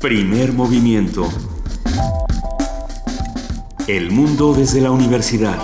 [0.00, 1.26] Primer movimiento.
[3.88, 5.56] El mundo desde la universidad.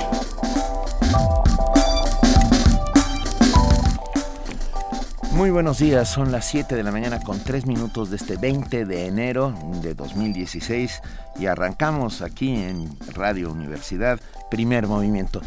[5.33, 8.87] Muy buenos días, son las 7 de la mañana con 3 minutos de este 20
[8.87, 11.03] de enero de 2016
[11.39, 14.19] y arrancamos aquí en Radio Universidad,
[14.51, 15.43] primer movimiento.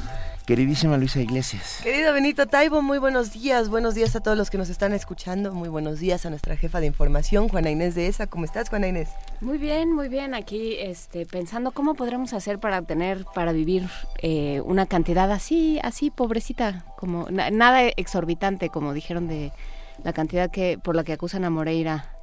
[0.45, 1.79] Queridísima Luisa Iglesias.
[1.81, 3.67] Querido Benito Taibo, muy buenos días.
[3.67, 5.51] Buenos días a todos los que nos están escuchando.
[5.51, 8.27] Muy buenos días a nuestra jefa de información, Juana Inés de ESA.
[8.27, 9.09] ¿Cómo estás, Juana Inés?
[9.41, 10.35] Muy bien, muy bien.
[10.35, 13.89] Aquí este, pensando cómo podremos hacer para tener, para vivir
[14.21, 19.51] eh, una cantidad así, así pobrecita, como nada exorbitante, como dijeron de
[20.03, 22.14] la cantidad que por la que acusan a Moreira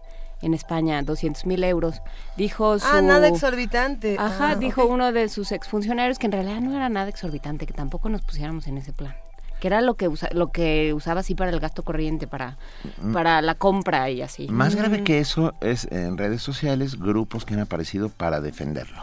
[0.43, 2.03] en España, 200 mil euros.
[2.37, 2.87] Dijo su...
[2.87, 4.17] Ah, nada exorbitante.
[4.19, 7.73] Ajá, ah, dijo uno de sus exfuncionarios que en realidad no era nada exorbitante, que
[7.73, 9.15] tampoco nos pusiéramos en ese plan.
[9.61, 12.59] Que era lo que, lo que usaba así para el gasto corriente, para,
[13.01, 13.13] mm.
[13.13, 14.49] para la compra y así.
[14.49, 19.01] Más grave que eso es en redes sociales grupos que han aparecido para defenderlo.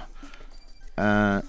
[0.98, 1.42] Ah,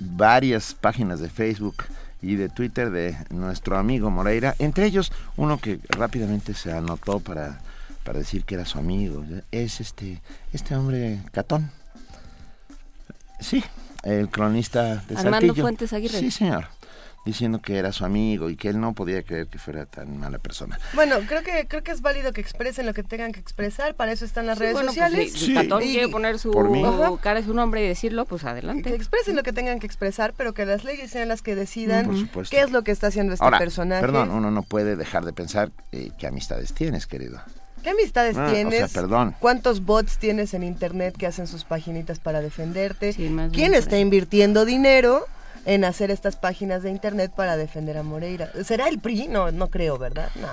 [0.00, 1.84] varias páginas de Facebook
[2.20, 7.60] y de Twitter de nuestro amigo Moreira, entre ellos uno que rápidamente se anotó para
[8.06, 9.24] para decir que era su amigo.
[9.50, 11.70] Es este, este hombre Catón.
[13.40, 13.62] Sí,
[14.04, 16.20] el cronista de Armando Fuentes Aguirre.
[16.20, 16.68] Sí, señor.
[17.26, 20.38] Diciendo que era su amigo y que él no podía creer que fuera tan mala
[20.38, 20.78] persona.
[20.94, 24.12] Bueno, creo que creo que es válido que expresen lo que tengan que expresar, para
[24.12, 25.32] eso están las redes pues sociales.
[25.32, 26.52] si Catón quiere poner su
[27.20, 28.90] cara, su nombre y decirlo, pues adelante.
[28.90, 32.30] Que expresen lo que tengan que expresar, pero que las leyes sean las que decidan
[32.48, 34.00] qué es lo que está haciendo este personaje.
[34.00, 37.42] Perdón, uno no puede dejar de pensar eh, qué amistades tienes, querido.
[37.86, 38.92] ¿Qué amistades ah, tienes?
[38.92, 39.36] perdón.
[39.38, 43.14] ¿Cuántos bots tienes en internet que hacen sus paginitas para defenderte?
[43.52, 45.24] ¿Quién está invirtiendo dinero
[45.66, 48.50] en hacer estas páginas de internet para defender a Moreira?
[48.64, 49.28] ¿Será el PRI?
[49.28, 50.30] No, no creo, ¿verdad?
[50.34, 50.48] No.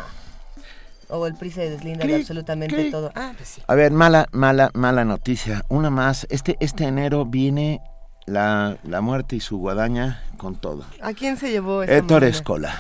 [1.08, 3.12] O el PRI se deslinda de absolutamente todo.
[3.16, 3.64] Ah, pues sí.
[3.66, 5.66] A ver, mala, mala, mala noticia.
[5.70, 6.28] Una más.
[6.30, 7.82] Este, este enero viene
[8.28, 10.86] la, la muerte y su guadaña con todo.
[11.02, 12.80] ¿A quién se llevó esta Héctor Escola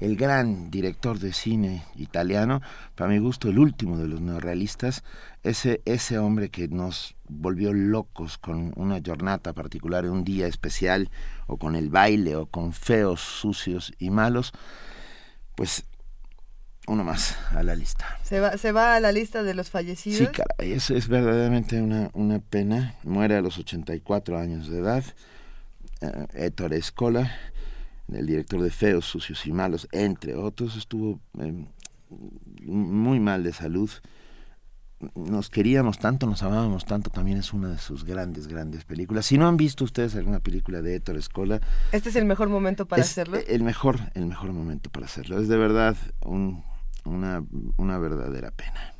[0.00, 2.60] el gran director de cine italiano,
[2.94, 5.04] para mi gusto el último de los neorrealistas,
[5.42, 11.10] ese, ese hombre que nos volvió locos con una jornada particular, un día especial,
[11.46, 14.52] o con el baile, o con feos, sucios y malos,
[15.54, 15.84] pues
[16.86, 18.18] uno más a la lista.
[18.22, 20.18] ¿Se va, se va a la lista de los fallecidos?
[20.18, 22.94] Sí, caray, es, es verdaderamente una, una pena.
[23.04, 25.04] Muere a los 84 años de edad.
[26.02, 27.32] Uh, Ettore Scola
[28.12, 31.66] el director de Feos, Sucios y Malos, entre otros, estuvo em,
[32.62, 33.90] muy mal de salud.
[35.14, 39.26] Nos queríamos tanto, nos amábamos tanto, también es una de sus grandes, grandes películas.
[39.26, 41.60] Si no han visto ustedes alguna película de Héctor Escola...
[41.92, 43.38] Este es el mejor momento para hacerlo.
[43.46, 45.38] El mejor, el mejor momento para hacerlo.
[45.38, 47.44] Es de verdad una,
[47.76, 48.94] una verdadera pena.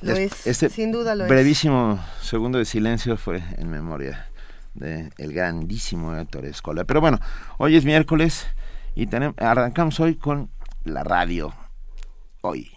[0.00, 4.31] Lo es, este sin duda lo brevísimo segundo de silencio fue en memoria
[4.74, 6.84] de el grandísimo Héctor Escola.
[6.84, 7.18] Pero bueno,
[7.58, 8.46] hoy es miércoles
[8.94, 10.50] y tenemos, arrancamos hoy con
[10.84, 11.54] la radio.
[12.40, 12.70] Hoy.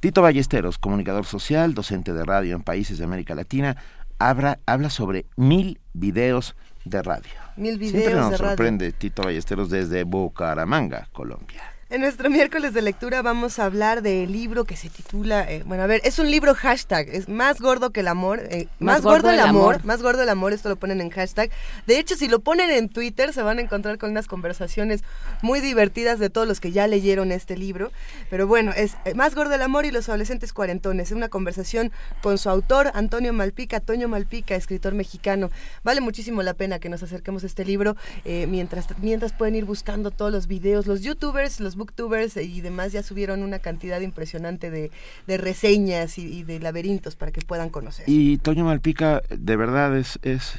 [0.00, 3.76] Tito Ballesteros, comunicador social, docente de radio en países de América Latina,
[4.18, 7.30] habla, habla sobre mil videos de radio.
[7.56, 11.71] Mil videos Siempre nos de sorprende Tito Ballesteros desde Bucaramanga, Colombia.
[11.92, 15.82] En nuestro miércoles de lectura vamos a hablar del libro que se titula, eh, bueno,
[15.82, 19.28] a ver, es un libro hashtag, es más gordo que el amor, eh, más, gordo,
[19.28, 21.50] el amor, más gordo el amor, esto lo ponen en hashtag.
[21.86, 25.04] De hecho, si lo ponen en Twitter se van a encontrar con unas conversaciones
[25.42, 27.92] muy divertidas de todos los que ya leyeron este libro.
[28.30, 31.92] Pero bueno, es eh, Más gordo el amor y los adolescentes cuarentones, es una conversación
[32.22, 35.50] con su autor, Antonio Malpica, Toño Malpica, escritor mexicano.
[35.84, 40.10] Vale muchísimo la pena que nos acerquemos a este libro mientras, mientras pueden ir buscando
[40.10, 44.90] todos los videos, los youtubers, los booktubers y demás ya subieron una cantidad impresionante de,
[45.38, 48.04] reseñas y, de laberintos para que puedan conocer.
[48.08, 50.54] Y Toño Malpica, de verdad, es, es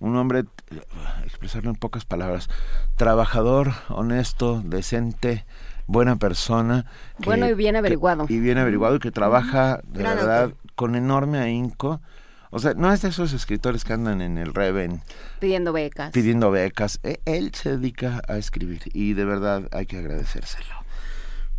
[0.00, 0.44] un hombre,
[1.24, 2.50] expresarlo en pocas palabras,
[2.96, 5.46] trabajador, honesto, decente,
[5.86, 6.86] buena persona.
[7.18, 8.26] bueno y bien averiguado.
[8.28, 12.00] y bien averiguado y que trabaja de verdad con enorme ahínco.
[12.54, 15.02] O sea, no es de esos escritores que andan en el Reven
[15.40, 16.12] pidiendo becas.
[16.12, 17.00] Pidiendo becas.
[17.02, 20.72] E, él se dedica a escribir y de verdad hay que agradecérselo.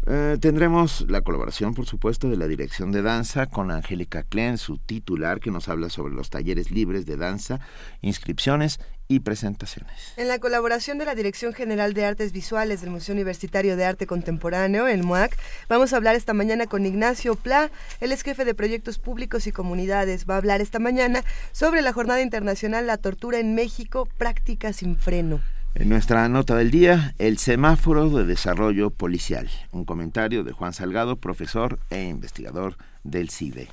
[0.07, 4.77] Eh, tendremos la colaboración, por supuesto, de la Dirección de Danza con Angélica Klein, su
[4.77, 7.59] titular, que nos habla sobre los talleres libres de danza,
[8.01, 10.13] inscripciones y presentaciones.
[10.17, 14.07] En la colaboración de la Dirección General de Artes Visuales del Museo Universitario de Arte
[14.07, 15.37] Contemporáneo, el MUAC,
[15.69, 17.69] vamos a hablar esta mañana con Ignacio Pla,
[17.99, 20.25] él es jefe de proyectos públicos y comunidades.
[20.29, 24.97] Va a hablar esta mañana sobre la Jornada Internacional La Tortura en México, práctica sin
[24.97, 25.41] freno.
[25.75, 29.49] En nuestra nota del día, el semáforo de desarrollo policial.
[29.71, 33.67] Un comentario de Juan Salgado, profesor e investigador del CIDE.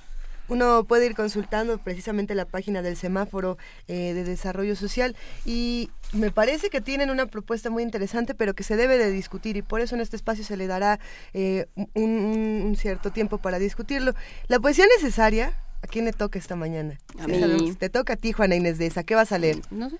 [0.49, 3.59] Uno puede ir consultando precisamente la página del semáforo
[3.89, 8.63] eh, de desarrollo social y me parece que tienen una propuesta muy interesante, pero que
[8.63, 11.01] se debe de discutir y por eso en este espacio se le dará
[11.33, 14.15] eh, un, cierto tiempo para discutirlo.
[14.49, 16.99] La poesía necesaria, ¿a quién le toca esta mañana?
[17.19, 17.75] A mí.
[17.79, 19.05] Te toca a ti, Juana Inés de esa.
[19.05, 19.61] ¿Qué vas a leer?
[19.71, 19.99] No sé.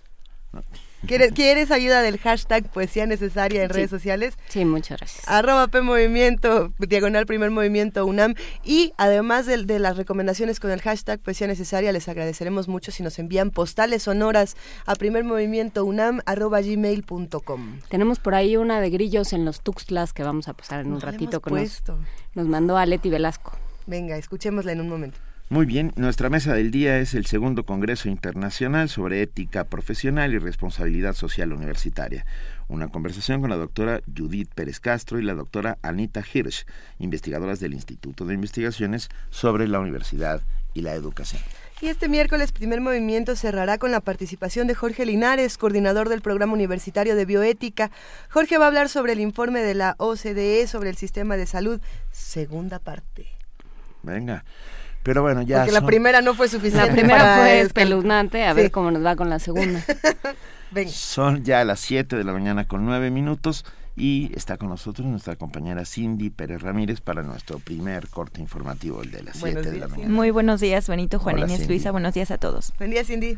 [1.07, 4.35] ¿Quieres, ayuda del hashtag poesía necesaria en redes sociales?
[4.49, 5.29] Sí, muchas gracias.
[5.29, 8.35] Arroba P Movimiento, diagonal primer movimiento UNAM.
[8.65, 13.03] Y además de, de, las recomendaciones con el hashtag poesía necesaria, les agradeceremos mucho si
[13.03, 14.57] nos envían postales sonoras
[14.87, 17.81] a primer movimiento UNAM arroba gmail.com.
[17.89, 21.01] Tenemos por ahí una de grillos en los Tuxtlas que vamos a pasar en un
[21.01, 21.83] ratito con nos,
[22.35, 23.59] nos mandó a Leti Velasco.
[23.87, 25.19] Venga, escuchémosla en un momento.
[25.53, 30.39] Muy bien, nuestra mesa del día es el segundo Congreso Internacional sobre Ética Profesional y
[30.39, 32.25] Responsabilidad Social Universitaria.
[32.69, 36.65] Una conversación con la doctora Judith Pérez Castro y la doctora Anita Hirsch,
[36.99, 40.41] investigadoras del Instituto de Investigaciones sobre la Universidad
[40.73, 41.43] y la Educación.
[41.83, 46.55] Y este miércoles primer movimiento cerrará con la participación de Jorge Linares, coordinador del Programa
[46.55, 47.91] Universitario de Bioética.
[48.31, 51.79] Jorge va a hablar sobre el informe de la OCDE sobre el sistema de salud,
[52.11, 53.27] segunda parte.
[54.03, 54.45] Venga.
[55.03, 55.59] Pero bueno, ya.
[55.59, 56.87] Porque la primera no fue suficiente.
[56.87, 59.83] La primera fue espeluznante, a ver cómo nos va con la segunda.
[60.89, 63.65] Son ya las 7 de la mañana con 9 minutos
[63.95, 69.11] y está con nosotros nuestra compañera Cindy Pérez Ramírez para nuestro primer corte informativo, el
[69.11, 70.11] de las 7 de la mañana.
[70.11, 71.91] Muy buenos días, Benito, Juan Inés, Luisa.
[71.91, 72.73] Buenos días a todos.
[72.79, 73.37] Buen día, Cindy.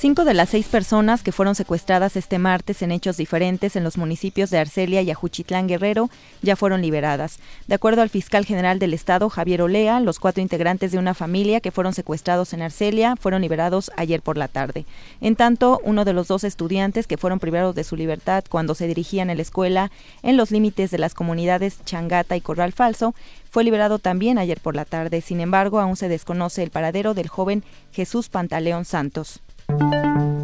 [0.00, 3.98] Cinco de las seis personas que fueron secuestradas este martes en hechos diferentes en los
[3.98, 6.08] municipios de Arcelia y Ajuchitlán Guerrero
[6.40, 7.40] ya fueron liberadas.
[7.66, 11.58] De acuerdo al fiscal general del Estado, Javier Olea, los cuatro integrantes de una familia
[11.58, 14.86] que fueron secuestrados en Arcelia fueron liberados ayer por la tarde.
[15.20, 18.86] En tanto, uno de los dos estudiantes que fueron privados de su libertad cuando se
[18.86, 19.90] dirigían a la escuela
[20.22, 23.16] en los límites de las comunidades Changata y Corral Falso
[23.50, 25.22] fue liberado también ayer por la tarde.
[25.22, 29.40] Sin embargo, aún se desconoce el paradero del joven Jesús Pantaleón Santos.
[29.70, 30.37] Música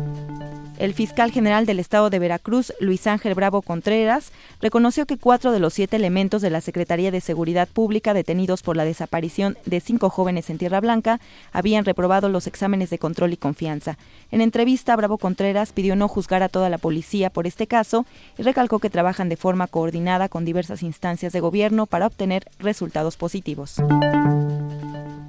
[0.78, 5.60] El fiscal general del estado de Veracruz, Luis Ángel Bravo Contreras, reconoció que cuatro de
[5.60, 10.10] los siete elementos de la Secretaría de Seguridad Pública detenidos por la desaparición de cinco
[10.10, 11.20] jóvenes en Tierra Blanca
[11.52, 13.98] habían reprobado los exámenes de control y confianza.
[14.32, 18.04] En entrevista, Bravo Contreras pidió no juzgar a toda la policía por este caso
[18.36, 23.16] y recalcó que trabajan de forma coordinada con diversas instancias de gobierno para obtener resultados
[23.16, 23.80] positivos.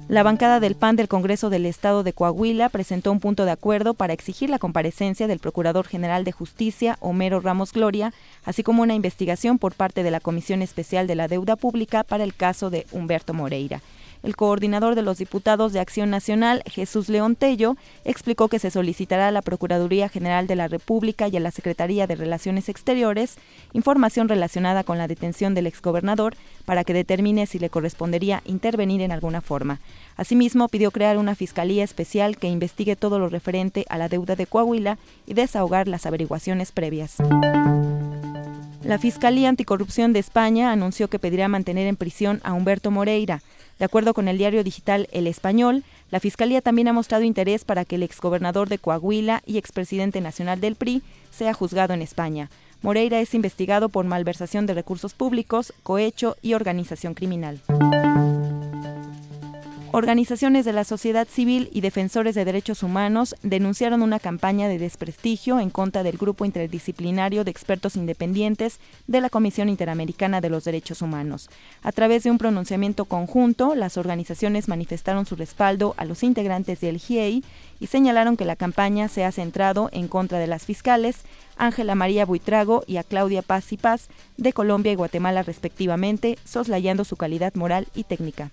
[0.08, 3.92] La bancada del PAN del Congreso del Estado de Coahuila presentó un punto de acuerdo
[3.92, 8.12] para exigir la comparecencia Procurador General de Justicia, Homero Ramos Gloria,
[8.44, 12.24] así como una investigación por parte de la Comisión Especial de la Deuda Pública para
[12.24, 13.80] el caso de Humberto Moreira.
[14.26, 19.28] El coordinador de los diputados de Acción Nacional, Jesús León Tello, explicó que se solicitará
[19.28, 23.36] a la Procuraduría General de la República y a la Secretaría de Relaciones Exteriores
[23.72, 26.34] información relacionada con la detención del exgobernador
[26.64, 29.78] para que determine si le correspondería intervenir en alguna forma.
[30.16, 34.48] Asimismo, pidió crear una fiscalía especial que investigue todo lo referente a la deuda de
[34.48, 37.18] Coahuila y desahogar las averiguaciones previas.
[38.86, 43.42] La Fiscalía Anticorrupción de España anunció que pedirá mantener en prisión a Humberto Moreira.
[43.78, 47.84] De acuerdo con el diario digital El Español, la Fiscalía también ha mostrado interés para
[47.84, 52.48] que el exgobernador de Coahuila y expresidente nacional del PRI sea juzgado en España.
[52.82, 57.60] Moreira es investigado por malversación de recursos públicos, cohecho y organización criminal.
[59.96, 65.58] Organizaciones de la sociedad civil y defensores de derechos humanos denunciaron una campaña de desprestigio
[65.58, 71.00] en contra del grupo interdisciplinario de expertos independientes de la Comisión Interamericana de los Derechos
[71.00, 71.48] Humanos.
[71.82, 76.98] A través de un pronunciamiento conjunto, las organizaciones manifestaron su respaldo a los integrantes del
[76.98, 77.42] GIEI
[77.80, 81.22] y señalaron que la campaña se ha centrado en contra de las fiscales
[81.56, 87.06] Ángela María Buitrago y a Claudia Paz y Paz de Colombia y Guatemala respectivamente, soslayando
[87.06, 88.50] su calidad moral y técnica.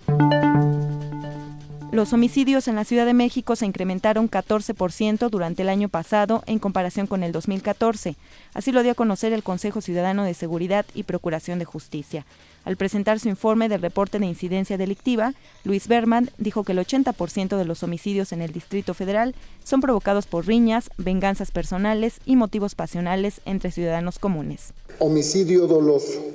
[1.94, 6.58] Los homicidios en la Ciudad de México se incrementaron 14% durante el año pasado en
[6.58, 8.16] comparación con el 2014.
[8.56, 12.26] Así lo dio a conocer el Consejo Ciudadano de Seguridad y Procuración de Justicia.
[12.66, 15.36] Al presentar su informe del reporte de incidencia delictiva,
[15.66, 20.26] Luis Berman dijo que el 80% de los homicidios en el Distrito Federal son provocados
[20.26, 24.74] por riñas, venganzas personales y motivos pasionales entre ciudadanos comunes.
[24.98, 26.26] Homicidio doloso.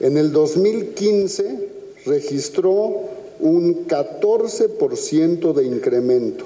[0.00, 1.68] En el 2015
[2.06, 6.44] registró un 14% de incremento,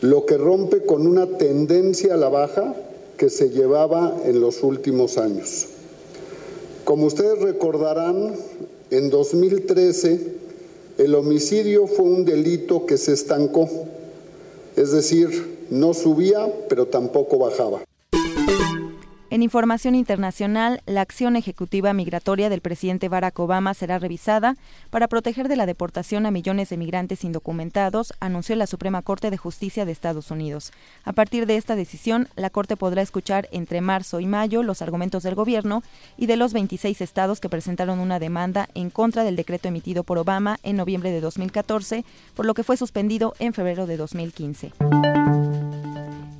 [0.00, 2.74] lo que rompe con una tendencia a la baja
[3.16, 5.66] que se llevaba en los últimos años.
[6.84, 8.34] Como ustedes recordarán,
[8.90, 10.20] en 2013
[10.98, 13.68] el homicidio fue un delito que se estancó,
[14.76, 17.82] es decir, no subía, pero tampoco bajaba.
[19.32, 24.58] En información internacional, la acción ejecutiva migratoria del presidente Barack Obama será revisada
[24.90, 29.38] para proteger de la deportación a millones de migrantes indocumentados, anunció la Suprema Corte de
[29.38, 30.70] Justicia de Estados Unidos.
[31.04, 35.22] A partir de esta decisión, la Corte podrá escuchar entre marzo y mayo los argumentos
[35.22, 35.82] del gobierno
[36.18, 40.18] y de los 26 estados que presentaron una demanda en contra del decreto emitido por
[40.18, 44.72] Obama en noviembre de 2014, por lo que fue suspendido en febrero de 2015.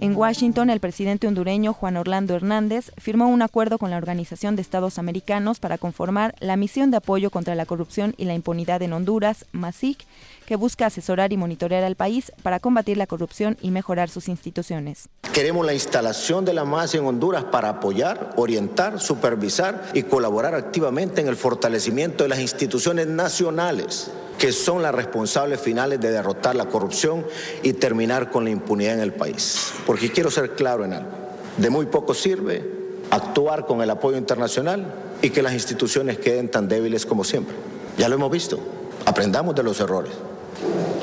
[0.02, 4.62] En Washington, el presidente hondureño Juan Orlando Hernández firmó un acuerdo con la Organización de
[4.62, 8.94] Estados Americanos para conformar la Misión de Apoyo contra la Corrupción y la Impunidad en
[8.94, 10.04] Honduras, MASIC,
[10.52, 15.08] que busca asesorar y monitorear al país para combatir la corrupción y mejorar sus instituciones.
[15.32, 21.22] Queremos la instalación de la MASIC en Honduras para apoyar, orientar, supervisar y colaborar activamente
[21.22, 26.66] en el fortalecimiento de las instituciones nacionales que son las responsables finales de derrotar la
[26.66, 27.24] corrupción
[27.62, 29.72] y terminar con la impunidad en el país.
[29.86, 31.12] Porque quiero ser claro en algo,
[31.56, 32.62] de muy poco sirve
[33.08, 34.84] actuar con el apoyo internacional
[35.22, 37.56] y que las instituciones queden tan débiles como siempre.
[37.96, 38.58] Ya lo hemos visto,
[39.06, 40.12] aprendamos de los errores.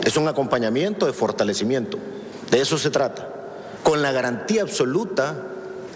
[0.04, 1.98] Es un acompañamiento de fortalecimiento,
[2.51, 3.28] de eso se trata,
[3.84, 5.46] con la garantía absoluta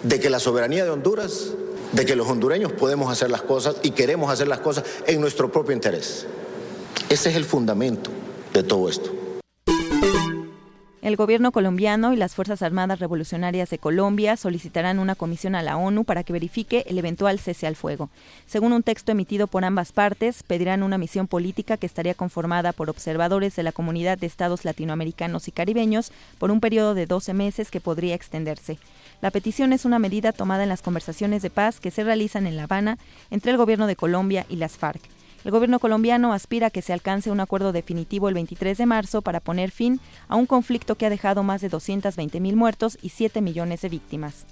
[0.04, 1.52] de que la soberanía de Honduras,
[1.92, 5.52] de que los hondureños podemos hacer las cosas y queremos hacer las cosas en nuestro
[5.52, 6.26] propio interés.
[7.10, 8.10] Ese es el fundamento
[8.54, 9.23] de todo esto.
[11.04, 15.76] El gobierno colombiano y las Fuerzas Armadas Revolucionarias de Colombia solicitarán una comisión a la
[15.76, 18.10] ONU para que verifique el eventual cese al fuego.
[18.46, 22.90] Según un texto emitido por ambas partes, pedirán una misión política que estaría conformada por
[22.90, 27.70] observadores de la comunidad de estados latinoamericanos y caribeños por un periodo de 12 meses
[27.70, 28.80] que podría extenderse.
[29.22, 32.56] La petición es una medida tomada en las conversaciones de paz que se realizan en
[32.56, 32.98] La Habana
[33.30, 35.02] entre el gobierno de Colombia y las FARC.
[35.44, 39.22] El gobierno colombiano aspira a que se alcance un acuerdo definitivo el 23 de marzo
[39.22, 43.10] para poner fin a un conflicto que ha dejado más de 220 mil muertos y
[43.10, 44.46] 7 millones de víctimas.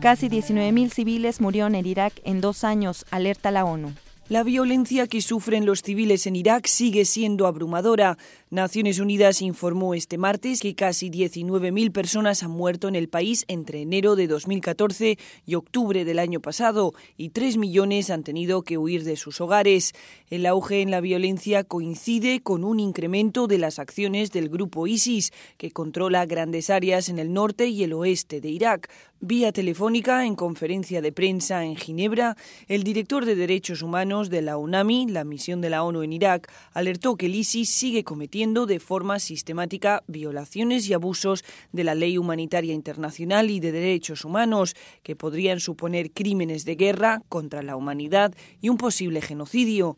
[0.00, 3.92] Casi 19 mil civiles murieron en Irak en dos años, alerta la ONU.
[4.28, 8.18] La violencia que sufren los civiles en Irak sigue siendo abrumadora.
[8.50, 13.82] Naciones Unidas informó este martes que casi 19.000 personas han muerto en el país entre
[13.82, 15.16] enero de 2014
[15.46, 19.92] y octubre del año pasado y 3 millones han tenido que huir de sus hogares.
[20.28, 25.32] El auge en la violencia coincide con un incremento de las acciones del grupo ISIS,
[25.56, 28.90] que controla grandes áreas en el norte y el oeste de Irak.
[29.20, 32.36] Vía telefónica, en conferencia de prensa en Ginebra,
[32.68, 36.52] el director de Derechos Humanos de la UNAMI, la misión de la ONU en Irak,
[36.74, 42.18] alertó que el ISIS sigue cometiendo de forma sistemática violaciones y abusos de la ley
[42.18, 48.34] humanitaria internacional y de derechos humanos, que podrían suponer crímenes de guerra contra la humanidad
[48.60, 49.96] y un posible genocidio.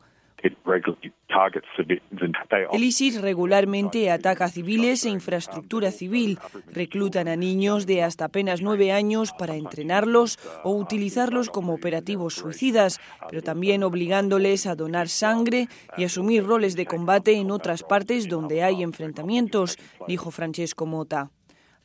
[2.72, 6.38] El ISIS regularmente ataca civiles e infraestructura civil,
[6.72, 13.00] reclutan a niños de hasta apenas nueve años para entrenarlos o utilizarlos como operativos suicidas,
[13.28, 18.62] pero también obligándoles a donar sangre y asumir roles de combate en otras partes donde
[18.62, 19.76] hay enfrentamientos,
[20.06, 21.30] dijo Francesco Mota.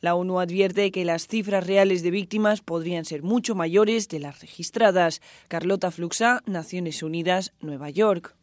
[0.04, 4.38] La ONU advierte que las cifras reales de víctimas podrían ser mucho mayores de las
[4.42, 5.22] registradas.
[5.48, 8.36] Carlota Fluxa, Naciones Unidas, Nueva York.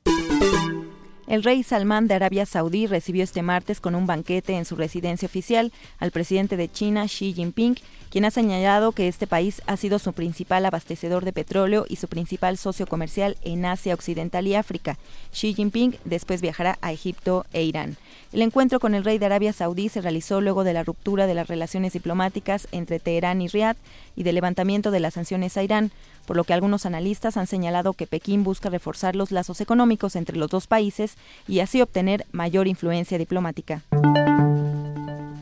[1.31, 5.27] El rey Salmán de Arabia Saudí recibió este martes con un banquete en su residencia
[5.27, 7.77] oficial al presidente de China, Xi Jinping,
[8.09, 12.09] quien ha señalado que este país ha sido su principal abastecedor de petróleo y su
[12.09, 14.97] principal socio comercial en Asia Occidental y África.
[15.31, 17.95] Xi Jinping después viajará a Egipto e Irán.
[18.33, 21.33] El encuentro con el rey de Arabia Saudí se realizó luego de la ruptura de
[21.33, 23.77] las relaciones diplomáticas entre Teherán y Riad
[24.17, 25.91] y del levantamiento de las sanciones a Irán
[26.25, 30.37] por lo que algunos analistas han señalado que Pekín busca reforzar los lazos económicos entre
[30.37, 31.15] los dos países
[31.47, 33.83] y así obtener mayor influencia diplomática.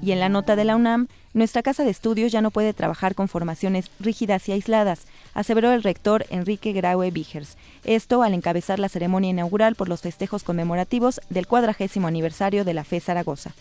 [0.02, 3.16] Y en la nota de la UNAM, nuestra casa de estudios ya no puede trabajar
[3.16, 7.58] con formaciones rígidas y aisladas, aseveró el rector Enrique Graue Vigers.
[7.84, 12.84] Esto al encabezar la ceremonia inaugural por los festejos conmemorativos del cuadragésimo aniversario de la
[12.84, 13.52] FE Zaragoza.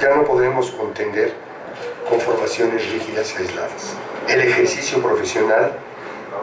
[0.00, 1.32] Ya no podemos contender
[2.08, 3.96] con formaciones rígidas y aisladas.
[4.28, 5.72] El ejercicio profesional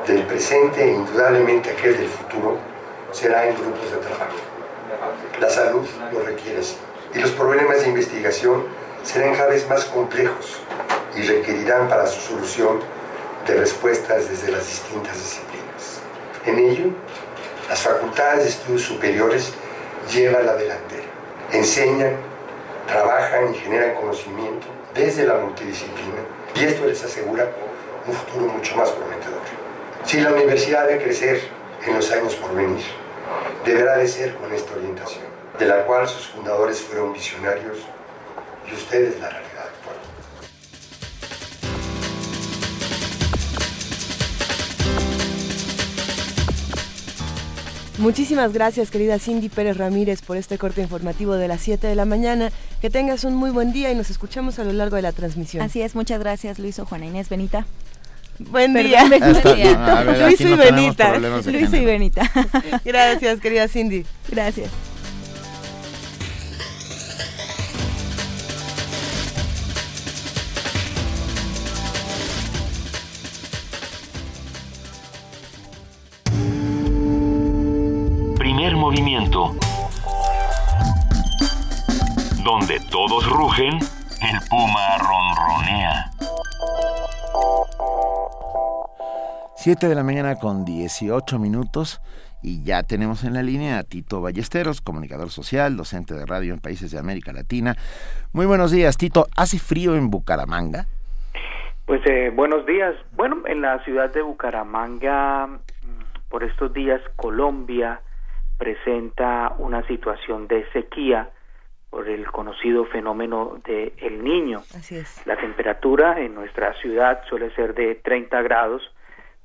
[0.05, 2.59] del presente e indudablemente aquel del futuro
[3.11, 4.37] será en grupos de trabajo.
[5.39, 6.61] La salud lo requiere
[7.13, 8.65] y los problemas de investigación
[9.03, 10.59] serán cada vez más complejos
[11.15, 12.79] y requerirán para su solución
[13.47, 16.01] de respuestas desde las distintas disciplinas.
[16.45, 16.91] En ello,
[17.67, 19.53] las facultades de estudios superiores
[20.13, 21.07] llevan la delantera.
[21.51, 22.15] Enseñan,
[22.87, 26.21] trabajan y generan conocimiento desde la multidisciplina
[26.55, 27.49] y esto les asegura
[28.07, 29.41] un futuro mucho más prometedor.
[30.05, 31.41] Si la universidad debe crecer
[31.85, 32.83] en los años por venir,
[33.65, 35.25] deberá de ser con esta orientación,
[35.59, 37.77] de la cual sus fundadores fueron visionarios
[38.69, 39.51] y ustedes la realidad.
[48.01, 52.05] Muchísimas gracias, querida Cindy Pérez Ramírez, por este corte informativo de las 7 de la
[52.05, 52.51] mañana.
[52.81, 55.61] Que tengas un muy buen día y nos escuchamos a lo largo de la transmisión.
[55.61, 57.67] Así es, muchas gracias, Luis o Juana Inés Benita.
[58.49, 59.03] Buen día.
[59.05, 61.17] Luis y Benita.
[61.17, 62.29] Luis y Benita.
[62.83, 64.05] Gracias, querida Cindy.
[64.29, 64.69] Gracias.
[78.37, 79.55] Primer movimiento.
[82.43, 86.11] Donde todos rugen, el puma ronronea.
[89.55, 92.01] 7 de la mañana con 18 minutos
[92.41, 96.59] y ya tenemos en la línea a Tito Ballesteros, comunicador social, docente de radio en
[96.59, 97.75] países de América Latina.
[98.33, 99.27] Muy buenos días, Tito.
[99.37, 100.87] ¿Hace frío en Bucaramanga?
[101.85, 102.95] Pues eh, buenos días.
[103.15, 108.01] Bueno, en la ciudad de Bucaramanga, mm, por estos días, Colombia
[108.57, 111.29] presenta una situación de sequía
[111.91, 114.61] por el conocido fenómeno de El Niño.
[114.75, 115.21] Así es.
[115.27, 118.81] La temperatura en nuestra ciudad suele ser de 30 grados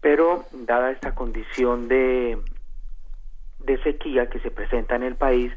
[0.07, 2.38] pero dada esta condición de,
[3.59, 5.53] de sequía que se presenta en el país,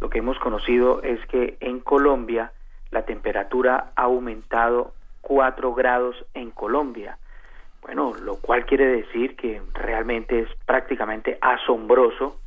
[0.00, 2.50] lo que hemos conocido es que en Colombia
[2.90, 7.18] la temperatura ha aumentado 4 grados en Colombia.
[7.82, 12.40] Bueno, lo cual quiere decir que realmente es prácticamente asombroso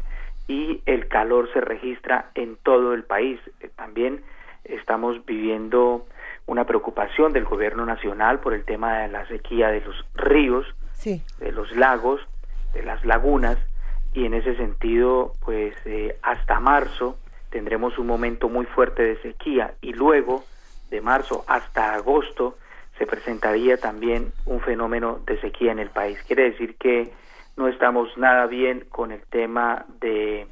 [0.47, 3.39] y el calor se registra en todo el país.
[3.59, 4.23] Eh, también
[4.63, 6.05] estamos viviendo
[6.45, 10.65] una preocupación del gobierno nacional por el tema de la sequía de los ríos,
[11.03, 12.21] de los lagos,
[12.73, 13.57] de las lagunas,
[14.13, 17.17] y en ese sentido, pues eh, hasta marzo
[17.49, 20.43] tendremos un momento muy fuerte de sequía y luego
[20.89, 22.57] de marzo hasta agosto
[22.97, 26.17] se presentaría también un fenómeno de sequía en el país.
[26.25, 27.11] Quiere decir que
[27.57, 30.47] no estamos nada bien con el tema de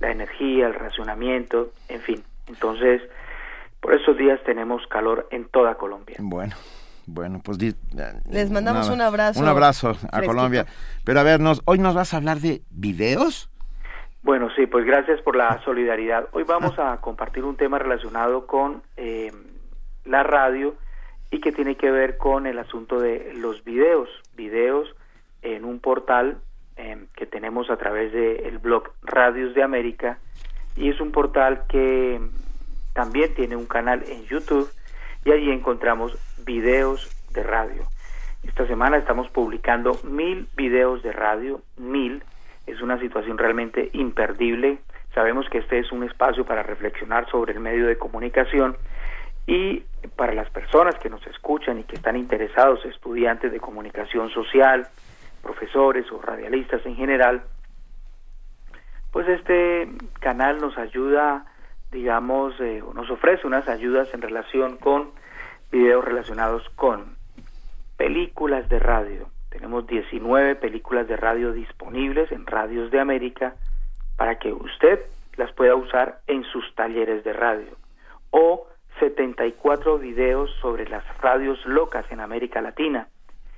[0.00, 2.22] la energía, el racionamiento, en fin.
[2.48, 3.02] Entonces,
[3.80, 6.16] por esos días tenemos calor en toda Colombia.
[6.18, 6.54] Bueno,
[7.06, 9.40] bueno, pues les mandamos un abrazo.
[9.40, 10.66] Un abrazo a Colombia.
[11.04, 13.50] Pero a ver, hoy nos vas a hablar de videos.
[14.22, 16.28] Bueno, sí, pues gracias por la solidaridad.
[16.32, 19.30] Hoy vamos a compartir un tema relacionado con eh,
[20.04, 20.74] la radio
[21.30, 24.08] y que tiene que ver con el asunto de los videos.
[24.34, 24.88] Videos
[25.42, 26.38] en un portal
[26.76, 30.18] eh, que tenemos a través del blog Radios de América
[30.76, 32.20] y es un portal que
[32.92, 34.70] también tiene un canal en YouTube
[35.24, 37.82] y allí encontramos videos de radio.
[38.42, 42.22] Esta semana estamos publicando mil videos de radio, mil.
[42.66, 44.78] Es una situación realmente imperdible.
[45.14, 48.76] Sabemos que este es un espacio para reflexionar sobre el medio de comunicación
[49.46, 49.82] y
[50.16, 54.88] para las personas que nos escuchan y que están interesados, estudiantes de comunicación social,
[55.46, 57.44] profesores o radialistas en general,
[59.12, 59.88] pues este
[60.20, 61.46] canal nos ayuda,
[61.92, 65.12] digamos, eh, nos ofrece unas ayudas en relación con
[65.70, 67.16] videos relacionados con
[67.96, 69.28] películas de radio.
[69.50, 73.54] Tenemos 19 películas de radio disponibles en Radios de América
[74.16, 75.00] para que usted
[75.36, 77.76] las pueda usar en sus talleres de radio.
[78.30, 78.66] O
[78.98, 83.08] 74 videos sobre las radios locas en América Latina.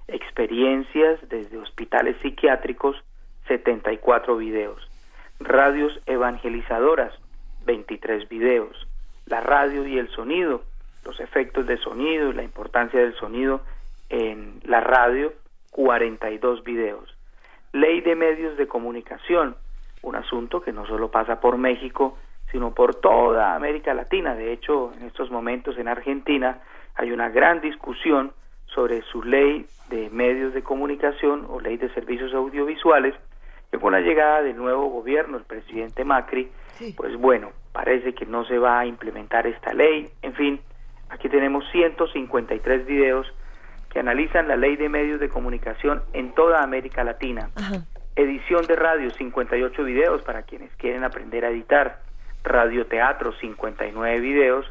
[0.09, 2.97] Experiencias desde hospitales psiquiátricos,
[3.47, 4.90] 74 videos.
[5.38, 7.12] Radios evangelizadoras,
[7.66, 8.88] 23 videos.
[9.27, 10.62] La radio y el sonido,
[11.05, 13.61] los efectos de sonido y la importancia del sonido
[14.09, 15.35] en la radio,
[15.73, 17.14] 42 videos.
[17.73, 19.57] Ley de medios de comunicación,
[20.01, 22.16] un asunto que no solo pasa por México,
[22.51, 24.35] sino por toda América Latina.
[24.35, 26.61] De hecho, en estos momentos en Argentina
[26.94, 28.33] hay una gran discusión
[28.79, 33.12] sobre su ley de medios de comunicación o ley de servicios audiovisuales,
[33.73, 36.49] que con la llegada del nuevo gobierno, el presidente Macri,
[36.97, 40.61] pues bueno, parece que no se va a implementar esta ley, en fin,
[41.11, 43.27] Aquí tenemos 153 videos
[43.91, 47.51] que analizan la ley de medios de comunicación en toda América Latina.
[48.14, 52.01] Edición de radio, 58 videos para quienes quieren aprender a editar.
[52.45, 54.67] Radioteatro, 59 videos.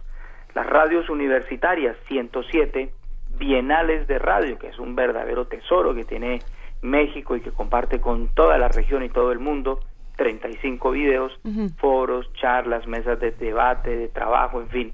[0.54, 2.92] Las radios universitarias, 107.
[3.38, 6.40] Bienales de radio, que es un verdadero tesoro que tiene
[6.82, 9.80] México y que comparte con toda la región y todo el mundo.
[10.16, 11.40] 35 videos,
[11.78, 14.94] foros, charlas, mesas de debate, de trabajo, en fin.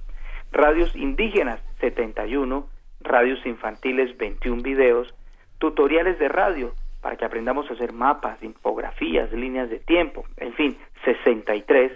[0.51, 2.67] Radios indígenas 71,
[2.99, 5.13] radios infantiles 21 videos,
[5.59, 10.77] tutoriales de radio para que aprendamos a hacer mapas, infografías, líneas de tiempo, en fin,
[11.03, 11.91] 63,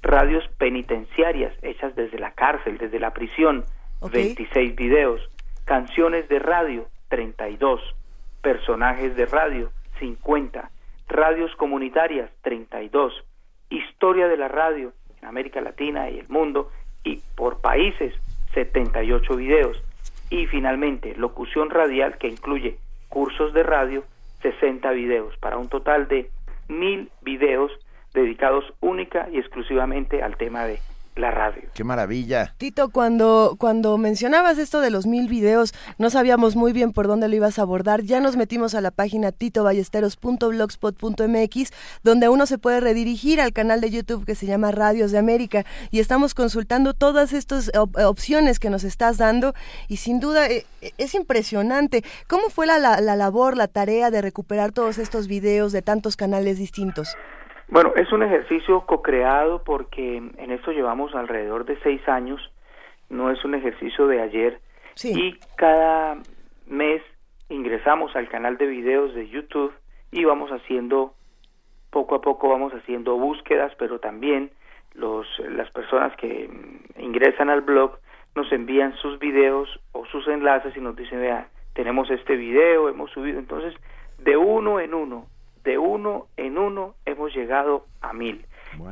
[0.00, 3.64] radios penitenciarias hechas desde la cárcel, desde la prisión,
[4.12, 5.28] 26 videos,
[5.64, 7.80] canciones de radio, 32,
[8.42, 10.70] personajes de radio, 50,
[11.08, 13.12] radios comunitarias 32,
[13.70, 16.70] historia de la radio en América Latina y el mundo
[17.02, 18.14] y por países
[18.52, 19.82] 78 videos.
[20.30, 24.04] Y finalmente locución radial que incluye cursos de radio
[24.42, 26.30] 60 videos para un total de
[26.68, 27.72] mil videos
[28.12, 30.78] dedicados única y exclusivamente al tema de
[31.16, 31.62] la radio.
[31.74, 32.54] ¡Qué maravilla!
[32.58, 37.28] Tito, cuando, cuando mencionabas esto de los mil videos, no sabíamos muy bien por dónde
[37.28, 38.02] lo ibas a abordar.
[38.02, 41.70] Ya nos metimos a la página titoballesteros.blogspot.mx,
[42.02, 45.64] donde uno se puede redirigir al canal de YouTube que se llama Radios de América
[45.90, 49.54] y estamos consultando todas estas opciones que nos estás dando
[49.88, 50.64] y sin duda eh,
[50.98, 52.02] es impresionante.
[52.26, 56.58] ¿Cómo fue la, la labor, la tarea de recuperar todos estos videos de tantos canales
[56.58, 57.16] distintos?
[57.74, 62.40] Bueno, es un ejercicio co-creado porque en esto llevamos alrededor de seis años,
[63.10, 64.60] no es un ejercicio de ayer.
[65.02, 66.18] Y cada
[66.68, 67.02] mes
[67.48, 69.72] ingresamos al canal de videos de YouTube
[70.12, 71.14] y vamos haciendo
[71.90, 74.52] poco a poco vamos haciendo búsquedas, pero también
[74.92, 76.48] los las personas que
[76.96, 77.98] ingresan al blog
[78.36, 83.10] nos envían sus videos o sus enlaces y nos dicen, vea, tenemos este video, hemos
[83.10, 83.74] subido, entonces
[84.18, 85.26] de uno en uno
[85.64, 88.44] de uno en uno hemos llegado a mil.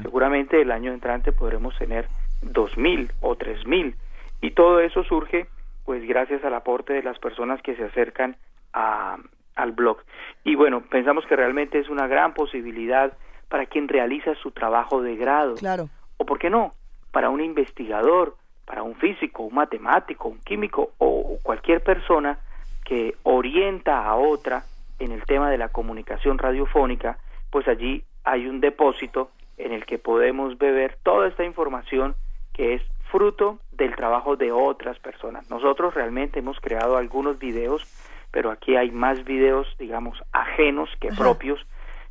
[0.03, 2.07] Seguramente el año entrante podremos tener
[2.41, 3.95] dos mil o tres mil.
[4.41, 5.47] Y todo eso surge
[5.85, 8.37] pues gracias al aporte de las personas que se acercan
[8.73, 9.19] a,
[9.57, 9.99] al blog.
[10.45, 13.13] Y bueno, pensamos que realmente es una gran posibilidad
[13.49, 15.57] para quien realiza su trabajo de grado.
[15.57, 15.89] Claro.
[16.17, 16.73] O por qué no,
[17.11, 22.39] para un investigador, para un físico, un matemático, un químico o cualquier persona
[22.85, 24.65] que orienta a otra
[24.99, 27.19] en el tema de la comunicación radiofónica,
[27.51, 32.15] pues allí hay un depósito en el que podemos beber toda esta información
[32.53, 35.49] que es fruto del trabajo de otras personas.
[35.51, 37.85] Nosotros realmente hemos creado algunos videos,
[38.31, 41.65] pero aquí hay más videos, digamos, ajenos que propios,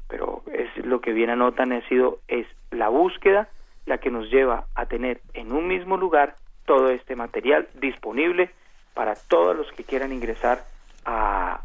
[0.07, 3.49] pero es lo que bien anotan ha sido es la búsqueda
[3.85, 8.51] la que nos lleva a tener en un mismo lugar todo este material disponible
[8.93, 10.63] para todos los que quieran ingresar
[11.05, 11.61] a,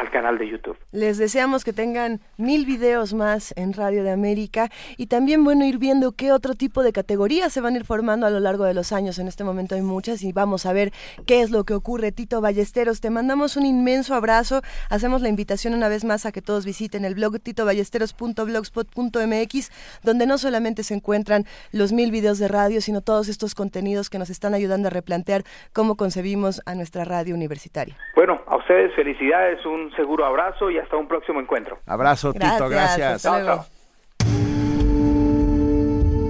[0.00, 0.78] al canal de YouTube.
[0.92, 5.76] Les deseamos que tengan mil videos más en Radio de América y también, bueno, ir
[5.76, 8.72] viendo qué otro tipo de categorías se van a ir formando a lo largo de
[8.72, 9.18] los años.
[9.18, 10.90] En este momento hay muchas y vamos a ver
[11.26, 12.12] qué es lo que ocurre.
[12.12, 14.62] Tito Ballesteros, te mandamos un inmenso abrazo.
[14.88, 19.70] Hacemos la invitación una vez más a que todos visiten el blog titoballesteros.blogspot.mx,
[20.02, 24.18] donde no solamente se encuentran los mil videos de radio, sino todos estos contenidos que
[24.18, 27.98] nos están ayudando a replantear cómo concebimos a nuestra radio universitaria.
[28.14, 31.78] Bueno, a ustedes felicidades, un seguro abrazo y hasta un próximo encuentro.
[31.86, 33.24] Abrazo, Tito, gracias.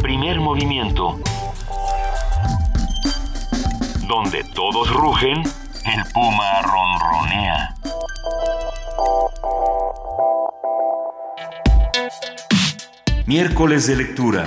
[0.02, 1.18] Primer movimiento.
[4.06, 7.74] Donde todos rugen, el puma ronronea.
[13.26, 14.44] Miércoles de lectura.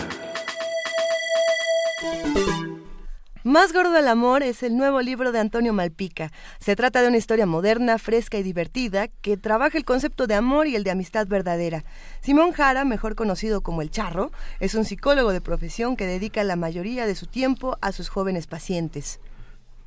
[3.45, 6.31] Más gordo el amor es el nuevo libro de Antonio Malpica.
[6.59, 10.67] Se trata de una historia moderna, fresca y divertida que trabaja el concepto de amor
[10.67, 11.83] y el de amistad verdadera.
[12.21, 16.55] Simón Jara, mejor conocido como el Charro, es un psicólogo de profesión que dedica la
[16.55, 19.19] mayoría de su tiempo a sus jóvenes pacientes.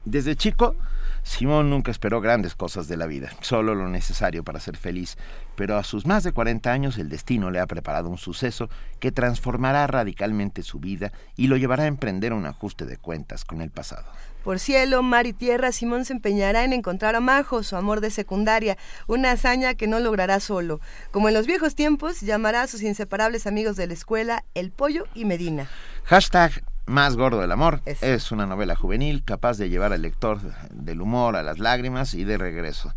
[0.04, 0.76] Desde chico,
[1.26, 5.18] Simón nunca esperó grandes cosas de la vida, solo lo necesario para ser feliz,
[5.56, 9.10] pero a sus más de 40 años el destino le ha preparado un suceso que
[9.10, 13.70] transformará radicalmente su vida y lo llevará a emprender un ajuste de cuentas con el
[13.70, 14.06] pasado.
[14.44, 18.12] Por cielo, mar y tierra, Simón se empeñará en encontrar a Majo, su amor de
[18.12, 20.80] secundaria, una hazaña que no logrará solo.
[21.10, 25.06] Como en los viejos tiempos, llamará a sus inseparables amigos de la escuela El Pollo
[25.12, 25.68] y Medina.
[26.04, 28.32] Hashtag más gordo del amor es.
[28.32, 32.38] una novela juvenil capaz de llevar al lector del humor a las lágrimas y de
[32.38, 32.94] regreso.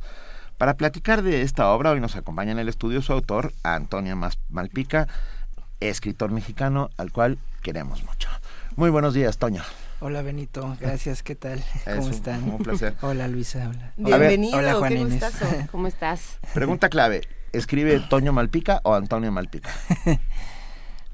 [0.58, 4.18] Para platicar de esta obra, hoy nos acompaña en el estudio su autor, Antonio
[4.50, 5.08] Malpica,
[5.80, 8.30] escritor mexicano al cual queremos mucho.
[8.76, 9.64] Muy buenos días, Toño.
[10.02, 11.62] Hola Benito, gracias, ¿qué tal?
[11.84, 12.44] ¿Cómo están?
[12.50, 12.96] Un placer.
[13.02, 13.94] Hola Luisa, hola.
[13.98, 15.24] Bienvenido, hola Juan Inés.
[15.72, 16.40] ¿Cómo estás?
[16.54, 17.22] Pregunta clave,
[17.52, 19.70] ¿escribe Toño Malpica o Antonio Malpica?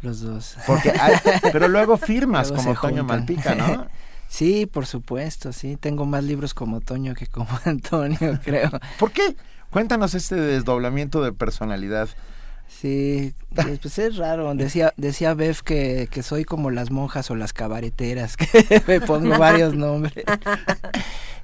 [0.05, 0.55] Los dos.
[0.67, 0.93] Porque
[1.51, 3.87] pero luego firmas como Toño Malpica, ¿no?
[4.27, 5.77] Sí, por supuesto, sí.
[5.77, 8.69] Tengo más libros como Toño que como Antonio, creo.
[8.99, 9.35] ¿Por qué?
[9.69, 12.09] Cuéntanos este desdoblamiento de personalidad.
[12.67, 14.53] Sí, pues, pues es raro.
[14.55, 19.37] Decía, decía Bev que, que soy como las monjas o las cabareteras, que me pongo
[19.37, 20.25] varios nombres.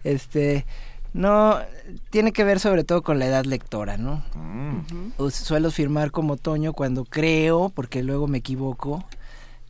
[0.04, 0.66] Este,
[1.14, 1.60] no,
[2.10, 4.24] tiene que ver sobre todo con la edad lectora, ¿no?
[4.36, 5.30] Mm.
[5.30, 9.04] Suelo firmar como Toño cuando creo, porque luego me equivoco,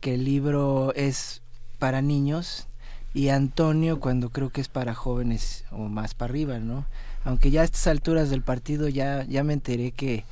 [0.00, 1.42] que el libro es
[1.78, 2.68] para niños
[3.14, 6.86] y Antonio cuando creo que es para jóvenes o más para arriba, ¿no?
[7.24, 10.24] Aunque ya a estas alturas del partido ya, ya me enteré que,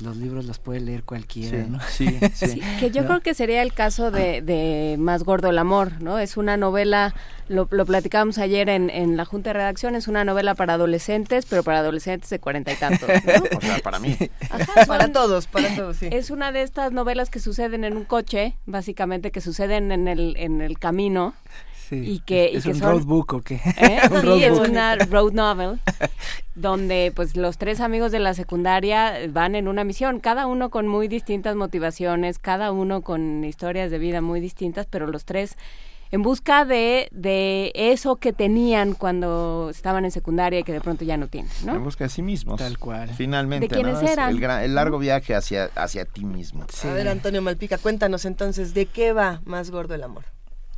[0.00, 1.78] los libros los puede leer cualquiera, ¿no?
[1.88, 2.60] Sí, sí.
[2.80, 6.18] que yo creo que sería el caso de, de, Más Gordo el Amor, ¿no?
[6.18, 7.14] Es una novela,
[7.48, 11.46] lo, lo platicábamos ayer en, en, la Junta de Redacción, es una novela para adolescentes,
[11.48, 13.14] pero para adolescentes de cuarenta y tantos, ¿no?
[13.58, 14.16] O sea, para mí.
[14.86, 16.08] para todos, para todos, sí.
[16.10, 20.34] Es una de estas novelas que suceden en un coche, básicamente, que suceden en el,
[20.36, 21.34] en el camino
[21.90, 23.54] y que, ¿Es, y un son, road book o qué?
[23.54, 24.00] ¿Eh?
[24.22, 25.80] sí, es una road novel
[26.54, 30.88] donde pues los tres amigos de la secundaria van en una misión, cada uno con
[30.88, 35.56] muy distintas motivaciones, cada uno con historias de vida muy distintas, pero los tres
[36.14, 41.04] en busca de, de eso que tenían cuando estaban en secundaria y que de pronto
[41.04, 41.74] ya no tienen, ¿no?
[41.74, 42.58] En busca de sí mismos.
[42.58, 43.08] Tal cual.
[43.08, 44.08] Finalmente, ¿De quiénes ¿no?
[44.08, 44.30] eran?
[44.30, 46.66] El, gran, el, largo viaje hacia, hacia ti mismo.
[46.72, 46.86] Sí.
[46.86, 50.24] A ver, Antonio Malpica, cuéntanos entonces, ¿de qué va Más Gordo el Amor?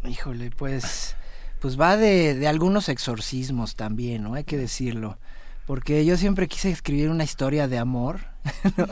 [0.09, 1.17] Híjole, pues,
[1.61, 4.35] pues va de, de algunos exorcismos también, ¿no?
[4.35, 5.19] Hay que decirlo.
[5.67, 8.21] Porque yo siempre quise escribir una historia de amor,
[8.77, 8.87] ¿no?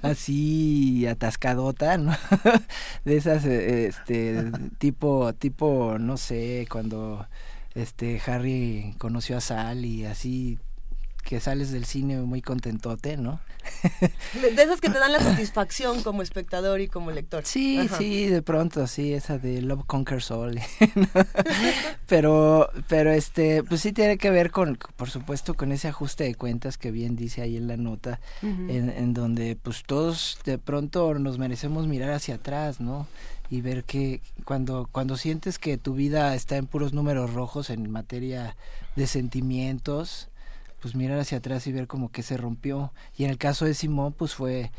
[0.00, 2.16] así atascadota, ¿no?
[3.04, 7.26] De esas, este, tipo, tipo, no sé, cuando
[7.74, 10.58] este Harry conoció a Sally, así
[11.24, 13.40] que sales del cine muy contentote, ¿no?
[14.34, 17.44] De, esas que te dan la satisfacción como espectador y como lector.
[17.46, 17.96] Sí, Ajá.
[17.98, 20.60] sí, de pronto, sí, esa de Love Conquers All.
[20.94, 21.08] ¿no?
[22.06, 26.34] pero, pero este, pues sí tiene que ver con, por supuesto, con ese ajuste de
[26.34, 28.70] cuentas que bien dice ahí en la nota, uh -huh.
[28.70, 33.06] en, en donde pues todos de pronto nos merecemos mirar hacia atrás, ¿no?
[33.50, 37.90] y ver que cuando cuando sientes que tu vida está en puros números rojos en
[37.90, 38.56] materia
[38.96, 40.28] de sentimientos,
[40.84, 42.92] pues mirar hacia atrás y ver como que se rompió.
[43.16, 44.70] Y en el caso de Simón, pues fue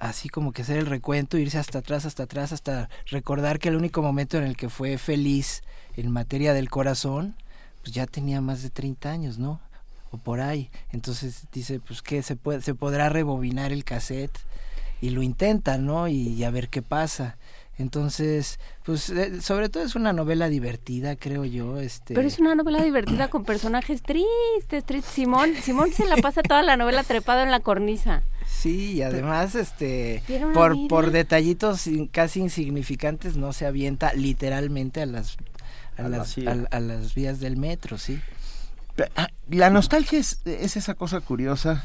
[0.00, 3.76] así como que hacer el recuento, irse hasta atrás, hasta atrás, hasta recordar que el
[3.76, 5.62] único momento en el que fue feliz
[5.96, 7.36] en materia del corazón,
[7.82, 9.60] pues ya tenía más de 30 años, ¿no?
[10.10, 10.68] O por ahí.
[10.90, 14.36] Entonces dice, pues que se puede, se podrá rebobinar el cassette
[15.00, 16.08] y lo intenta, ¿no?
[16.08, 17.38] Y, y a ver qué pasa.
[17.76, 21.80] Entonces, pues eh, sobre todo es una novela divertida, creo yo.
[21.80, 22.14] Este...
[22.14, 25.12] Pero es una novela divertida con personajes tristes, tristes.
[25.12, 28.22] Simón, Simón se la pasa toda la novela trepado en la cornisa.
[28.46, 30.88] Sí, y además, este, por, vida?
[30.88, 35.36] por detallitos casi insignificantes no se avienta literalmente a las
[35.96, 38.20] a, a las, a, a, las vías del metro, sí.
[39.16, 41.84] ah, La nostalgia es, es esa cosa curiosa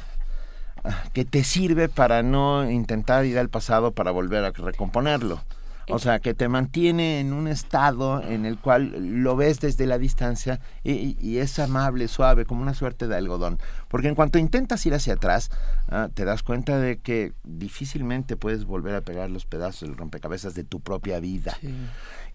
[0.84, 5.42] ah, que te sirve para no intentar ir al pasado para volver a recomponerlo.
[5.90, 9.98] O sea, que te mantiene en un estado en el cual lo ves desde la
[9.98, 13.60] distancia y, y, es amable, suave, como una suerte de algodón.
[13.88, 15.50] Porque en cuanto intentas ir hacia atrás,
[15.92, 20.54] uh, te das cuenta de que difícilmente puedes volver a pegar los pedazos del rompecabezas
[20.54, 21.58] de tu propia vida.
[21.60, 21.74] Sí.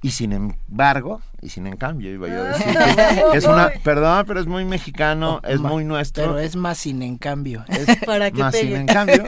[0.04, 2.76] Y sin embargo, y sin en cambio, iba yo a decir,
[3.32, 6.24] que es una, perdón, pero es muy mexicano, oh, es ma, muy nuestro.
[6.24, 7.64] Pero es más sin en cambio.
[7.68, 8.66] Es Para que más pegue.
[8.66, 9.24] sin en cambio,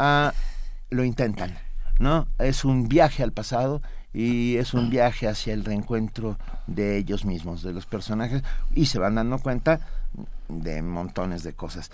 [0.00, 0.30] uh,
[0.90, 1.56] lo intentan.
[2.00, 2.26] ¿No?
[2.38, 3.82] Es un viaje al pasado
[4.12, 6.36] y es un viaje hacia el reencuentro
[6.66, 8.42] de ellos mismos, de los personajes,
[8.74, 9.80] y se van dando cuenta
[10.48, 11.92] de montones de cosas.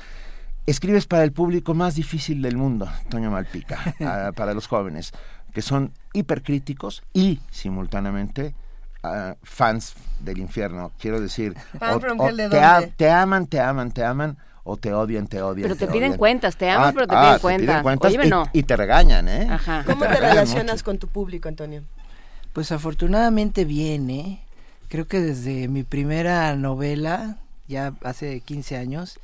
[0.65, 5.13] Escribes para el público más difícil del mundo, Toño Malpica, uh, para los jóvenes,
[5.53, 8.55] que son hipercríticos y simultáneamente
[9.03, 10.93] uh, fans del infierno.
[11.01, 15.29] Quiero decir, o, o te, a, te aman, te aman, te aman, o te odian,
[15.29, 15.63] te odian.
[15.63, 16.19] Pero te, te piden odian.
[16.19, 17.67] cuentas, te aman, ah, pero te ah, piden, te cuenta.
[17.67, 18.13] piden cuentas.
[18.13, 18.45] Oye, y, no.
[18.53, 19.47] y, te regañan, ¿eh?
[19.49, 19.85] Ajá.
[19.87, 20.85] ¿Cómo te, te relacionas mucho.
[20.85, 21.85] con tu público, Antonio?
[22.53, 24.41] Pues afortunadamente bien, ¿eh?
[24.89, 27.37] Creo que desde mi primera novela,
[27.69, 29.21] ya hace 15 años,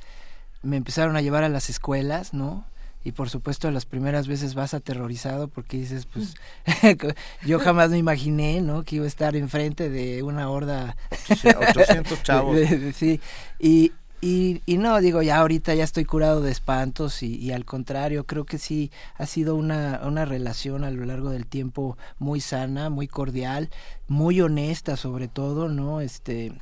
[0.61, 2.63] me empezaron a llevar a las escuelas, ¿no?
[3.05, 6.35] y por supuesto las primeras veces vas aterrorizado porque dices pues
[7.45, 10.95] yo jamás me imaginé no que iba a estar enfrente de una horda
[11.29, 13.19] 800 chavos de, de, sí
[13.59, 13.91] y,
[14.25, 18.25] y, y, no, digo, ya ahorita ya estoy curado de espantos y, y, al contrario,
[18.25, 22.89] creo que sí ha sido una, una relación a lo largo del tiempo muy sana,
[22.89, 23.69] muy cordial,
[24.07, 25.99] muy honesta sobre todo, ¿no?
[25.99, 26.53] Este,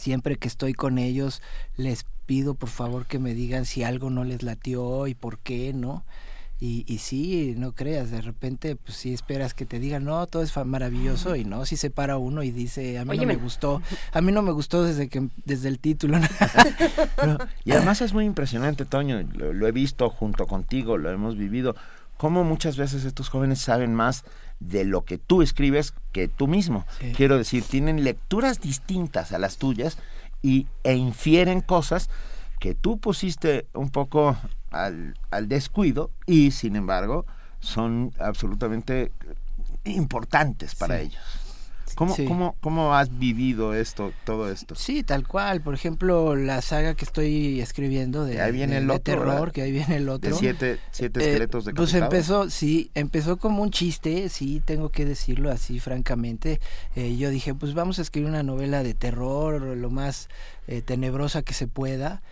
[0.00, 1.42] siempre que estoy con ellos
[1.76, 5.74] les pido por favor que me digan si algo no les latió y por qué,
[5.74, 6.04] ¿no?
[6.64, 10.42] Y, y sí, no creas, de repente, pues sí esperas que te digan, no, todo
[10.42, 13.36] es maravilloso, y no, si se para uno y dice, a mí Oye, no me
[13.36, 13.82] gustó,
[14.14, 16.16] a mí no me gustó desde que desde el título.
[17.66, 21.76] y además es muy impresionante, Toño, lo, lo, he visto junto contigo, lo hemos vivido,
[22.16, 24.24] cómo muchas veces estos jóvenes saben más
[24.58, 26.86] de lo que tú escribes que tú mismo.
[26.98, 27.12] Sí.
[27.14, 29.98] Quiero decir, tienen lecturas distintas a las tuyas
[30.40, 32.08] y, e infieren cosas
[32.58, 34.38] que tú pusiste un poco
[34.74, 37.24] al, al descuido y sin embargo
[37.60, 39.12] son absolutamente
[39.84, 41.06] importantes para sí.
[41.06, 41.22] ellos.
[41.94, 44.74] ¿Cómo, cómo, ¿Cómo has vivido esto, todo esto?
[44.74, 45.60] Sí, tal cual.
[45.60, 49.70] Por ejemplo, la saga que estoy escribiendo de, ahí viene el otro, terror, que ahí
[49.70, 50.30] viene el otro.
[50.30, 54.88] De siete, siete eh, esqueletos de Pues empezó, sí, empezó como un chiste, sí, tengo
[54.88, 56.60] que decirlo así francamente.
[56.96, 60.28] Eh, yo dije, pues vamos a escribir una novela de terror, lo más
[60.66, 62.22] eh, tenebrosa que se pueda.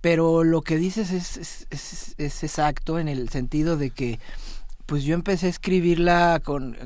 [0.00, 4.18] Pero lo que dices es, es, es, es exacto en el sentido de que
[4.90, 6.76] pues yo empecé a escribirla con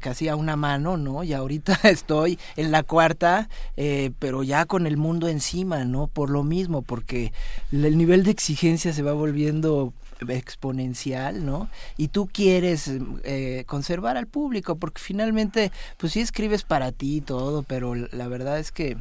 [0.00, 1.22] casi a una mano, ¿no?
[1.22, 6.08] Y ahorita estoy en la cuarta, eh, pero ya con el mundo encima, ¿no?
[6.08, 7.32] Por lo mismo, porque
[7.70, 9.92] el nivel de exigencia se va volviendo
[10.26, 11.68] exponencial, ¿no?
[11.96, 12.90] Y tú quieres
[13.22, 18.26] eh, conservar al público, porque finalmente, pues sí escribes para ti y todo, pero la
[18.26, 18.96] verdad es que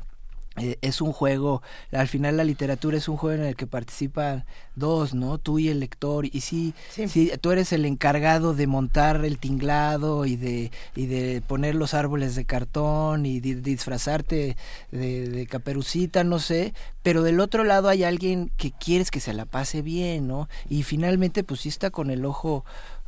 [0.58, 5.14] es un juego, al final la literatura es un juego en el que participan dos,
[5.14, 5.38] ¿no?
[5.38, 6.26] Tú y el lector.
[6.26, 11.42] Y sí, sí, tú eres el encargado de montar el tinglado y de, y de
[11.46, 14.56] poner los árboles de cartón y de, disfrazarte
[14.92, 16.74] de, de, caperucita, no sé.
[17.04, 20.48] Pero del otro lado hay alguien que quieres que se la pase bien, ¿no?
[20.70, 22.66] Y finalmente, pues sí está con el ojo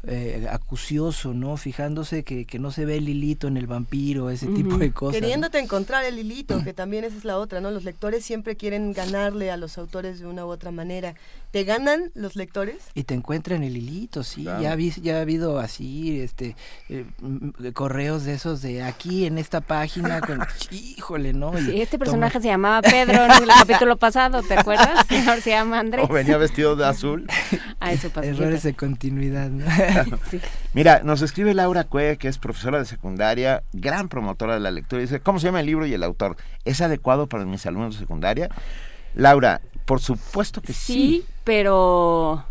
[0.07, 1.57] eh, acucioso, ¿no?
[1.57, 5.19] Fijándose que, que, no se ve el hilito en el vampiro, ese tipo de cosas.
[5.19, 7.69] Queriéndote encontrar el hilito, que también esa es la otra, ¿no?
[7.69, 11.15] Los lectores siempre quieren ganarle a los autores de una u otra manera.
[11.51, 12.77] ¿Te ganan los lectores?
[12.93, 14.43] Y te encuentran el hilito, sí.
[14.43, 16.55] Ya, vi, ya ha habido así, este,
[16.89, 17.05] eh,
[17.73, 21.57] correos de esos de aquí en esta página, con, híjole, ¿no?
[21.57, 25.07] Sí, este personaje se llamaba Pedro en el capítulo pasado, ¿te acuerdas?
[25.27, 26.05] Ahora se llama Andrés.
[26.07, 27.25] O venía vestido de azul.
[27.79, 28.27] ah, eso pasa.
[28.27, 29.65] Errores de continuidad, ¿no?
[30.73, 35.01] Mira, nos escribe Laura Cue, que es profesora de secundaria, gran promotora de la lectura,
[35.01, 36.37] y dice, ¿cómo se llama el libro y el autor?
[36.63, 38.49] ¿Es adecuado para mis alumnos de secundaria?
[39.15, 40.93] Laura, por supuesto que sí.
[40.93, 42.45] Sí, pero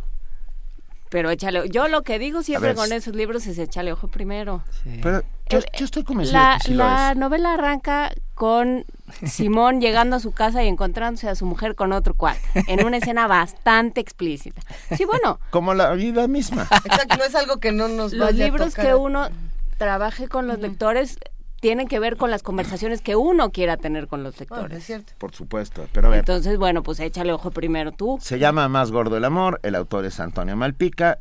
[1.08, 4.64] pero échale, yo lo que digo siempre con esos libros es échale ojo primero.
[5.00, 8.84] Pero yo, estoy convencido la, que sí La novela arranca con
[9.24, 12.96] Simón llegando a su casa y encontrándose a su mujer con otro cual, en una
[12.96, 14.60] escena bastante explícita.
[14.96, 15.38] Sí, bueno.
[15.50, 16.66] Como la vida misma.
[16.84, 19.28] Exacto, no es algo que no nos Los libros que uno
[19.76, 21.18] trabaje con los lectores
[21.60, 24.84] tienen que ver con las conversaciones que uno quiera tener con los lectores.
[24.84, 25.12] cierto.
[25.18, 26.20] Por supuesto, pero a ver.
[26.20, 28.18] Entonces, bueno, pues échale ojo primero tú.
[28.20, 31.18] Se llama Más Gordo el Amor, el autor es Antonio Malpica.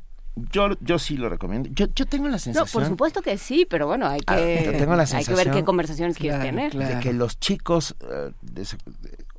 [0.52, 1.70] Yo, yo sí lo recomiendo.
[1.74, 2.68] Yo, yo tengo la sensación...
[2.68, 6.42] No, por supuesto que sí, pero bueno, hay que, hay que ver qué conversaciones quieres
[6.42, 6.74] tener.
[6.74, 8.32] De que los chicos, eh,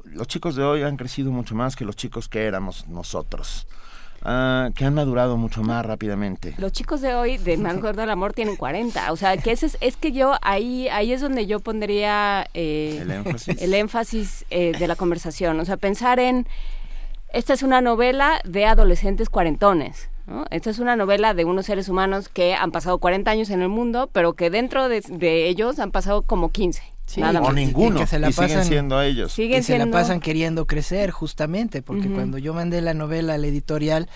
[0.04, 3.68] los chicos de hoy han crecido mucho más que los chicos que éramos nosotros.
[4.22, 6.54] Ah, que han madurado mucho más rápidamente.
[6.58, 9.12] Los chicos de hoy de Más Gordo del Amor tienen 40.
[9.12, 12.98] O sea, que ese es, es que yo ahí, ahí es donde yo pondría eh,
[13.00, 15.60] el énfasis, el énfasis eh, de la conversación.
[15.60, 16.46] O sea, pensar en,
[17.32, 20.10] esta es una novela de adolescentes cuarentones.
[20.26, 20.44] ¿no?
[20.50, 23.68] Esta es una novela de unos seres humanos que han pasado 40 años en el
[23.68, 26.97] mundo, pero que dentro de, de ellos han pasado como 15.
[27.16, 29.34] O ninguno, que se la pasan, siguen siendo ellos.
[29.34, 33.46] que se la pasan queriendo crecer, justamente, porque cuando yo mandé la novela a la
[33.46, 34.08] editorial,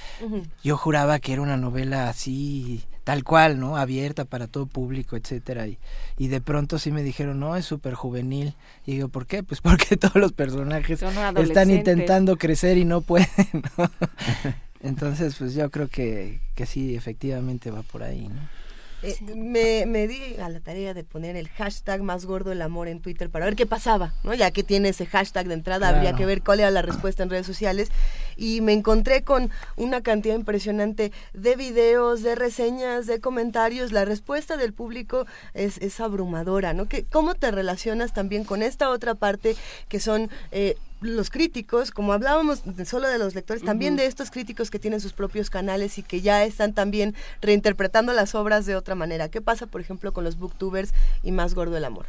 [0.62, 3.76] yo juraba que era una novela así, tal cual, ¿no?
[3.76, 5.66] Abierta para todo público, etcétera.
[5.66, 5.78] Y,
[6.18, 8.54] y de pronto sí me dijeron, no, es súper juvenil.
[8.86, 9.42] Y digo, ¿por qué?
[9.42, 11.02] Pues porque todos los personajes
[11.36, 13.28] están intentando crecer y no pueden,
[13.76, 13.90] ¿no?
[14.82, 18.61] Entonces, pues yo creo que, que sí, efectivamente va por ahí, ¿no?
[19.02, 22.86] Eh, me, me, di a la tarea de poner el hashtag más gordo el amor
[22.86, 24.32] en Twitter para ver qué pasaba, ¿no?
[24.32, 27.30] Ya que tiene ese hashtag de entrada, habría que ver cuál era la respuesta en
[27.30, 27.90] redes sociales.
[28.36, 33.90] Y me encontré con una cantidad impresionante de videos, de reseñas, de comentarios.
[33.90, 36.86] La respuesta del público es, es abrumadora, ¿no?
[36.86, 39.56] ¿Qué, ¿Cómo te relacionas también con esta otra parte
[39.88, 40.30] que son...
[40.52, 45.00] Eh, los críticos, como hablábamos solo de los lectores, también de estos críticos que tienen
[45.00, 49.28] sus propios canales y que ya están también reinterpretando las obras de otra manera.
[49.28, 52.06] ¿Qué pasa, por ejemplo, con los booktubers y Más Gordo el Amor?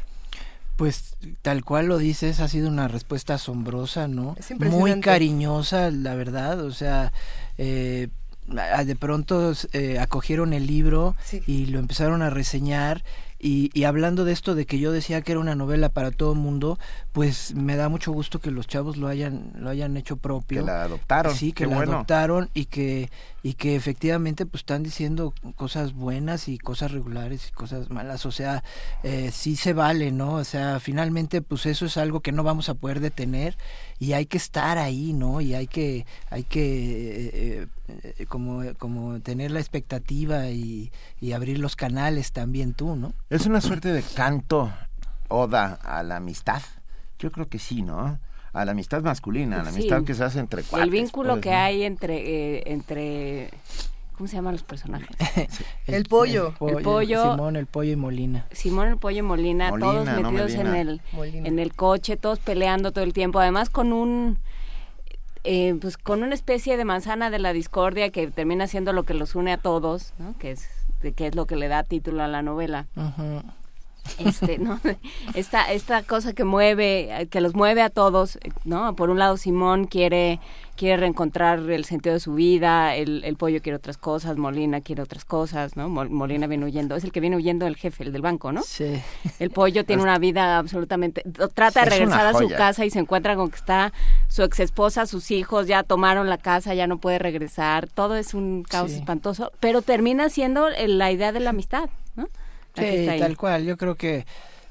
[0.75, 4.35] Pues tal cual lo dices, ha sido una respuesta asombrosa, ¿no?
[4.57, 7.13] Muy cariñosa, la verdad, o sea,
[7.57, 8.09] eh,
[8.47, 11.15] de pronto eh, acogieron el libro
[11.45, 13.03] y lo empezaron a reseñar
[13.45, 16.31] y, y, hablando de esto de que yo decía que era una novela para todo
[16.31, 16.79] el mundo,
[17.11, 20.61] pues me da mucho gusto que los chavos lo hayan lo hayan hecho propio.
[20.61, 21.35] Que la adoptaron.
[21.35, 23.09] Sí, que la adoptaron y que
[23.43, 28.25] y que efectivamente pues están diciendo cosas buenas y cosas regulares y cosas malas.
[28.25, 28.63] O sea,
[29.03, 30.35] eh, sí se vale, ¿no?
[30.35, 33.57] O sea, finalmente pues eso es algo que no vamos a poder detener
[33.99, 35.41] y hay que estar ahí, ¿no?
[35.41, 37.67] Y hay que hay que eh, eh,
[38.27, 43.13] como como tener la expectativa y, y abrir los canales también tú, ¿no?
[43.29, 44.71] Es una suerte de canto
[45.27, 46.61] oda a la amistad.
[47.19, 48.19] Yo creo que sí, ¿no?
[48.53, 50.85] A la amistad masculina, a la amistad que se hace entre cuates.
[50.85, 51.57] El vínculo pues, que ¿no?
[51.57, 53.49] hay entre, eh, entre
[54.15, 55.09] ¿Cómo se llaman los personajes?
[55.87, 56.53] el, pollo.
[56.61, 57.31] el, pollo.
[57.31, 58.45] Simón, el pollo y Molina.
[58.51, 63.03] Simón, el pollo y Molina, todos metidos en, el, en el coche, todos peleando todo
[63.03, 63.39] el tiempo.
[63.39, 64.37] Además con un...
[65.45, 69.13] Eh, pues con una especie de manzana de la discordia que termina siendo lo que
[69.13, 70.37] los une a todos, ¿no?
[70.37, 70.69] que es
[71.17, 72.87] que es lo que le da título a la novela.
[74.17, 74.79] Este no
[75.33, 79.85] esta esta cosa que mueve que los mueve a todos no por un lado Simón
[79.85, 80.39] quiere
[80.75, 85.01] quiere reencontrar el sentido de su vida el, el pollo quiere otras cosas Molina quiere
[85.01, 88.21] otras cosas no Molina viene huyendo es el que viene huyendo del jefe el del
[88.21, 89.01] banco no sí.
[89.39, 91.23] El pollo tiene una vida absolutamente
[91.53, 93.93] trata de regresar a su casa y se encuentra con que está
[94.27, 98.33] su ex esposa sus hijos ya tomaron la casa ya no puede regresar todo es
[98.33, 102.27] un caos espantoso pero termina siendo la idea de la amistad no
[102.75, 103.65] Sí, tal cual.
[103.65, 104.25] Yo creo que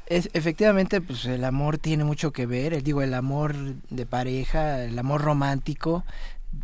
[0.06, 2.74] es, efectivamente, pues el amor tiene mucho que ver.
[2.74, 3.54] Eh, digo, el amor
[3.90, 6.04] de pareja, el amor romántico,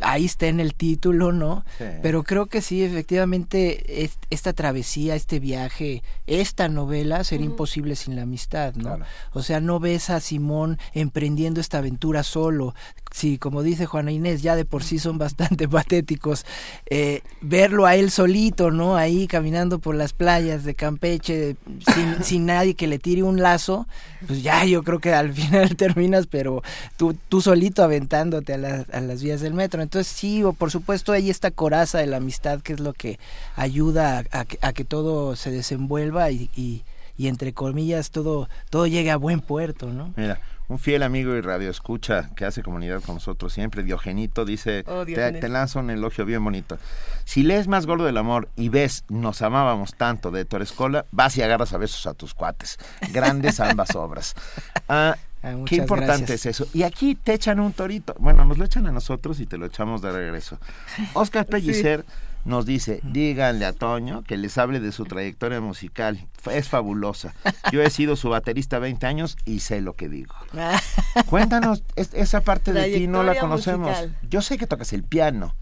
[0.01, 1.65] ahí está en el título, ¿no?
[2.01, 8.23] Pero creo que sí, efectivamente, esta travesía, este viaje, esta novela sería imposible sin la
[8.23, 8.99] amistad, ¿no?
[9.33, 12.75] O sea, no ves a Simón emprendiendo esta aventura solo.
[13.11, 16.45] Sí, como dice Juana Inés, ya de por sí son bastante patéticos.
[16.89, 18.95] Eh, verlo a él solito, ¿no?
[18.95, 21.55] Ahí caminando por las playas de Campeche,
[21.93, 23.87] sin, sin nadie que le tire un lazo,
[24.27, 26.61] pues ya yo creo que al final terminas, pero
[26.97, 29.78] tú, tú solito aventándote a, a las vías del metro.
[29.81, 33.19] Entonces sí, por supuesto hay esta coraza de la amistad que es lo que
[33.55, 36.83] ayuda a, que, todo se desenvuelva y, y,
[37.27, 40.13] entre comillas todo, todo llegue a buen puerto, ¿no?
[40.15, 44.83] Mira, un fiel amigo y radio escucha que hace comunidad con nosotros siempre, Diogenito, dice,
[44.87, 46.77] oh, te, te, lanzo un elogio bien bonito.
[47.25, 51.41] Si lees Más Gordo del Amor y ves Nos amábamos tanto de Torescola, vas y
[51.41, 52.77] agarras a besos a tus cuates.
[53.11, 54.35] Grandes ambas obras.
[54.87, 56.67] Ah, Ah, Qué importante es eso.
[56.73, 58.15] Y aquí te echan un torito.
[58.19, 60.59] Bueno, nos lo echan a nosotros y te lo echamos de regreso.
[61.13, 62.05] Oscar Pellicer
[62.45, 66.27] nos dice, díganle a Toño que les hable de su trayectoria musical.
[66.51, 67.33] Es fabulosa.
[67.71, 70.35] Yo he sido su baterista 20 años y sé lo que digo.
[71.27, 73.95] Cuéntanos, esa parte de ti no la conocemos.
[74.29, 75.55] Yo sé que tocas el piano,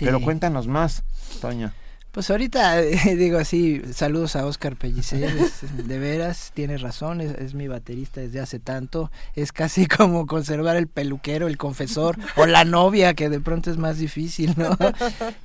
[0.00, 1.04] pero cuéntanos más,
[1.40, 1.72] Toño.
[2.12, 2.78] Pues ahorita
[3.16, 5.32] digo así, saludos a Oscar Pellicer,
[5.62, 10.88] de veras, tiene razón, es, mi baterista desde hace tanto, es casi como conservar el
[10.88, 14.76] peluquero, el confesor o la novia, que de pronto es más difícil, ¿no?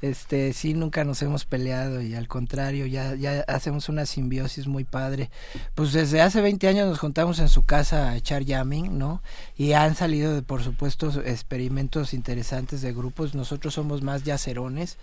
[0.02, 4.84] Este, sí, nunca nos hemos peleado y al contrario, ya, ya hacemos una simbiosis muy
[4.84, 5.30] padre.
[5.76, 9.22] Pues desde hace 20 años nos juntamos en su casa a echar jamming, ¿no?
[9.58, 14.98] Y han salido, por supuesto, experimentos interesantes de grupos, nosotros somos más yacerones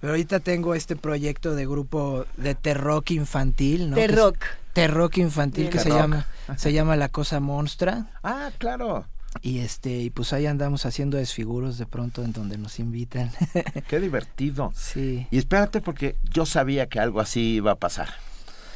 [0.00, 3.96] pero ahorita tengo este proyecto de grupo de terrock infantil, ¿no?
[3.96, 4.38] Terrock.
[4.72, 6.26] Terrock infantil que se llama
[6.56, 8.06] se llama La Cosa Monstra.
[8.22, 9.06] Ah, claro.
[9.42, 13.30] Y este y pues ahí andamos haciendo desfiguros de pronto en donde nos invitan.
[13.88, 14.72] Qué divertido.
[14.74, 15.26] Sí.
[15.30, 18.08] Y espérate porque yo sabía que algo así iba a pasar.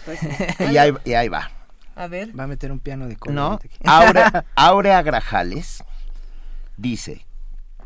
[0.05, 0.21] Pues,
[0.73, 1.51] y, ahí, y ahí va.
[1.97, 2.39] A ver.
[2.39, 3.35] Va a meter un piano de color.
[3.35, 3.59] No.
[3.85, 5.83] Aurea, Aurea Grajales
[6.77, 7.25] dice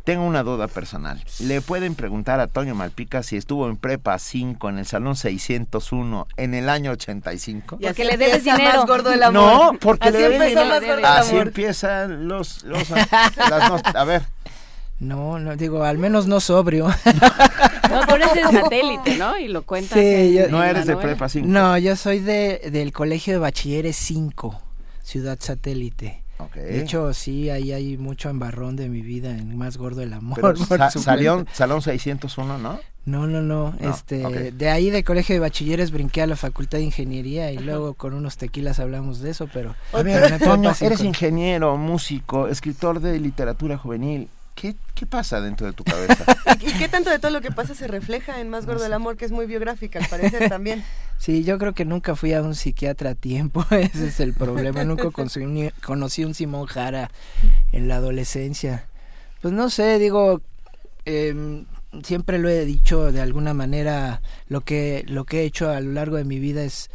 [0.09, 1.23] tengo una duda personal.
[1.39, 6.27] ¿Le pueden preguntar a Toño Malpica si estuvo en prepa 5 en el salón 601
[6.39, 7.77] en el año 85?
[7.79, 8.79] Y que le debes dinero.
[8.79, 9.33] Más gordo el amor.
[9.75, 10.67] No, porque Así le debes dinero.
[10.67, 12.89] Más gordo Así empiezan los, los
[13.37, 14.23] las a ver.
[14.99, 16.89] No, no digo, al menos no sobrio.
[17.91, 19.39] No, tú eres de satélite, ¿no?
[19.39, 19.99] Y lo cuentas.
[19.99, 21.49] Sí, no eres de prepa 5.
[21.49, 24.61] No, yo soy de del Colegio de Bachilleres 5,
[25.03, 26.23] Ciudad Satélite.
[26.55, 30.57] De hecho, sí, ahí hay mucho embarrón de mi vida en Más Gordo el Amor.
[30.91, 32.79] salió Salón 601, ¿no?
[33.05, 33.75] No, no, no.
[33.81, 37.95] este, De ahí de colegio de bachilleres brinqué a la facultad de ingeniería y luego
[37.95, 39.75] con unos tequilas hablamos de eso, pero...
[39.95, 44.29] A ver, Toño, eres ingeniero, músico, escritor de literatura juvenil.
[44.61, 46.25] ¿Qué, ¿Qué, pasa dentro de tu cabeza?
[46.61, 49.17] ¿Y qué tanto de todo lo que pasa se refleja en Más Gordo del Amor,
[49.17, 50.85] que es muy biográfica, al parecer también?
[51.17, 54.83] Sí, yo creo que nunca fui a un psiquiatra a tiempo, ese es el problema.
[54.83, 55.41] nunca conocí,
[55.85, 57.13] conocí un Simón Jara
[57.71, 58.89] en la adolescencia.
[59.41, 60.43] Pues no sé, digo,
[61.05, 61.65] eh,
[62.03, 65.93] siempre lo he dicho de alguna manera, lo que, lo que he hecho a lo
[65.93, 66.91] largo de mi vida es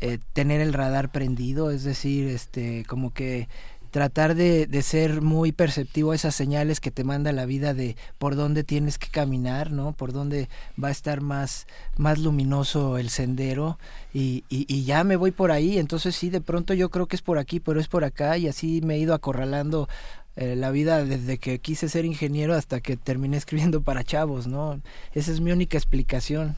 [0.00, 3.48] eh, tener el radar prendido, es decir, este, como que
[3.94, 7.96] tratar de, de, ser muy perceptivo a esas señales que te manda la vida de
[8.18, 9.92] por dónde tienes que caminar, ¿no?
[9.92, 10.48] Por dónde
[10.82, 13.78] va a estar más, más luminoso el sendero
[14.12, 15.78] y, y, y, ya me voy por ahí.
[15.78, 18.48] Entonces sí, de pronto yo creo que es por aquí, pero es por acá y
[18.48, 19.88] así me he ido acorralando
[20.34, 24.80] eh, la vida desde que quise ser ingeniero hasta que terminé escribiendo para chavos, ¿no?
[25.12, 26.56] Esa es mi única explicación.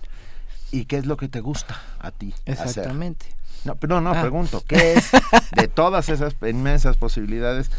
[0.72, 2.32] ¿Y qué es lo que te gusta a ti?
[2.46, 3.35] Exactamente.
[3.66, 4.20] No, pero no, ah.
[4.20, 5.10] pregunto, ¿qué es
[5.52, 7.70] de todas esas inmensas posibilidades,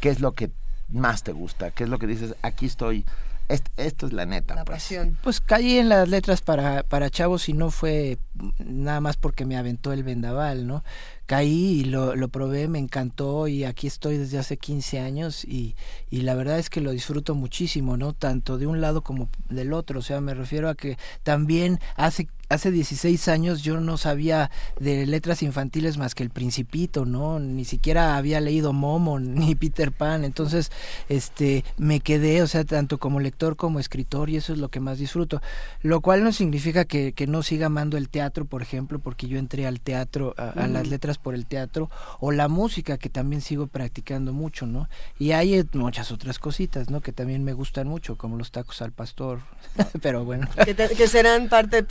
[0.00, 0.50] qué es lo que
[0.88, 1.70] más te gusta?
[1.70, 3.04] ¿Qué es lo que dices, aquí estoy,
[3.48, 4.54] esto es la neta.
[4.54, 4.76] La pues.
[4.76, 5.18] pasión.
[5.22, 8.18] Pues caí en las letras para, para chavos y no fue
[8.58, 10.82] nada más porque me aventó el vendaval, ¿no?
[11.26, 15.76] caí y lo, lo, probé, me encantó y aquí estoy desde hace 15 años y,
[16.10, 18.12] y, la verdad es que lo disfruto muchísimo, ¿no?
[18.12, 22.28] Tanto de un lado como del otro, o sea, me refiero a que también hace
[22.52, 27.40] hace 16 años yo no sabía de letras infantiles más que El Principito, ¿no?
[27.40, 30.70] Ni siquiera había leído Momo ni Peter Pan, entonces
[31.08, 34.80] este me quedé, o sea, tanto como lector como escritor y eso es lo que
[34.80, 35.40] más disfruto,
[35.80, 39.38] lo cual no significa que, que no siga amando el teatro, por ejemplo, porque yo
[39.38, 41.90] entré al teatro, a, a las letras por el teatro,
[42.20, 44.88] o la música que también sigo practicando mucho, ¿no?
[45.18, 47.00] Y hay muchas otras cositas, ¿no?
[47.00, 49.40] Que también me gustan mucho, como los tacos al pastor,
[50.02, 50.48] pero bueno.
[50.64, 51.82] Que, que serán parte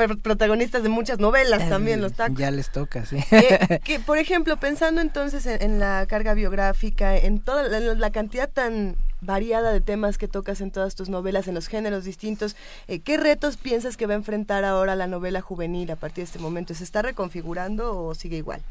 [0.52, 2.38] protagonistas de muchas novelas también, los tacos.
[2.38, 3.18] Ya les toca, sí.
[3.32, 8.98] Eh, que, por ejemplo, pensando entonces en, la carga biográfica, en toda la, cantidad tan
[9.22, 12.58] variada de temas que tocas en todas tus novelas, en los géneros distintos,
[12.90, 16.26] eh, ¿qué retos piensas que va a enfrentar ahora la novela juvenil a partir de
[16.26, 16.74] este momento?
[16.74, 18.62] ¿Se está reconfigurando o sigue igual?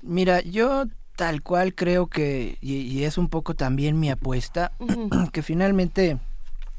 [0.00, 0.84] Mira, yo
[1.16, 4.70] tal cual creo que, y, es un poco también mi apuesta,
[5.32, 6.18] que finalmente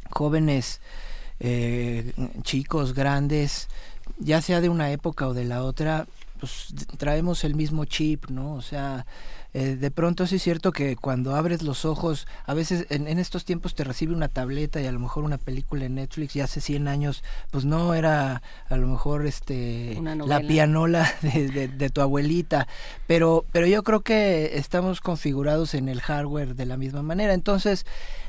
[0.10, 0.80] jóvenes
[1.40, 3.68] eh, chicos, grandes,
[4.20, 6.08] ya sea de una época o de la otra,
[6.40, 8.54] pues traemos el mismo chip, ¿no?
[8.54, 9.06] O sea,
[9.54, 13.46] eh, de pronto sí es cierto que cuando abres los ojos, a veces en, estos
[13.46, 16.60] tiempos te recibe una tableta y a lo mejor una película en Netflix y hace
[16.60, 22.68] 100 años, pues no era a lo mejor este la pianola de, de, tu abuelita,
[23.06, 27.34] pero, pero yo creo que estamos configurados en el hardware de la misma manera.
[27.34, 27.86] Entonces,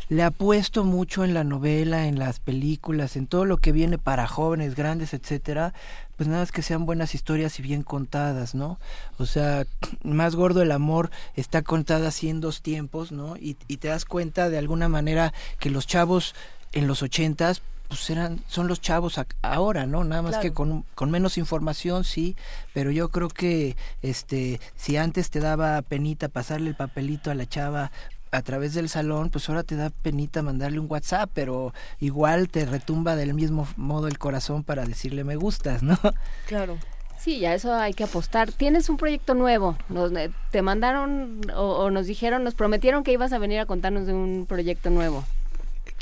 [0.09, 4.27] le apuesto mucho en la novela, en las películas, en todo lo que viene para
[4.27, 5.75] jóvenes, grandes, etcétera,
[6.17, 8.79] pues nada más que sean buenas historias y bien contadas, ¿no?
[9.19, 9.67] O sea,
[10.03, 13.37] más gordo el amor está contada así en dos tiempos, ¿no?
[13.37, 16.35] Y, y te das cuenta de alguna manera que los chavos
[16.73, 21.11] en los ochentas pues eran son los chavos ahora no nada más que con, con
[21.11, 22.35] menos información sí
[22.73, 27.47] pero yo creo que este si antes te daba penita pasarle el papelito a la
[27.47, 27.93] chava
[28.35, 32.67] a través del salón, pues ahora te da penita mandarle un WhatsApp, pero igual te
[32.67, 35.99] retumba del mismo modo el corazón para decirle me gustas, ¿no?
[36.47, 36.79] Claro.
[37.19, 38.53] Sí, ya eso hay que apostar.
[38.53, 39.79] Tienes un proyecto nuevo.
[39.89, 44.07] Nos, eh, te mandaron o, nos dijeron, nos prometieron que ibas a venir a contarnos
[44.07, 45.25] de un proyecto nuevo.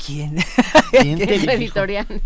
[0.05, 0.35] ¿Quién?
[0.91, 2.21] ¿Quién te editorial.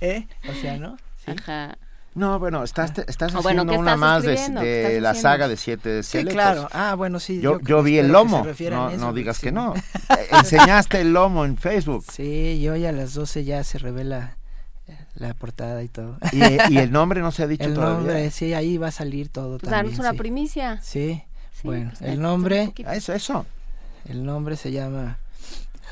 [0.00, 0.26] ¿Eh?
[0.48, 0.96] O sea, ¿no?
[1.26, 1.76] Ajá.
[2.18, 6.68] No, bueno, estás, estás haciendo una más de, la saga de siete Sí, claro.
[6.72, 7.40] Ah, bueno, sí.
[7.40, 8.44] Yo, yo, vi el lomo.
[8.70, 9.72] No, no digas que no.
[10.32, 12.04] Enseñaste el lomo en Facebook.
[12.12, 14.36] Sí, yo ya a las 12 ya se revela
[14.88, 16.18] eh, la portada y todo.
[16.32, 17.98] ¿Y, el nombre no se ha dicho el todavía?
[17.98, 20.00] El nombre, sí, ahí va a salir todo pues también.
[20.00, 20.80] una primicia.
[20.82, 21.22] Sí,
[21.62, 22.74] bueno, pues, el nombre...
[22.84, 23.46] Ah, eso, eso.
[24.08, 25.18] El nombre se llama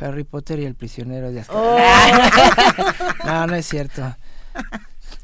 [0.01, 1.65] Harry Potter y el prisionero de Azkaban.
[1.65, 3.25] Oh.
[3.27, 4.17] no, no es cierto.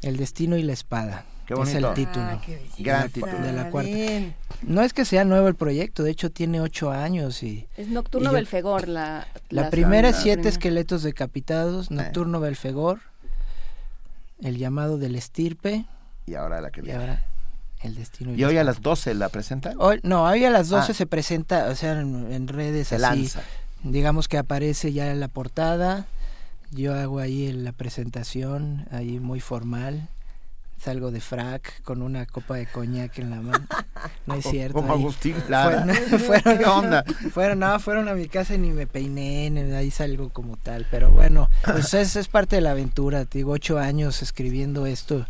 [0.03, 1.25] El destino y la espada.
[1.47, 2.25] Qué Es el título.
[2.25, 2.41] Ah,
[2.77, 3.39] Gran título.
[3.39, 3.91] De la cuarta.
[4.61, 7.67] No es que sea nuevo el proyecto, de hecho tiene ocho años y...
[7.75, 9.27] Es Nocturno Belfegor la...
[9.49, 11.95] La, primera es Siete esqueletos decapitados, eh.
[11.95, 13.01] Nocturno Belfegor,
[14.41, 15.85] El llamado del estirpe.
[16.25, 16.97] Y ahora la que viene.
[16.97, 17.25] Y ahora
[17.81, 18.33] El destino.
[18.33, 19.75] ¿Y, ¿Y hoy a las 12 la presentan?
[19.79, 20.95] Hoy, no, hoy a las 12 ah.
[20.95, 23.01] se presenta, o sea, en, redes se así.
[23.01, 23.41] Lanza.
[23.83, 26.07] Digamos que aparece ya en la portada
[26.73, 30.09] yo hago ahí la presentación, ahí muy formal.
[30.79, 33.65] Salgo de frac con una copa de coñac en la mano.
[34.25, 34.73] No es cierto.
[34.73, 37.05] Como Agustín Fueron, fueron, ¿Qué onda?
[37.31, 40.85] Fueron, no, fueron a mi casa y ni me peiné, ahí salgo como tal.
[40.91, 43.23] Pero bueno, pues es, es parte de la aventura.
[43.23, 45.25] Te digo, ocho años escribiendo esto.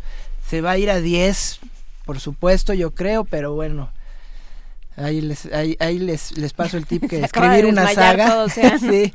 [0.48, 1.60] Se va a ir a diez,
[2.04, 3.90] por supuesto, yo creo, pero bueno
[4.96, 8.48] Ahí les, ahí, ahí les, les paso el tip que escribir una saga.
[8.48, 9.12] sí,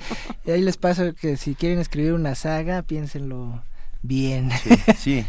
[0.48, 3.62] ahí les paso que si quieren escribir una saga, piénsenlo
[4.02, 4.52] bien.
[4.98, 5.26] Sí,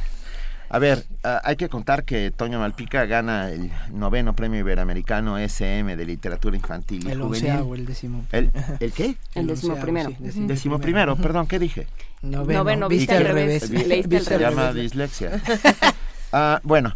[0.69, 5.97] A ver, ah, hay que contar que Toño Malpica gana el noveno premio iberoamericano SM
[5.97, 7.75] de literatura infantil y el juvenil.
[7.75, 8.25] el décimo.
[8.31, 9.17] ¿El, ¿El qué?
[9.35, 10.13] El, décimo primero.
[10.19, 11.87] décimo, primero, perdón, ¿qué dije?
[12.23, 13.71] Noveno, viste, al revés.
[13.71, 15.41] Leíste Se llama dislexia.
[16.33, 16.95] ah, bueno,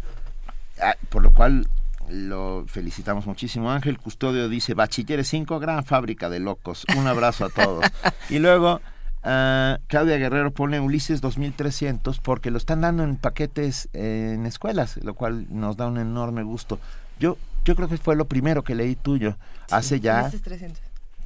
[0.81, 1.67] ah, por lo cual
[2.09, 3.71] lo felicitamos muchísimo.
[3.71, 6.85] Ángel Custodio dice, Bachilleres 5, gran fábrica de locos.
[6.97, 7.85] Un abrazo a todos.
[8.29, 8.81] y luego
[9.23, 15.13] uh, Claudia Guerrero pone Ulises 2300 porque lo están dando en paquetes en escuelas, lo
[15.13, 16.79] cual nos da un enorme gusto.
[17.19, 19.37] Yo, yo creo que fue lo primero que leí tuyo.
[19.71, 20.29] Hace ya...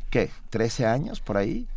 [0.09, 0.31] ¿Qué?
[0.51, 1.67] ¿13 años por ahí?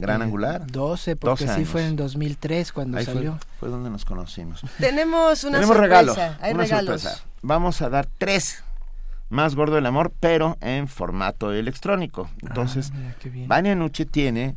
[0.00, 0.66] Gran Angular.
[0.66, 3.38] 12, porque sí fue en 2003 cuando salió.
[3.58, 4.62] Fue, donde nos conocimos.
[4.78, 7.24] Tenemos una Tenemos regalo, Hay regalos.
[7.42, 8.62] Vamos a dar tres
[9.28, 12.28] más gordo del amor, pero en formato electrónico.
[12.42, 13.14] Entonces, ah,
[13.46, 14.56] Vania Nuche tiene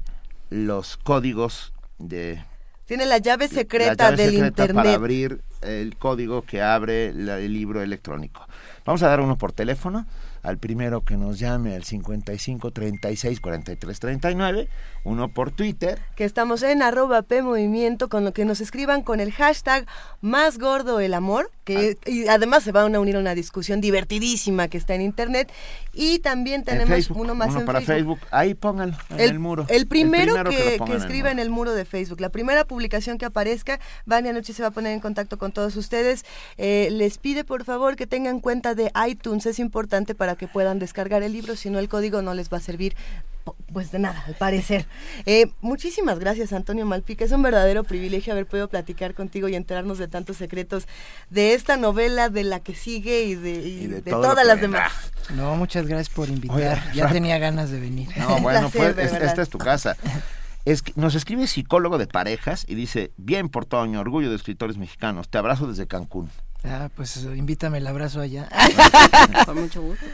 [0.49, 2.43] los códigos de
[2.85, 8.47] tiene la llave secreta del internet para abrir el código que abre el libro electrónico.
[8.85, 10.05] Vamos a dar uno por teléfono
[10.45, 14.67] al primero que nos llame al 55 36 43 39,
[15.03, 15.99] uno por Twitter.
[16.15, 19.87] Que estamos en arroba P Movimiento, con lo que nos escriban con el hashtag
[20.21, 22.09] más gordo el amor, que ah.
[22.09, 25.51] y además se van a unir a una discusión divertidísima que está en internet.
[25.93, 28.19] Y también tenemos uno más uno en para Facebook.
[28.29, 29.65] Ahí pónganlo en el, muro.
[29.69, 32.21] El primero, que, escriba en el, muro de Facebook.
[32.21, 35.75] La primera publicación que aparezca, Vania Noche se va a poner en contacto con todos
[35.75, 36.23] ustedes.
[36.57, 40.79] Eh, les pide por favor que tengan cuenta de iTunes, es importante para que puedan
[40.79, 42.95] descargar el libro, si no el código no les va a servir
[43.71, 44.85] pues de nada, al parecer.
[45.27, 47.25] Eh, muchísimas gracias, Antonio Malpica.
[47.25, 50.87] Es un verdadero privilegio haber podido platicar contigo y enterarnos de tantos secretos
[51.29, 54.91] de esta novela, de la que sigue y de, todas las demás.
[55.35, 56.91] No, muchas gracias por invitar.
[56.93, 58.09] ya tenía ganas de venir.
[58.17, 59.95] No, bueno, pues esta es tu casa.
[60.65, 65.29] Es nos escribe psicólogo de parejas y dice, bien por Toño, orgullo de escritores mexicanos,
[65.29, 66.29] te abrazo desde Cancún.
[66.67, 68.49] Ah, pues invítame el abrazo allá.
[69.45, 70.05] Con mucho gusto.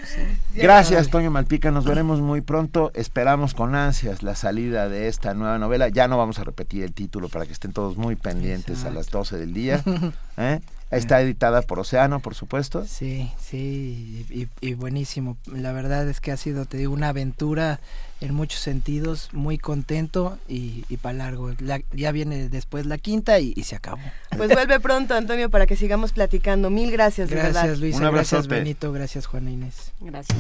[0.56, 1.72] Gracias, Toño Malpica.
[1.72, 2.92] Nos veremos muy pronto.
[2.94, 5.88] Esperamos con ansias la salida de esta nueva novela.
[5.90, 9.10] Ya no vamos a repetir el título para que estén todos muy pendientes a las
[9.10, 9.84] 12 del día.
[10.38, 10.60] ¿eh?
[10.92, 12.86] Está editada por Océano, por supuesto.
[12.86, 14.26] Sí, sí,
[14.60, 15.38] y, buenísimo.
[15.46, 17.80] La verdad es que ha sido, te digo, una aventura
[18.20, 21.52] en muchos sentidos, muy contento y, para largo.
[21.94, 24.02] ya viene después la quinta y, se acabó.
[24.36, 26.70] Pues vuelve pronto, Antonio, para que sigamos platicando.
[26.70, 28.10] Mil gracias, de Gracias, Luisa.
[28.12, 28.92] gracias, Benito.
[28.92, 29.94] Gracias, Juana Inés.
[30.02, 30.38] Gracias.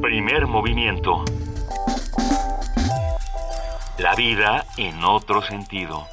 [0.00, 1.24] Primer movimiento.
[3.98, 6.06] La vida en otro sentido.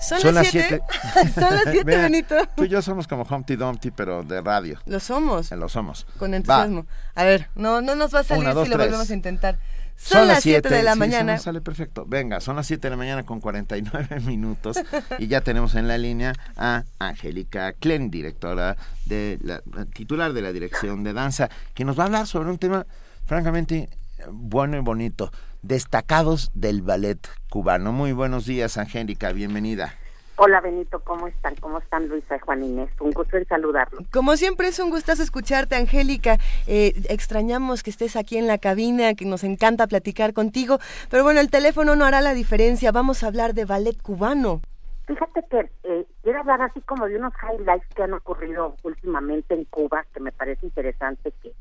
[0.20, 0.80] Son, las siete.
[1.34, 2.34] Son las siete, Benito.
[2.56, 4.78] Tú y yo somos como Humpty Dumpty, pero de radio.
[4.86, 5.52] Lo somos.
[5.52, 6.06] Eh, lo somos.
[6.18, 6.86] Con entusiasmo.
[7.14, 9.58] A ver, no, no nos va a salir si lo volvemos a intentar.
[10.02, 11.36] Son, las 7 de la mañana.
[11.36, 12.06] sale perfecto.
[12.06, 14.78] Venga, son las 7 de la mañana con 49 minutos
[15.18, 19.60] y ya tenemos en la línea a Angélica Klen, directora de la
[19.92, 22.86] titular de la Dirección de Danza, que nos va a hablar sobre un tema
[23.26, 23.90] francamente
[24.30, 25.30] bueno y bonito
[25.62, 27.18] destacados del ballet
[27.48, 27.92] cubano.
[27.92, 29.94] Muy buenos días, Angélica, bienvenida.
[30.42, 31.54] Hola Benito, ¿cómo están?
[31.56, 32.88] ¿Cómo están Luisa y Juan Inés?
[32.98, 34.06] Un gusto en saludarlos.
[34.10, 36.38] Como siempre es un gustazo escucharte, Angélica.
[36.66, 40.78] Eh, extrañamos que estés aquí en la cabina, que nos encanta platicar contigo,
[41.10, 42.90] pero bueno, el teléfono no hará la diferencia.
[42.90, 44.62] Vamos a hablar de ballet cubano.
[45.06, 49.64] Fíjate que eh, quiero hablar así como de unos highlights que han ocurrido últimamente en
[49.64, 51.52] Cuba, que me parece interesante que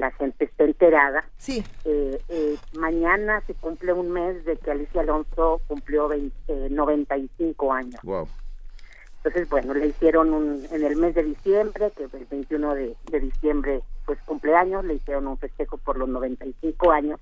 [0.00, 1.24] la gente está enterada.
[1.36, 1.62] Sí.
[1.84, 6.10] Eh, eh, mañana se cumple un mes de que Alicia Alonso cumplió
[6.48, 8.00] 95 años.
[8.02, 8.26] Wow.
[9.18, 13.82] Entonces, bueno, le hicieron un, en el mes de diciembre, que el 21 de, diciembre
[14.06, 17.20] pues cumpleaños, le hicieron un festejo por los 95 años.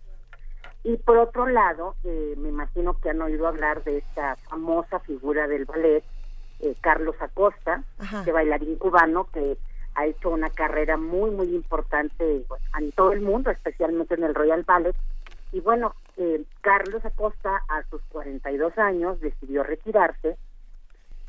[0.84, 5.48] Y por otro lado, eh, me imagino que han oído hablar de esta famosa figura
[5.48, 6.04] del ballet,
[6.80, 7.84] Carlos Acosta,
[8.24, 9.56] que bailarín cubano, que
[9.98, 12.44] ha hecho una carrera muy, muy importante
[12.78, 14.94] en todo el mundo, especialmente en el Royal Ballet.
[15.50, 20.36] Y bueno, eh, Carlos Acosta a sus 42 años decidió retirarse,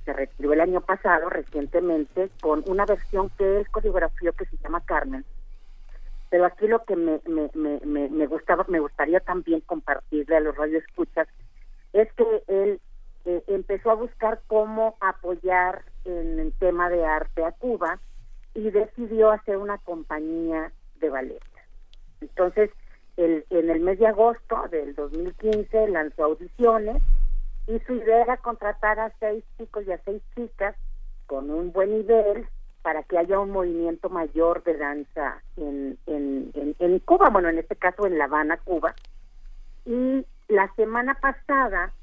[0.05, 4.82] se retiró el año pasado recientemente con una versión que él coreografió que se llama
[4.86, 5.26] Carmen.
[6.30, 10.55] Pero aquí lo que me, me, me, me, gustaba, me gustaría también compartirle a los
[10.55, 11.28] radioescuchas
[11.93, 12.80] es que él
[13.26, 17.99] eh, empezó a buscar cómo apoyar en el tema de arte a Cuba
[18.60, 21.41] y decidió hacer una compañía de ballet.
[22.22, 22.70] Entonces,
[23.18, 27.01] el, en el mes de agosto del 2015 lanzó audiciones
[27.68, 30.76] y su idea era contratar a seis chicos y a seis chicas
[31.26, 32.47] con un buen nivel
[32.82, 37.60] para que haya un movimiento mayor de danza en, en, en, en Cuba, bueno, en
[37.60, 38.95] este caso en La Habana, Cuba.
[39.86, 41.93] Y la semana pasada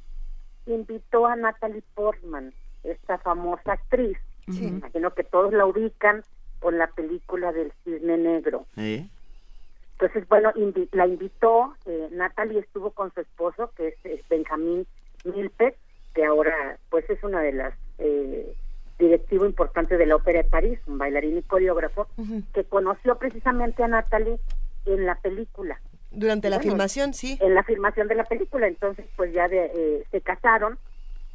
[0.66, 2.52] invitó a Natalie Portman,
[2.84, 6.22] esta famosa actriz, imagino que todos la ubican
[6.60, 8.66] con la película del cisne negro.
[8.76, 10.52] Entonces, bueno,
[10.92, 14.86] la invitó, eh, Natalie estuvo con su esposo, que es, Benjamín
[15.24, 15.76] Milpet,
[16.14, 18.54] que ahora pues es una de las eh,
[18.98, 22.08] directivo importante de la Ópera de París, un bailarín y coreógrafo,
[22.52, 24.38] que conoció precisamente a Natalie
[24.84, 25.80] en la película.
[26.10, 27.38] Durante la filmación, sí.
[27.40, 30.78] En la filmación de la película, entonces pues ya de, eh, se casaron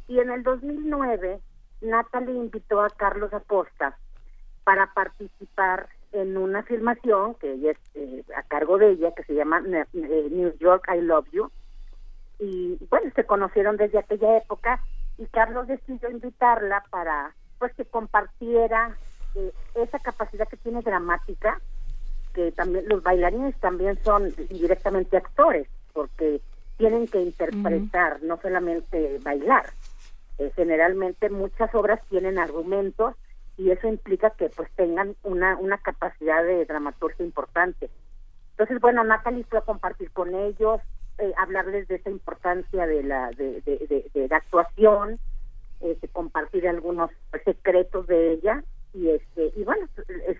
[0.08, 1.40] y en el 2009
[1.82, 3.96] Natalie invitó a Carlos Acosta
[4.64, 9.34] para participar en una filmación que ella es eh, a cargo de ella, que se
[9.34, 11.50] llama eh, New York I Love You.
[12.38, 14.80] Y bueno, se conocieron desde aquella época
[15.18, 18.96] y Carlos decidió invitarla para pues que compartiera
[19.34, 21.60] eh, esa capacidad que tiene dramática
[22.32, 26.40] que también los bailarines también son directamente actores, porque
[26.78, 29.66] tienen que interpretar, no solamente bailar.
[30.38, 33.14] Eh, generalmente muchas obras tienen argumentos
[33.56, 37.90] y eso implica que pues tengan una, una capacidad de dramaturgia importante.
[38.52, 40.80] Entonces, bueno, Natalie fue a compartir con ellos,
[41.18, 45.18] eh, hablarles de esa importancia de la, de, de, de, la actuación,
[45.80, 47.10] este, compartir algunos
[47.44, 48.62] secretos de ella
[48.94, 49.88] y este y bueno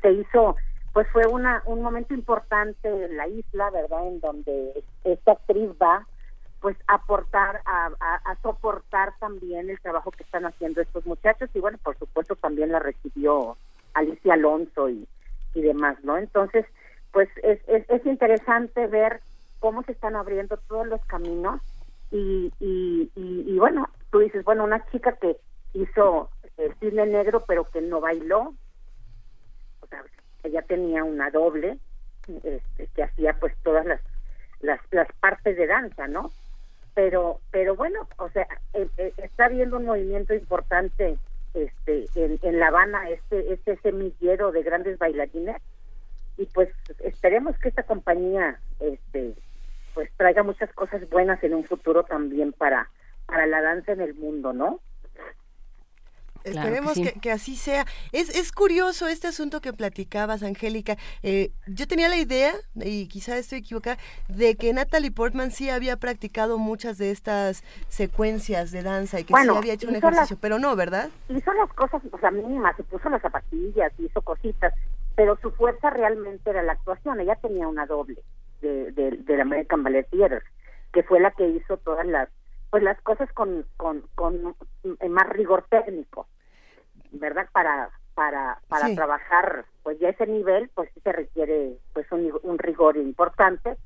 [0.02, 0.56] se hizo
[0.92, 6.06] pues fue una un momento importante en la isla verdad en donde esta actriz va
[6.62, 7.90] pues aportar a,
[8.40, 11.50] soportar también el trabajo que están haciendo estos muchachos.
[11.52, 13.58] Y bueno por supuesto también la recibió
[13.94, 15.06] Alicia Alonso y,
[15.54, 16.64] y demás no entonces
[17.10, 19.20] pues es, es, es interesante ver
[19.58, 21.60] cómo se están abriendo todos los caminos.
[22.10, 25.36] Y, y, y, bueno tú dices bueno una chica que
[25.74, 28.54] hizo el cine negro pero que no bailó.
[29.80, 30.04] O sea
[30.44, 31.78] ella tenía una doble
[32.28, 34.00] este, que hacía pues todas las,
[34.60, 36.30] las las partes de danza no
[36.94, 41.16] pero pero bueno o sea eh, eh, está habiendo un movimiento importante
[41.54, 45.60] este en, en La Habana este este semillero de grandes bailarines
[46.36, 46.68] y pues
[47.00, 49.34] esperemos que esta compañía este
[49.94, 52.88] pues traiga muchas cosas buenas en un futuro también para
[53.26, 54.80] para la danza en el mundo no
[56.44, 57.86] Esperemos que, así sea.
[58.12, 60.96] Es, es curioso este asunto que platicabas, Angélica.
[61.22, 65.96] Eh, yo tenía la idea, y quizá estoy equivocada, de que Natalie Portman sí había
[65.96, 70.58] practicado muchas de estas secuencias de danza y que sí había hecho un ejercicio, pero
[70.58, 71.10] no, ¿verdad?
[71.28, 74.74] Hizo las cosas, o sea, mínimas, se puso las zapatillas, hizo cositas,
[75.14, 77.20] pero su fuerza realmente era la actuación.
[77.20, 78.22] Ella tenía una doble
[78.60, 80.42] de, de, del American Ballet Theater,
[80.92, 82.28] que fue la que hizo todas las
[82.72, 84.56] pues las cosas con, con, con
[85.10, 86.26] más rigor técnico,
[87.10, 87.46] ¿verdad?
[87.52, 92.58] Para para para trabajar pues ya ese nivel pues sí se requiere pues un, un
[92.58, 93.76] rigor importante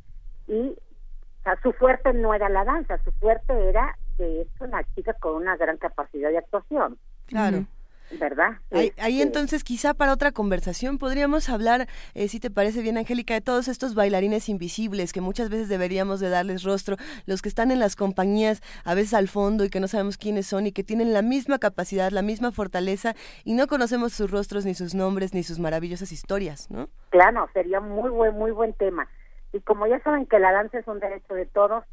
[0.47, 4.85] y o sea, su fuerte no era la danza, su fuerte era que es una
[4.95, 6.97] chica con una gran capacidad de actuación.
[7.27, 7.65] Claro.
[8.13, 8.59] ¿Verdad?
[8.71, 13.35] Ahí, este, entonces quizá para otra conversación podríamos hablar, eh, si te parece bien Angélica,
[13.35, 16.97] de todos estos bailarines invisibles que muchas veces deberíamos de darles rostro,
[17.27, 20.47] los que están en las compañías a veces al fondo y que no sabemos quiénes
[20.47, 24.65] son y que tienen la misma capacidad, la misma fortaleza y no conocemos sus rostros
[24.65, 26.89] ni sus nombres ni sus maravillosas historias, ¿no?
[27.11, 29.09] Claro, sería muy buen, muy buen tema.
[29.53, 31.85] Y como ya saben que la danza es un derecho de todos,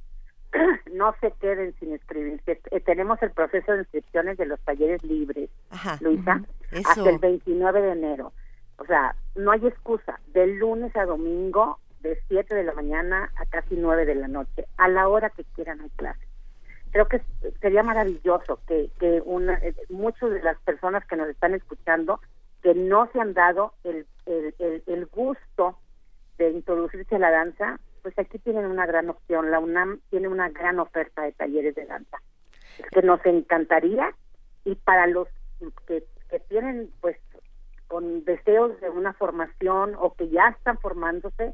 [0.93, 2.41] no se queden sin escribir.
[2.45, 5.49] Eh, tenemos el proceso de inscripciones de los talleres libres,
[5.99, 6.41] Luisa,
[6.85, 8.33] hasta el 29 de enero.
[8.77, 10.19] O sea, no hay excusa.
[10.33, 14.65] De lunes a domingo, de 7 de la mañana a casi 9 de la noche,
[14.77, 16.27] a la hora que quieran hay clase.
[16.91, 17.21] Creo que
[17.59, 22.19] sería maravilloso que, que una, eh, muchas de las personas que nos están escuchando
[22.61, 25.77] que no se han dado el, el, el, el gusto
[26.37, 29.49] de introducirse a la danza, pues aquí tienen una gran opción.
[29.49, 32.17] La UNAM tiene una gran oferta de talleres de danza.
[32.91, 34.13] que nos encantaría
[34.65, 35.27] y para los
[35.87, 37.17] que, que tienen pues
[37.87, 41.53] con deseos de una formación o que ya están formándose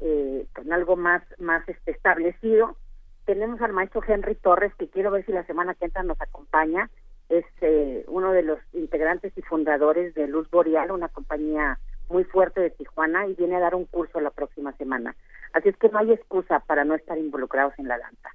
[0.00, 2.76] eh, con algo más más este, establecido
[3.24, 6.88] tenemos al maestro Henry Torres que quiero ver si la semana que entra nos acompaña
[7.28, 11.78] es eh, uno de los integrantes y fundadores de Luz Boreal una compañía
[12.10, 15.14] muy fuerte de Tijuana y viene a dar un curso la próxima semana
[15.52, 18.30] Así es que no hay excusa para no estar involucrados en la danza.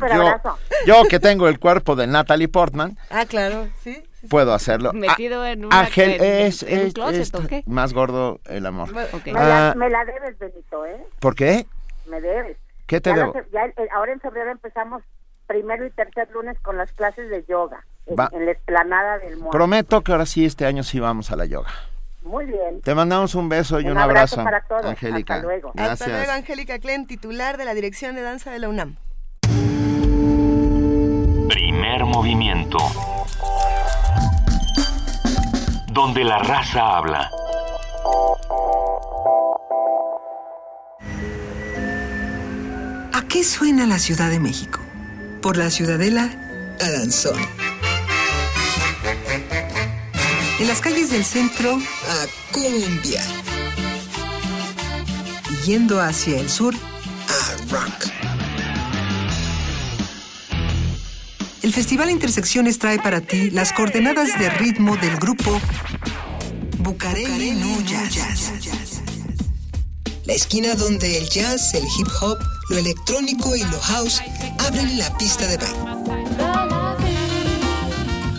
[0.86, 2.98] yo, que tengo el cuerpo de Natalie Portman.
[3.08, 4.02] Ah, claro, sí.
[4.28, 4.92] Puedo hacerlo.
[4.94, 6.64] Metido en un Ángel es,
[7.66, 8.92] más gordo el amor.
[8.92, 11.04] Me, la, me, la, debes, Benito, ¿eh?
[11.20, 11.66] ¿Por qué?
[12.06, 12.56] Me debes.
[12.86, 13.34] ¿Qué te debo?
[13.92, 15.02] ahora en febrero empezamos
[15.46, 19.50] primero y tercer lunes con las clases de yoga en, la explanada del mundo.
[19.50, 21.70] Prometo que ahora sí, este año sí vamos a la yoga.
[22.22, 22.80] Muy bien.
[22.82, 24.84] Te mandamos un beso y un, abrazo, para todos.
[24.84, 25.36] Angélica.
[25.36, 25.72] Hasta luego.
[25.74, 26.00] Gracias.
[26.00, 28.96] Hasta luego, Angélica Klen, titular de la Dirección de Danza de la UNAM.
[31.48, 32.78] Primer movimiento.
[35.88, 37.30] Donde la raza habla.
[43.12, 44.80] ¿A qué suena la Ciudad de México?
[45.40, 46.30] Por la Ciudadela,
[46.80, 47.38] a danzón.
[50.58, 53.22] En las calles del centro, a cumbia.
[55.64, 58.25] Yendo hacia el sur, a rock.
[61.62, 65.60] El Festival Intersecciones trae para ti las coordenadas de ritmo del grupo
[66.78, 68.52] Bucareli No Jazz.
[70.26, 72.38] La esquina donde el jazz, el hip hop,
[72.68, 74.20] lo electrónico y lo house
[74.58, 75.76] abren la pista de baile.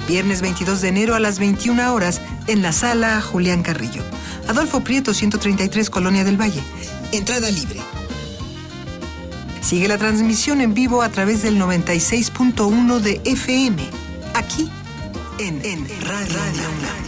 [0.07, 4.03] Viernes 22 de enero a las 21 horas en la sala Julián Carrillo.
[4.47, 6.61] Adolfo Prieto, 133, Colonia del Valle.
[7.11, 7.81] Entrada libre.
[9.61, 13.83] Sigue la transmisión en vivo a través del 96.1 de FM,
[14.33, 14.69] aquí
[15.39, 17.07] en, en Radio, Radio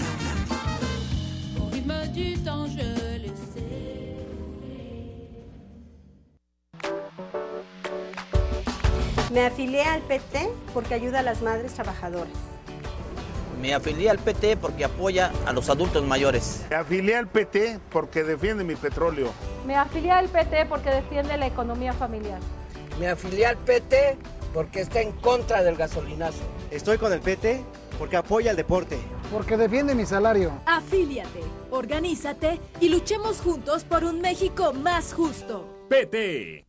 [9.32, 12.34] Me afilié al PT porque ayuda a las madres trabajadoras.
[13.60, 16.66] Me afilié al PT porque apoya a los adultos mayores.
[16.70, 19.32] Me afilié al PT porque defiende mi petróleo.
[19.68, 22.40] Me afilié al PT porque defiende la economía familiar.
[23.00, 24.18] Me afilié al PT
[24.54, 26.40] porque está en contra del gasolinazo.
[26.72, 27.62] Estoy con el PT
[27.98, 28.98] porque apoya el deporte.
[29.30, 30.54] Porque defiende mi salario.
[30.66, 35.86] Afíliate, organízate y luchemos juntos por un México más justo.
[35.90, 36.69] PT.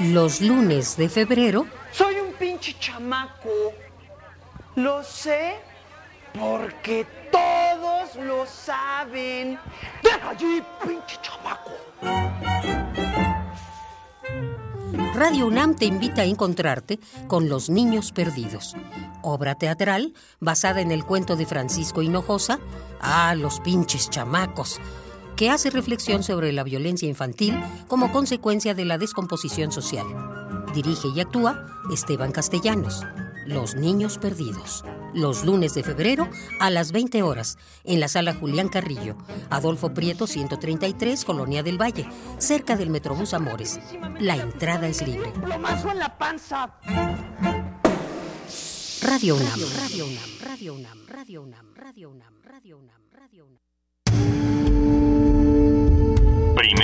[0.00, 1.66] los lunes de febrero.
[1.92, 3.72] Soy un pinche chamaco.
[4.76, 5.54] Lo sé
[6.38, 9.58] porque todos lo saben.
[10.02, 11.70] ¡Deja allí, pinche chamaco!
[15.14, 18.74] Radio UNAM te invita a encontrarte con Los Niños Perdidos,
[19.22, 22.58] obra teatral basada en el cuento de Francisco Hinojosa,
[23.00, 24.80] Ah, los pinches chamacos,
[25.36, 27.58] que hace reflexión sobre la violencia infantil
[27.88, 30.06] como consecuencia de la descomposición social.
[30.74, 33.02] Dirige y actúa Esteban Castellanos.
[33.46, 34.84] Los Niños Perdidos.
[35.12, 36.28] Los lunes de febrero
[36.60, 39.16] a las 20 horas en la sala Julián Carrillo,
[39.50, 42.08] Adolfo Prieto 133, Colonia del Valle,
[42.38, 43.78] cerca del Metrobús Amores.
[44.18, 45.32] La entrada es libre.
[49.36, 55.13] UNAM, Radio UNAM, Radio UNAM, Radio UNAM, Radio UNAM, Radio UNAM, Radio UNAM.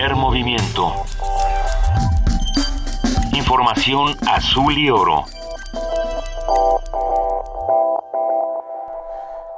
[0.09, 1.05] Movimiento.
[3.35, 5.27] Información azul y oro.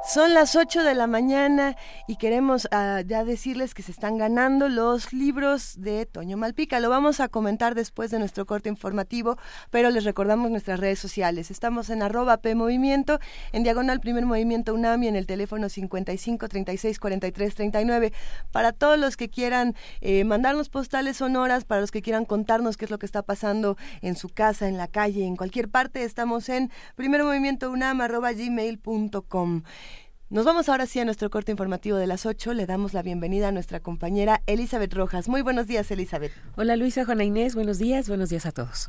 [0.04, 1.76] Son las 8 de la mañana
[2.08, 6.80] y queremos ah, ya decirles que se están ganando los libros de Toño Malpica.
[6.80, 9.38] Lo vamos a comentar después de nuestro corte informativo,
[9.70, 11.52] pero les recordamos nuestras redes sociales.
[11.52, 13.20] Estamos en arroba PMovimiento,
[13.52, 18.12] en diagonal Primer Movimiento UNAMI, en el teléfono 55 36 43 39.
[18.50, 22.86] Para todos los que quieran eh, mandarnos postales sonoras, para los que quieran contarnos qué
[22.86, 26.48] es lo que está pasando en su casa, en la calle, en cualquier parte, estamos
[26.48, 27.22] en Primer
[30.32, 32.54] Nos vamos ahora sí a nuestro corte informativo de las 8.
[32.54, 35.28] Le damos la bienvenida a nuestra compañera Elizabeth Rojas.
[35.28, 36.32] Muy buenos días, Elizabeth.
[36.56, 38.88] Hola Luisa, Juana Inés, buenos días, buenos días a todos.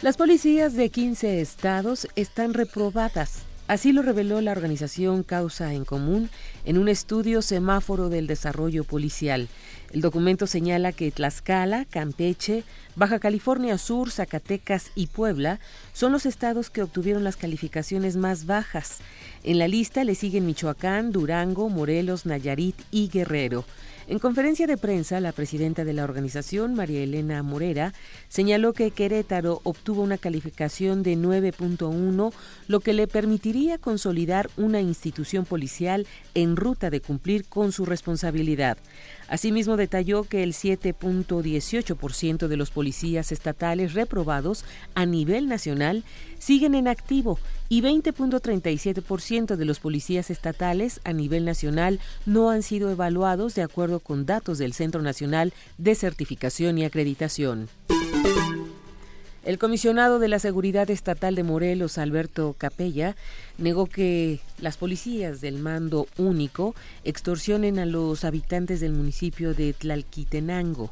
[0.00, 3.42] Las policías de 15 estados están reprobadas.
[3.70, 6.28] Así lo reveló la organización Causa en Común
[6.64, 9.48] en un estudio semáforo del desarrollo policial.
[9.92, 12.62] El documento señala que Tlaxcala, Campeche,
[12.94, 15.58] Baja California Sur, Zacatecas y Puebla
[15.92, 18.98] son los estados que obtuvieron las calificaciones más bajas.
[19.42, 23.64] En la lista le siguen Michoacán, Durango, Morelos, Nayarit y Guerrero.
[24.10, 27.94] En conferencia de prensa, la presidenta de la organización, María Elena Morera,
[28.28, 32.32] señaló que Querétaro obtuvo una calificación de 9.1,
[32.66, 38.78] lo que le permitiría consolidar una institución policial en ruta de cumplir con su responsabilidad.
[39.28, 44.64] Asimismo, detalló que el 7.18% de los policías estatales reprobados
[44.96, 46.02] a nivel nacional
[46.40, 47.38] siguen en activo
[47.70, 54.00] y 20.37% de los policías estatales a nivel nacional no han sido evaluados de acuerdo
[54.00, 57.68] con datos del Centro Nacional de Certificación y Acreditación.
[59.44, 63.16] El comisionado de la Seguridad Estatal de Morelos, Alberto Capella,
[63.56, 70.90] negó que las policías del mando único extorsionen a los habitantes del municipio de Tlalquitenango.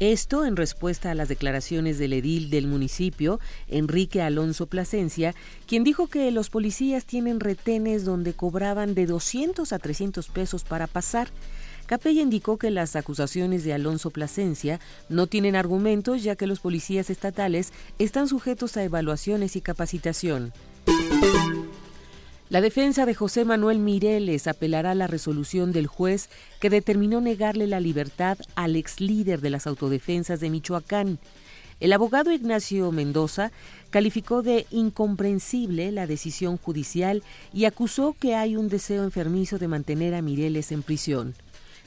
[0.00, 3.38] Esto en respuesta a las declaraciones del edil del municipio,
[3.68, 5.34] Enrique Alonso Plasencia,
[5.66, 10.88] quien dijo que los policías tienen retenes donde cobraban de 200 a 300 pesos para
[10.88, 11.28] pasar.
[11.86, 17.08] Capella indicó que las acusaciones de Alonso Plasencia no tienen argumentos ya que los policías
[17.08, 20.52] estatales están sujetos a evaluaciones y capacitación.
[22.54, 26.30] La defensa de José Manuel Mireles apelará a la resolución del juez
[26.60, 31.18] que determinó negarle la libertad al ex líder de las autodefensas de Michoacán.
[31.80, 33.50] El abogado Ignacio Mendoza
[33.90, 40.14] calificó de incomprensible la decisión judicial y acusó que hay un deseo enfermizo de mantener
[40.14, 41.34] a Mireles en prisión.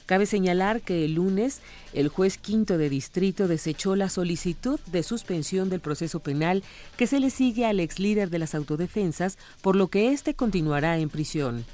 [0.08, 1.60] Cabe señalar que el lunes
[1.92, 6.64] el juez quinto de distrito desechó la solicitud de suspensión del proceso penal
[6.96, 10.96] que se le sigue al ex líder de las autodefensas, por lo que éste continuará
[10.96, 11.66] en prisión.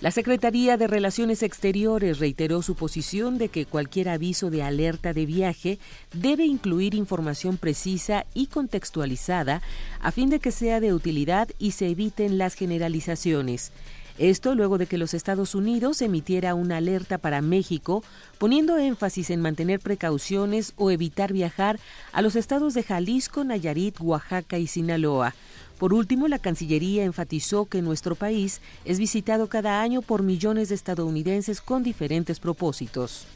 [0.00, 5.26] La Secretaría de Relaciones Exteriores reiteró su posición de que cualquier aviso de alerta de
[5.26, 5.78] viaje
[6.14, 9.60] debe incluir información precisa y contextualizada
[10.00, 13.72] a fin de que sea de utilidad y se eviten las generalizaciones.
[14.18, 18.04] Esto luego de que los Estados Unidos emitiera una alerta para México,
[18.38, 21.80] poniendo énfasis en mantener precauciones o evitar viajar
[22.12, 25.34] a los estados de Jalisco, Nayarit, Oaxaca y Sinaloa.
[25.78, 30.76] Por último, la Cancillería enfatizó que nuestro país es visitado cada año por millones de
[30.76, 33.26] estadounidenses con diferentes propósitos.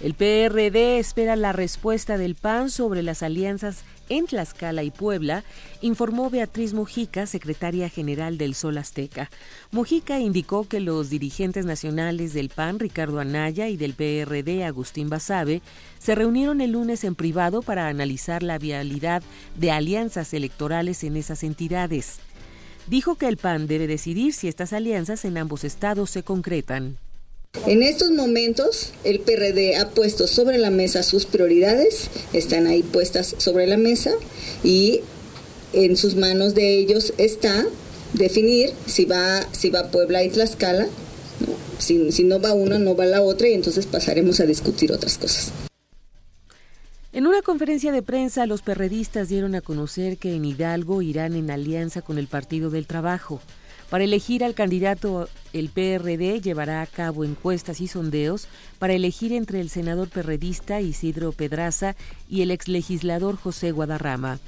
[0.00, 5.44] El PRD espera la respuesta del PAN sobre las alianzas en Tlaxcala y Puebla,
[5.80, 9.30] informó Beatriz Mujica, secretaria general del Sol Azteca.
[9.70, 15.62] Mujica indicó que los dirigentes nacionales del PAN, Ricardo Anaya, y del PRD, Agustín Basabe,
[15.98, 19.22] se reunieron el lunes en privado para analizar la vialidad
[19.56, 22.18] de alianzas electorales en esas entidades.
[22.86, 26.98] Dijo que el PAN debe decidir si estas alianzas en ambos estados se concretan.
[27.66, 33.34] En estos momentos, el PRD ha puesto sobre la mesa sus prioridades, están ahí puestas
[33.38, 34.12] sobre la mesa
[34.62, 35.00] y
[35.72, 37.66] en sus manos de ellos está
[38.12, 40.86] definir si va, si va Puebla y Tlaxcala.
[41.78, 45.18] Si, si no va una, no va la otra y entonces pasaremos a discutir otras
[45.18, 45.52] cosas.
[47.12, 51.50] En una conferencia de prensa, los perredistas dieron a conocer que en Hidalgo irán en
[51.50, 53.40] alianza con el Partido del Trabajo.
[53.90, 59.60] Para elegir al candidato, el PRD llevará a cabo encuestas y sondeos para elegir entre
[59.60, 61.94] el senador perredista Isidro Pedraza
[62.28, 64.40] y el exlegislador José Guadarrama.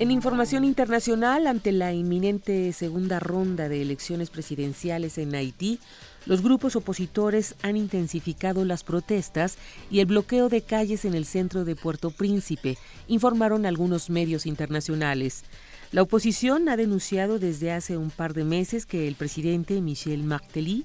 [0.00, 5.80] En información internacional, ante la inminente segunda ronda de elecciones presidenciales en Haití,
[6.24, 9.58] los grupos opositores han intensificado las protestas
[9.90, 12.78] y el bloqueo de calles en el centro de Puerto Príncipe,
[13.08, 15.44] informaron algunos medios internacionales.
[15.90, 20.84] La oposición ha denunciado desde hace un par de meses que el presidente Michel Martelly,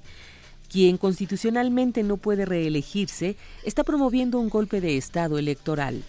[0.70, 3.36] quien constitucionalmente no puede reelegirse,
[3.66, 6.04] está promoviendo un golpe de Estado electoral.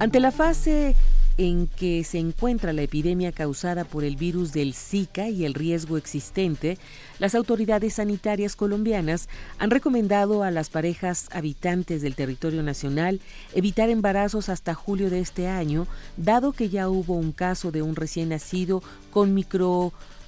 [0.00, 0.96] Ante la fase
[1.38, 5.96] en que se encuentra la epidemia causada por el virus del Zika y el riesgo
[5.96, 6.78] existente,
[7.18, 9.28] las autoridades sanitarias colombianas
[9.58, 13.20] han recomendado a las parejas habitantes del territorio nacional
[13.54, 17.96] evitar embarazos hasta julio de este año, dado que ya hubo un caso de un
[17.96, 19.34] recién nacido con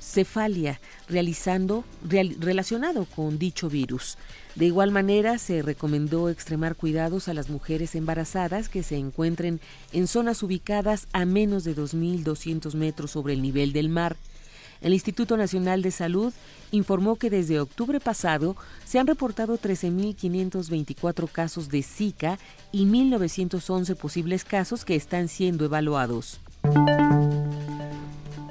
[0.03, 1.85] microcefalia realizando,
[2.41, 4.19] relacionado con dicho virus.
[4.57, 9.61] De igual manera, se recomendó extremar cuidados a las mujeres embarazadas que se encuentren
[9.93, 14.17] en zonas ubicadas a menos de 2.200 metros sobre el nivel del mar.
[14.81, 16.33] El Instituto Nacional de Salud
[16.73, 22.39] informó que desde octubre pasado se han reportado 13.524 casos de Zika
[22.73, 26.41] y 1.911 posibles casos que están siendo evaluados.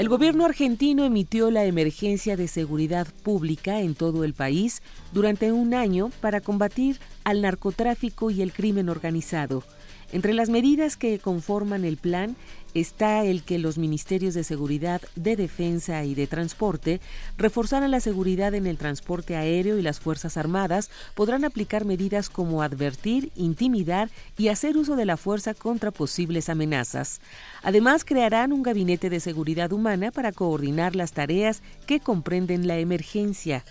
[0.01, 4.81] El gobierno argentino emitió la emergencia de seguridad pública en todo el país
[5.13, 9.63] durante un año para combatir al narcotráfico y el crimen organizado.
[10.11, 12.35] Entre las medidas que conforman el plan
[12.73, 17.01] está el que los ministerios de seguridad, de defensa y de transporte
[17.37, 22.61] reforzaran la seguridad en el transporte aéreo y las Fuerzas Armadas podrán aplicar medidas como
[22.61, 27.21] advertir, intimidar y hacer uso de la fuerza contra posibles amenazas.
[27.63, 33.63] Además, crearán un gabinete de seguridad humana para coordinar las tareas que comprenden la emergencia.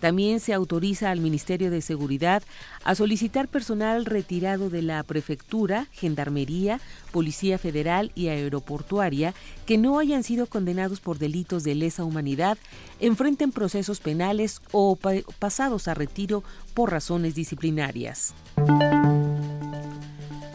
[0.00, 2.42] También se autoriza al Ministerio de Seguridad
[2.84, 6.80] a solicitar personal retirado de la Prefectura, Gendarmería,
[7.10, 9.34] Policía Federal y Aeroportuaria
[9.66, 12.58] que no hayan sido condenados por delitos de lesa humanidad,
[13.00, 14.96] enfrenten procesos penales o
[15.38, 16.42] pasados a retiro
[16.74, 18.34] por razones disciplinarias.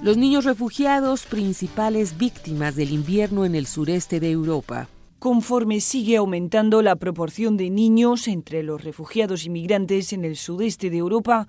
[0.01, 4.89] Los niños refugiados, principales víctimas del invierno en el sureste de Europa.
[5.23, 10.97] Conforme sigue aumentando la proporción de niños entre los refugiados inmigrantes en el sudeste de
[10.97, 11.47] Europa,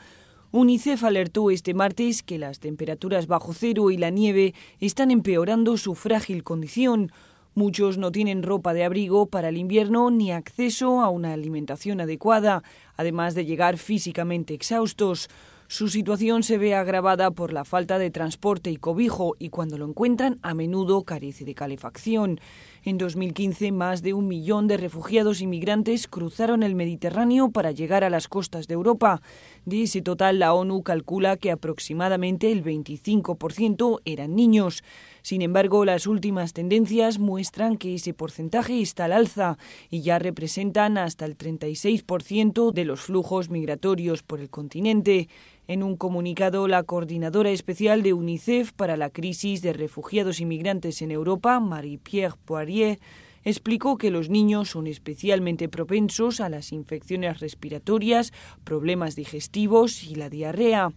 [0.52, 5.96] UNICEF alertó este martes que las temperaturas bajo cero y la nieve están empeorando su
[5.96, 7.10] frágil condición.
[7.56, 12.62] Muchos no tienen ropa de abrigo para el invierno ni acceso a una alimentación adecuada,
[12.96, 15.28] además de llegar físicamente exhaustos.
[15.74, 19.88] Su situación se ve agravada por la falta de transporte y cobijo y cuando lo
[19.88, 22.38] encuentran a menudo carece de calefacción.
[22.84, 28.10] En 2015, más de un millón de refugiados inmigrantes cruzaron el Mediterráneo para llegar a
[28.10, 29.20] las costas de Europa.
[29.64, 34.84] De ese total, la ONU calcula que aproximadamente el 25% eran niños.
[35.24, 39.56] Sin embargo, las últimas tendencias muestran que ese porcentaje está al alza
[39.88, 45.30] y ya representan hasta el 36% de los flujos migratorios por el continente.
[45.66, 51.10] En un comunicado, la coordinadora especial de UNICEF para la crisis de refugiados inmigrantes en
[51.10, 52.98] Europa, Marie-Pierre Poirier,
[53.44, 60.28] explicó que los niños son especialmente propensos a las infecciones respiratorias, problemas digestivos y la
[60.28, 60.92] diarrea.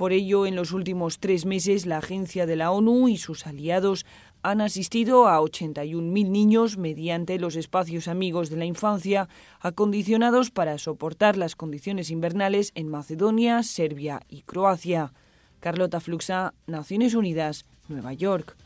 [0.00, 4.06] Por ello, en los últimos tres meses, la agencia de la ONU y sus aliados
[4.42, 9.28] han asistido a 81.000 niños mediante los espacios amigos de la infancia,
[9.60, 15.12] acondicionados para soportar las condiciones invernales en Macedonia, Serbia y Croacia.
[15.60, 18.56] Carlota Fluxa, Naciones Unidas, Nueva York.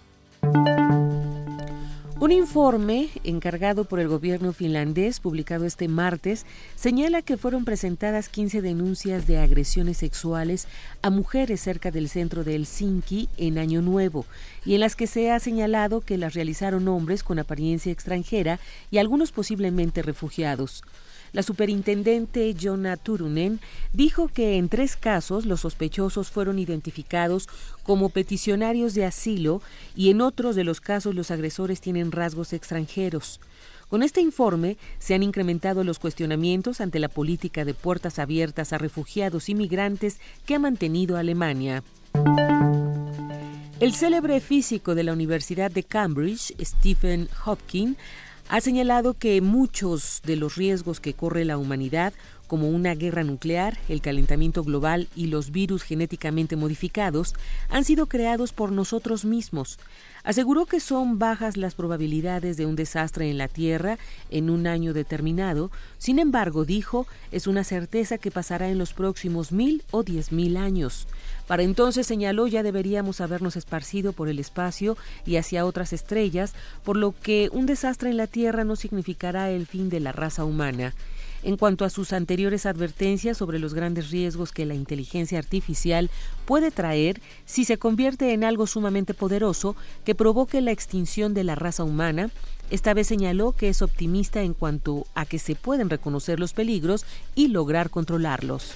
[2.20, 6.46] Un informe encargado por el gobierno finlandés, publicado este martes,
[6.76, 10.68] señala que fueron presentadas 15 denuncias de agresiones sexuales
[11.02, 14.26] a mujeres cerca del centro de Helsinki en Año Nuevo,
[14.64, 18.60] y en las que se ha señalado que las realizaron hombres con apariencia extranjera
[18.92, 20.84] y algunos posiblemente refugiados.
[21.34, 23.58] La superintendente Jonna Turunen
[23.92, 27.48] dijo que en tres casos los sospechosos fueron identificados
[27.82, 29.60] como peticionarios de asilo
[29.96, 33.40] y en otros de los casos los agresores tienen rasgos extranjeros.
[33.88, 38.78] Con este informe se han incrementado los cuestionamientos ante la política de puertas abiertas a
[38.78, 41.82] refugiados y migrantes que ha mantenido Alemania.
[43.80, 47.98] El célebre físico de la Universidad de Cambridge, Stephen Hopkins,
[48.48, 52.12] ha señalado que muchos de los riesgos que corre la humanidad,
[52.46, 57.34] como una guerra nuclear, el calentamiento global y los virus genéticamente modificados,
[57.70, 59.78] han sido creados por nosotros mismos.
[60.24, 63.98] Aseguró que son bajas las probabilidades de un desastre en la Tierra
[64.30, 69.52] en un año determinado, sin embargo, dijo, es una certeza que pasará en los próximos
[69.52, 71.06] mil o diez mil años.
[71.46, 74.96] Para entonces, señaló, ya deberíamos habernos esparcido por el espacio
[75.26, 76.54] y hacia otras estrellas,
[76.84, 80.46] por lo que un desastre en la Tierra no significará el fin de la raza
[80.46, 80.94] humana.
[81.44, 86.10] En cuanto a sus anteriores advertencias sobre los grandes riesgos que la inteligencia artificial
[86.46, 89.76] puede traer si se convierte en algo sumamente poderoso
[90.06, 92.30] que provoque la extinción de la raza humana,
[92.70, 97.04] esta vez señaló que es optimista en cuanto a que se pueden reconocer los peligros
[97.34, 98.72] y lograr controlarlos.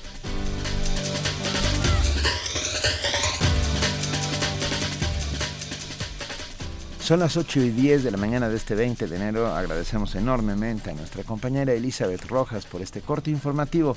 [7.09, 9.47] Son las 8 y 10 de la mañana de este 20 de enero.
[9.47, 13.97] Agradecemos enormemente a nuestra compañera Elizabeth Rojas por este corte informativo.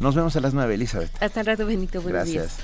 [0.00, 1.22] Nos vemos a las 9, Elizabeth.
[1.22, 2.02] Hasta el rato, Benito.
[2.02, 2.56] Buenos Gracias.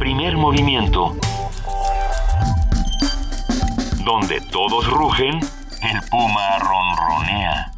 [0.00, 1.16] Primer movimiento.
[4.04, 5.38] Donde todos rugen,
[5.84, 7.70] el puma ronronea.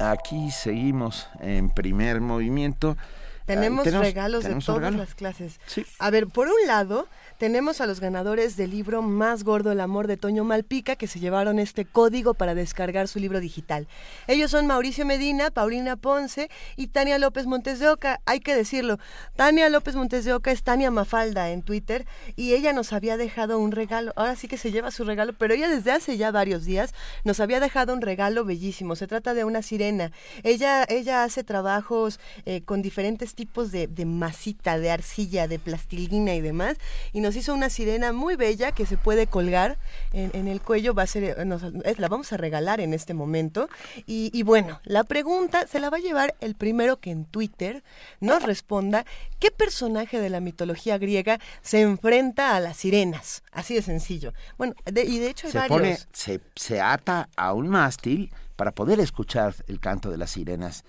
[0.00, 2.96] Aquí seguimos en primer movimiento.
[3.54, 4.98] Tenemos, regalos tenemos de todas regalo.
[4.98, 5.60] las clases.
[5.98, 7.08] A ver, por un lado,
[7.38, 11.20] tenemos a los ganadores del libro Más Gordo el Amor de Toño Malpica, que se
[11.20, 13.88] llevaron este código para descargar su libro digital.
[14.26, 18.20] Ellos son Mauricio Medina, Paulina Ponce y Tania López Montes de Oca.
[18.26, 18.98] Hay que decirlo,
[19.36, 22.06] Tania López Montes de Oca es Tania Mafalda en Twitter
[22.36, 24.12] y ella nos había dejado un regalo.
[24.16, 26.92] Ahora sí que se lleva su regalo, pero ella desde hace ya varios días
[27.24, 28.96] nos había dejado un regalo bellísimo.
[28.96, 30.12] Se trata de una sirena.
[30.42, 36.34] Ella, ella hace trabajos eh, con diferentes tipos de, de masita, de arcilla, de plastilina
[36.34, 36.76] y demás.
[37.14, 39.78] Y nos hizo una sirena muy bella que se puede colgar
[40.12, 40.92] en, en el cuello.
[40.92, 43.68] Va a ser, eh, nos- la vamos a regalar en este momento.
[44.06, 47.82] Y, y bueno, la pregunta se la va a llevar el primero que en Twitter
[48.20, 49.06] nos responda
[49.38, 53.42] qué personaje de la mitología griega se enfrenta a las sirenas.
[53.52, 54.34] Así de sencillo.
[54.58, 55.78] Bueno, de- y de hecho hay Se varios.
[55.78, 60.84] pone, se, se ata a un mástil para poder escuchar el canto de las sirenas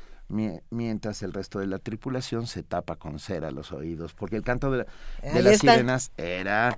[0.70, 4.72] mientras el resto de la tripulación se tapa con cera los oídos, porque el canto
[4.72, 4.86] de,
[5.22, 6.78] de las sirenas era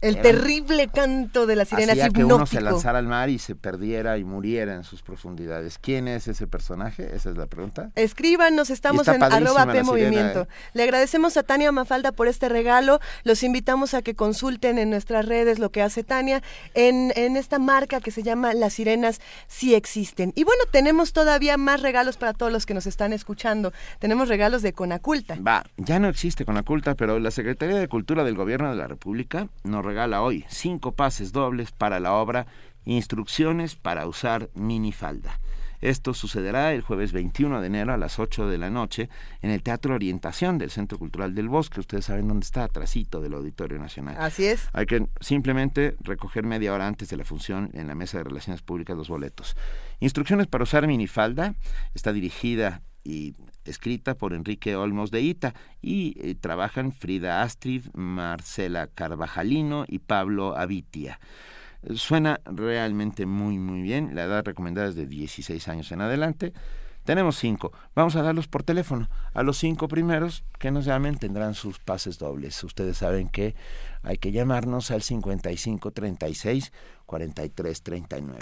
[0.00, 3.54] el terrible canto de la sirena hacía que uno se lanzara al mar y se
[3.54, 5.78] perdiera y muriera en sus profundidades.
[5.78, 7.14] ¿Quién es ese personaje?
[7.14, 7.90] Esa es la pregunta.
[7.94, 10.42] Escríbanos, estamos en arroba P Movimiento.
[10.42, 10.48] ¿eh?
[10.74, 13.00] Le agradecemos a Tania Mafalda por este regalo.
[13.24, 16.42] Los invitamos a que consulten en nuestras redes lo que hace Tania
[16.74, 20.32] en, en esta marca que se llama Las Sirenas Sí Existen.
[20.36, 23.72] Y bueno, tenemos todavía más regalos para todos los que nos están escuchando.
[23.98, 25.36] Tenemos regalos de Conaculta.
[25.36, 29.48] Va, ya no existe Conaculta, pero la Secretaría de Cultura del Gobierno de la República
[29.66, 32.46] nos regala hoy cinco pases dobles para la obra
[32.86, 35.40] Instrucciones para usar minifalda.
[35.80, 39.10] Esto sucederá el jueves 21 de enero a las 8 de la noche
[39.42, 41.80] en el Teatro Orientación del Centro Cultural del Bosque.
[41.80, 44.16] Ustedes saben dónde está, atrasito del Auditorio Nacional.
[44.18, 44.68] Así es.
[44.72, 48.62] Hay que simplemente recoger media hora antes de la función en la Mesa de Relaciones
[48.62, 49.56] Públicas los boletos.
[49.98, 51.56] Instrucciones para usar minifalda
[51.92, 53.34] está dirigida y
[53.66, 60.56] escrita por Enrique Olmos de Ita y eh, trabajan Frida Astrid, Marcela Carvajalino y Pablo
[60.56, 61.20] Avitia.
[61.94, 66.52] Suena realmente muy muy bien, la edad recomendada es de 16 años en adelante.
[67.04, 67.72] Tenemos cinco.
[67.94, 69.08] Vamos a darlos por teléfono.
[69.32, 72.64] A los cinco primeros que nos llamen tendrán sus pases dobles.
[72.64, 73.54] Ustedes saben que
[74.02, 76.72] hay que llamarnos al 55 36
[77.06, 78.38] 43 39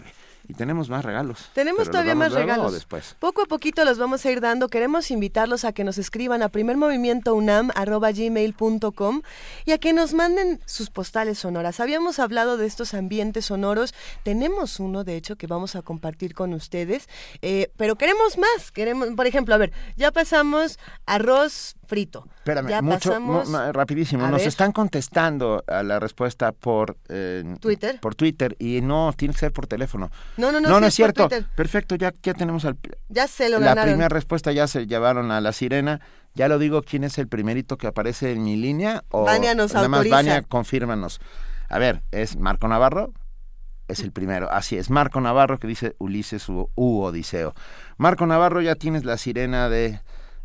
[0.47, 1.51] y tenemos más regalos.
[1.55, 2.73] Tenemos todavía más regalos.
[2.73, 3.17] Después?
[3.19, 4.69] Poco a poquito los vamos a ir dando.
[4.69, 9.23] Queremos invitarlos a que nos escriban a primermovimientounam.gmail.com
[9.65, 11.81] y a que nos manden sus postales sonoras.
[11.81, 13.95] Habíamos hablado de estos ambientes sonoros.
[14.23, 17.09] Tenemos uno, de hecho, que vamos a compartir con ustedes.
[17.43, 18.71] Eh, pero queremos más.
[18.71, 22.27] Queremos, por ejemplo, a ver, ya pasamos arroz frito.
[22.37, 23.19] Espérame, mucho,
[23.73, 24.27] rapidísimo.
[24.29, 28.01] Nos están contestando a la respuesta por eh, Twitter.
[28.01, 30.11] Por Twitter y no, tiene que ser por teléfono.
[30.37, 30.69] No, no, no.
[30.69, 31.29] No, no es cierto.
[31.55, 32.77] Perfecto, ya, ya tenemos al.
[33.09, 36.01] Ya se lo La primera respuesta ya se llevaron a la sirena.
[36.35, 39.05] Ya lo digo, ¿quién es el primerito que aparece en mi línea?
[39.11, 41.21] O Vania nos nada más Vania, confírmanos.
[41.69, 43.13] A ver, ¿es Marco Navarro?
[43.87, 44.51] Es el primero.
[44.51, 47.55] Así es, Marco Navarro que dice Ulises u, u Odiseo.
[47.99, 50.01] Marco Navarro, ya tienes la sirena de,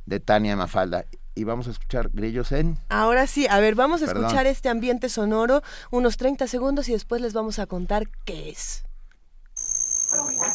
[0.06, 1.06] de Tania Mafalda
[1.40, 2.78] y vamos a escuchar grillos en...
[2.90, 7.22] Ahora sí, a ver, vamos a escuchar este ambiente sonoro unos 30 segundos y después
[7.22, 8.84] les vamos a contar qué es.
[10.10, 10.53] อร่อยมาก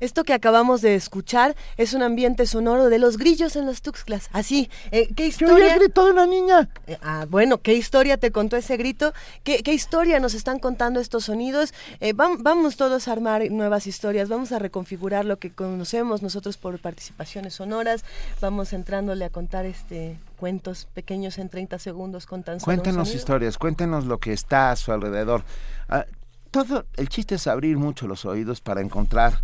[0.00, 4.28] Esto que acabamos de escuchar es un ambiente sonoro de los grillos en los Tuxtlas.
[4.32, 5.74] Así, eh, ¿qué historia?
[5.74, 6.68] ¿Qué gritó de una niña?
[6.86, 9.12] Eh, ah, bueno, ¿qué historia te contó ese grito?
[9.42, 11.74] ¿Qué, historia nos están contando estos sonidos?
[12.00, 16.78] Eh, vamos todos a armar nuevas historias, vamos a reconfigurar lo que conocemos nosotros por
[16.78, 18.04] participaciones sonoras,
[18.40, 24.06] vamos entrándole a contar este cuentos pequeños en 30 segundos con tan Cuéntanos historias, cuéntenos
[24.06, 25.42] lo que está a su alrededor.
[25.88, 26.06] Ah,
[26.50, 29.42] todo el chiste es abrir mucho los oídos para encontrar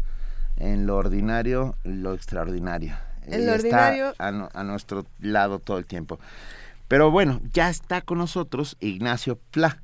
[0.56, 2.97] en lo ordinario lo extraordinario.
[3.26, 4.14] En lo ordinario.
[4.18, 4.31] A,
[4.64, 6.18] nuestro lado todo el tiempo.
[6.89, 9.82] Pero bueno, ya está con nosotros Ignacio Pla,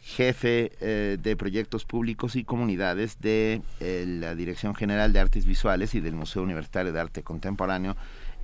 [0.00, 5.94] jefe eh, de proyectos públicos y comunidades de eh, la Dirección General de Artes Visuales
[5.94, 7.96] y del Museo Universitario de Arte Contemporáneo,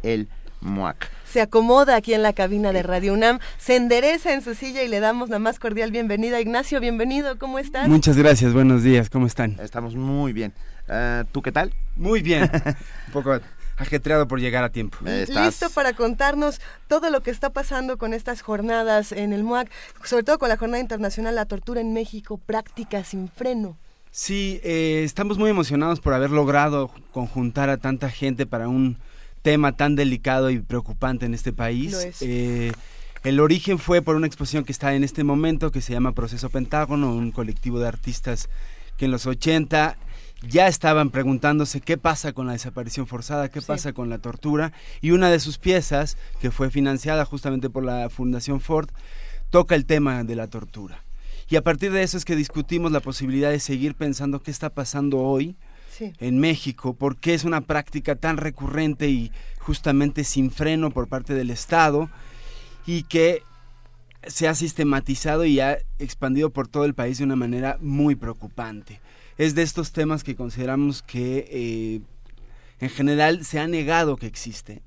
[0.02, 0.28] el
[0.60, 1.10] MUAC.
[1.24, 4.88] Se acomoda aquí en la cabina de Radio UNAM, se endereza en su silla y
[4.88, 6.40] le damos la más cordial bienvenida.
[6.40, 7.88] Ignacio, bienvenido, ¿cómo estás?
[7.88, 9.56] Muchas gracias, buenos días, ¿cómo están?
[9.60, 10.52] Estamos muy bien.
[10.88, 11.72] Eh, ¿Tú qué tal?
[11.96, 12.50] Muy bien.
[13.06, 13.38] Un poco
[13.76, 14.98] ajetreado por llegar a tiempo.
[15.02, 19.70] Listo para contarnos todo lo que está pasando con estas jornadas en el MUAC,
[20.02, 23.76] sobre todo con la Jornada Internacional La Tortura en México, práctica sin freno.
[24.10, 28.96] Sí, eh, estamos muy emocionados por haber logrado conjuntar a tanta gente para un
[29.42, 32.16] tema tan delicado y preocupante en este país.
[32.22, 32.72] Eh,
[33.24, 36.48] el origen fue por una exposición que está en este momento que se llama Proceso
[36.48, 38.48] Pentágono, un colectivo de artistas
[38.96, 39.98] que en los 80
[40.42, 45.12] ya estaban preguntándose qué pasa con la desaparición forzada, qué pasa con la tortura, y
[45.12, 48.90] una de sus piezas, que fue financiada justamente por la Fundación Ford,
[49.50, 51.04] toca el tema de la tortura.
[51.48, 54.70] Y a partir de eso es que discutimos la posibilidad de seguir pensando qué está
[54.70, 55.56] pasando hoy
[56.18, 61.32] en México, por qué es una práctica tan recurrente y justamente sin freno por parte
[61.34, 62.10] del Estado,
[62.84, 63.42] y que
[64.26, 69.00] se ha sistematizado y ha expandido por todo el país de una manera muy preocupante
[69.38, 72.00] es de estos temas que consideramos que eh,
[72.80, 74.82] en general se ha negado que existe,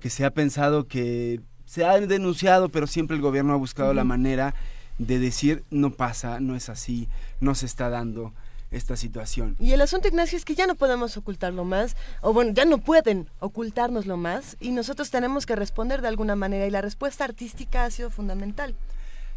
[0.00, 4.04] que se ha pensado que se ha denunciado, pero siempre el gobierno ha buscado la
[4.04, 4.54] manera
[4.98, 7.08] de decir no pasa, no es así,
[7.40, 8.32] no se está dando
[8.70, 9.56] esta situación.
[9.58, 12.78] Y el asunto, Ignacio, es que ya no podemos ocultarlo más, o bueno, ya no
[12.78, 17.84] pueden ocultárnoslo más, y nosotros tenemos que responder de alguna manera, y la respuesta artística
[17.84, 18.74] ha sido fundamental.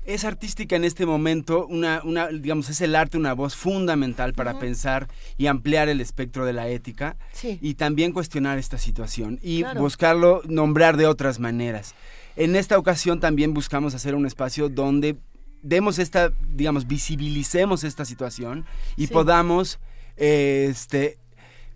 [0.06, 4.60] Es artística en este momento, una, una, digamos, es el arte una voz fundamental para
[4.60, 5.08] pensar
[5.38, 10.98] y ampliar el espectro de la ética y también cuestionar esta situación y buscarlo, nombrar
[10.98, 11.96] de otras maneras.
[12.36, 15.18] En esta ocasión también buscamos hacer un espacio donde
[15.62, 18.66] demos esta, digamos, visibilicemos esta situación
[18.98, 19.80] y podamos,
[20.18, 21.18] este,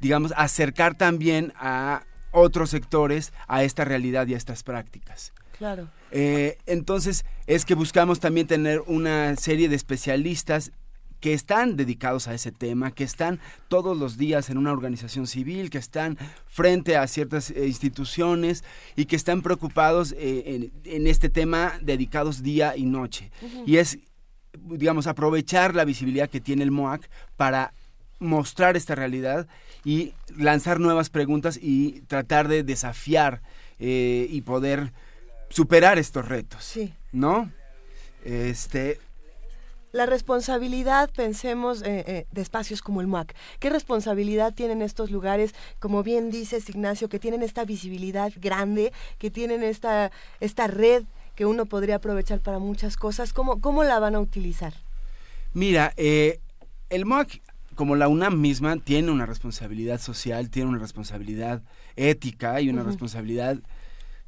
[0.02, 5.34] digamos, acercar también a otros sectores a esta realidad y a estas prácticas.
[5.58, 5.90] Claro.
[6.12, 10.72] Eh, entonces, es que buscamos también tener una serie de especialistas
[11.20, 13.40] que están dedicados a ese tema, que están
[13.70, 16.18] todos los días en una organización civil, que están
[16.48, 18.64] frente a ciertas eh, instituciones
[18.96, 23.32] y que están preocupados eh, en, este tema dedicados día y noche.
[23.66, 23.98] Y es,
[24.54, 27.74] digamos, aprovechar la visibilidad que tiene el MOAC para
[28.20, 29.48] mostrar esta realidad
[29.84, 33.42] y lanzar nuevas preguntas y tratar de desafiar
[33.80, 34.92] eh, y poder
[35.50, 36.64] superar estos retos.
[36.64, 36.94] Sí.
[37.12, 37.52] ¿No?
[38.24, 39.00] Este,
[39.98, 43.34] la responsabilidad, pensemos eh, eh, de espacios como el MUAC.
[43.60, 49.32] ¿Qué responsabilidad tienen estos lugares, como bien dices Ignacio, que tienen esta visibilidad grande, que
[49.32, 51.06] tienen esta, esta red
[51.36, 53.32] que uno podría aprovechar para muchas cosas?
[53.32, 54.74] ¿Cómo, cómo la van a utilizar?
[55.54, 56.42] Mira, eh,
[56.90, 57.42] el MUAC,
[57.74, 61.64] como la UNAM misma, tiene una responsabilidad social, tiene una responsabilidad
[61.96, 63.58] ética y una responsabilidad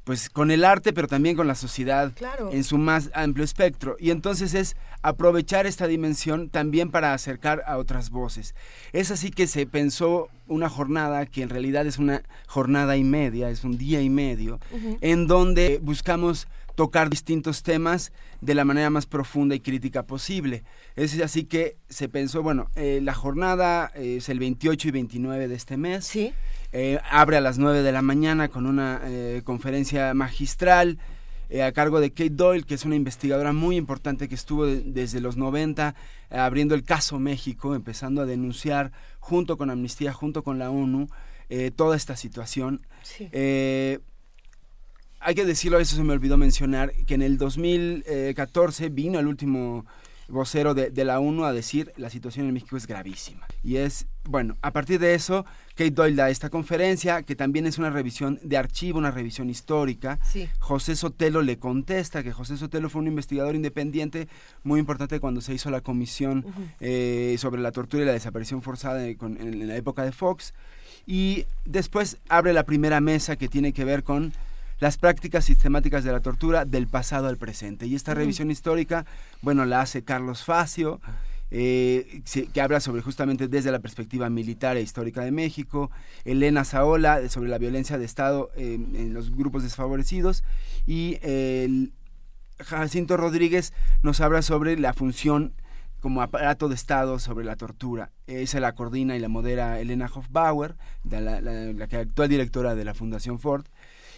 [0.04, 2.12] pues con el arte, pero también con la sociedad
[2.52, 3.96] en su más amplio espectro.
[4.00, 8.56] Y entonces es aprovechar esta dimensión también para acercar a otras voces.
[8.92, 13.50] Es así que se pensó una jornada que en realidad es una jornada y media,
[13.50, 14.60] es un día y medio,
[15.02, 16.48] en donde buscamos
[16.80, 20.64] tocar distintos temas de la manera más profunda y crítica posible.
[20.96, 25.56] Es así que se pensó, bueno, eh, la jornada es el 28 y 29 de
[25.56, 26.06] este mes.
[26.06, 26.32] Sí.
[26.72, 31.00] Eh, abre a las 9 de la mañana con una eh, conferencia magistral
[31.50, 35.20] eh, a cargo de Kate Doyle, que es una investigadora muy importante que estuvo desde
[35.20, 35.96] los 90
[36.30, 41.10] abriendo el caso México, empezando a denunciar junto con Amnistía, junto con la ONU,
[41.76, 42.86] toda esta situación.
[45.20, 49.86] Hay que decirlo, eso se me olvidó mencionar, que en el 2014 vino el último
[50.30, 53.48] vocero de, de, la ONU a decir la situación en México es gravísima.
[53.64, 57.78] Y es, bueno, a partir de eso, Kate Doyle da esta conferencia, que también es
[57.78, 60.20] una revisión de archivo, una revisión histórica.
[60.60, 64.28] José Sotelo le contesta que José Sotelo fue un investigador independiente
[64.64, 66.46] muy importante cuando se hizo la comisión
[66.80, 70.54] eh, sobre la tortura y la desaparición forzada en la época de Fox.
[71.06, 74.34] Y después abre la primera mesa que tiene que ver con
[74.80, 77.86] las prácticas sistemáticas de la tortura del pasado al presente.
[77.86, 79.06] Y esta revisión histórica,
[79.42, 81.02] bueno, la hace Carlos Facio,
[81.52, 82.22] eh,
[82.54, 85.90] que habla sobre justamente desde la perspectiva militar e histórica de México,
[86.24, 90.44] Elena Saola sobre la violencia de Estado en los grupos desfavorecidos
[90.86, 91.92] y el
[92.60, 93.74] Jacinto Rodríguez
[94.04, 95.54] nos habla sobre la función
[96.00, 98.12] como aparato de Estado sobre la tortura.
[98.28, 101.38] Esa la coordina y la modera Elena Hofbauer, la,
[102.00, 103.66] actual directora de la Fundación Ford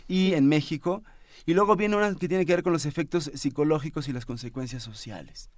[0.07, 1.03] y en México.
[1.45, 4.83] Y luego viene una que tiene que ver con los efectos psicológicos y las consecuencias
[4.83, 5.49] sociales.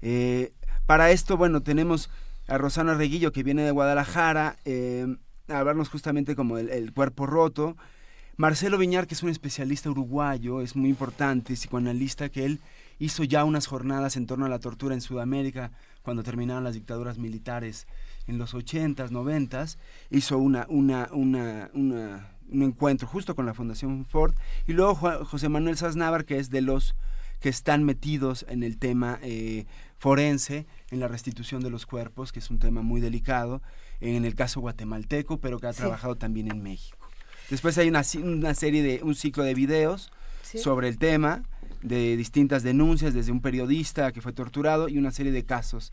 [0.00, 0.52] Eh,
[0.86, 2.10] para esto, bueno, tenemos
[2.46, 5.06] a Rosana Reguillo que viene de Guadalajara eh,
[5.48, 7.76] a hablarnos justamente como el, cuerpo roto.
[8.36, 12.60] Marcelo Viñar, que es un especialista uruguayo, es muy importante, psicoanalista, que él
[12.98, 15.70] hizo ya unas jornadas en torno a la tortura en Sudamérica
[16.02, 17.86] cuando terminaron las dictaduras militares
[18.26, 19.76] en los 80s, 90s,
[20.10, 24.34] hizo una, una, una, una un encuentro justo con la Fundación Ford,
[24.66, 24.94] y luego
[25.24, 26.94] José Manuel Sasnávar, que es de los
[27.40, 29.66] que están metidos en el tema eh,
[29.98, 33.60] forense, en la restitución de los cuerpos, que es un tema muy delicado,
[34.00, 36.96] en el caso guatemalteco, pero que ha trabajado también en México.
[37.50, 40.10] Después hay una, una, serie de, un ciclo de videos
[40.42, 41.42] sobre el tema,
[41.82, 45.92] de distintas denuncias, desde un periodista que fue torturado y una serie de casos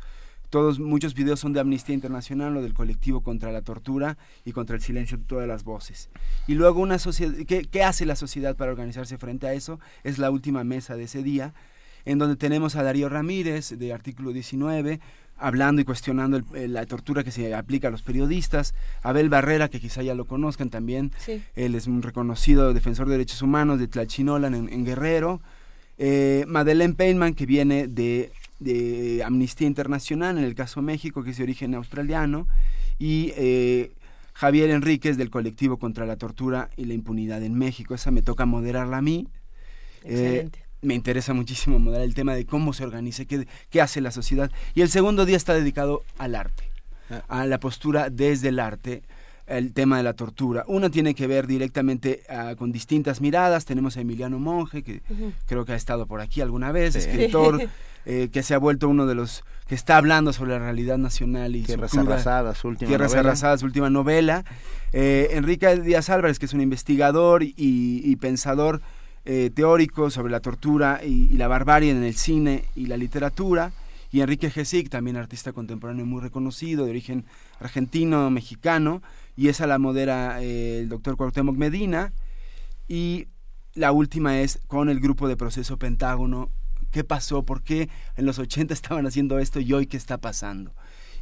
[0.52, 4.76] todos, muchos videos son de Amnistía Internacional o del colectivo contra la tortura y contra
[4.76, 6.10] el silencio de todas las voces.
[6.46, 9.80] Y luego una sociedad, ¿qué, hace la sociedad para organizarse frente a eso?
[10.04, 11.54] Es la última mesa de ese día,
[12.04, 15.00] en donde tenemos a Darío Ramírez, de artículo 19,
[15.38, 20.04] hablando y cuestionando la tortura que se aplica a los periodistas, Abel Barrera, que quizá
[20.04, 21.14] ya lo conozcan también,
[21.56, 25.42] él es un reconocido defensor de derechos humanos de Tlachinolan en, Guerrero,
[25.98, 31.38] eh, Madeleine Peinman, que viene de de Amnistía Internacional, en el caso México, que es
[31.38, 32.48] de origen australiano,
[33.00, 33.92] y eh,
[34.34, 37.96] Javier Enríquez del colectivo contra la tortura y la impunidad en México.
[37.96, 39.28] Esa me toca moderarla a mí.
[40.04, 40.50] Eh,
[40.82, 44.52] me interesa muchísimo moderar el tema de cómo se organiza, qué, qué hace la sociedad.
[44.76, 46.64] Y el segundo día está dedicado al arte,
[47.10, 47.24] ah.
[47.28, 49.02] a la postura desde el arte
[49.48, 50.64] el tema de la tortura.
[50.68, 53.66] Una tiene que ver directamente uh, con distintas miradas.
[53.66, 55.02] Tenemos a Emiliano Monge, que
[55.46, 57.60] creo que ha estado por aquí alguna vez, escritor,
[58.06, 61.56] eh, que se ha vuelto uno de los que está hablando sobre la realidad nacional
[61.56, 63.30] y Tierras Arrasadas, su última Tierras novela.
[63.30, 64.44] Arrasadas, su última novela.
[64.92, 68.82] Eh, Enrique Díaz Álvarez, que es un investigador y, y pensador
[69.24, 73.72] eh, teórico sobre la tortura y, y, la barbarie en el cine y la literatura.
[74.12, 77.26] Y Enrique Gesic, también artista contemporáneo muy reconocido, de origen
[77.60, 79.02] argentino, mexicano,
[79.38, 82.12] y esa la modera eh, el doctor Cuauhtémoc Medina.
[82.88, 83.28] Y
[83.74, 86.50] la última es con el grupo de Proceso Pentágono,
[86.92, 90.74] qué pasó, por qué en los 80 estaban haciendo esto y hoy qué está pasando.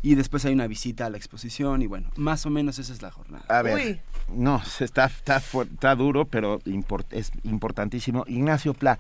[0.02, 3.02] Y después hay una visita a la exposición y bueno, más o menos esa es
[3.02, 3.44] la jornada.
[3.50, 4.00] A ver, Uy.
[4.30, 8.24] no, está, está, está duro, pero import, es importantísimo.
[8.28, 8.98] Ignacio Pla,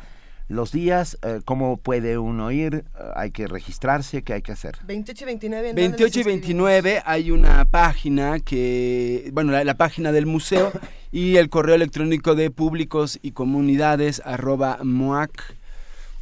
[0.49, 2.83] los días, eh, ¿cómo puede uno ir?
[3.15, 4.23] ¿Hay que registrarse?
[4.23, 4.77] ¿Qué hay que hacer?
[4.83, 5.73] 28 y 29.
[5.73, 10.73] 28 y 29 hay una página que, bueno, la, la, página del museo
[11.11, 14.79] y el correo electrónico de públicos y comunidades arroba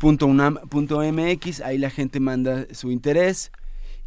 [0.01, 1.61] moac.unam.mx.
[1.61, 3.51] Ahí la gente manda su interés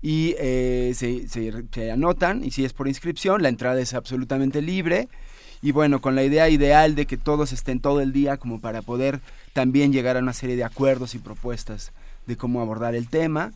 [0.02, 5.08] y eh, se anotan y si es por inscripción, la entrada es absolutamente libre.
[5.62, 8.80] Y bueno, con la idea ideal de que todos estén todo el día como para
[8.80, 9.20] poder
[9.52, 11.92] también llegar a una serie de acuerdos y propuestas
[12.26, 13.52] de cómo abordar el tema.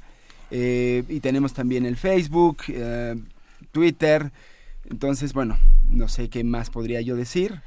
[0.51, 3.17] Eh, y tenemos también el Facebook, eh,
[3.73, 4.33] Twitter.
[4.91, 5.59] Entonces, bueno,
[5.89, 7.63] no sé qué más podría yo decir.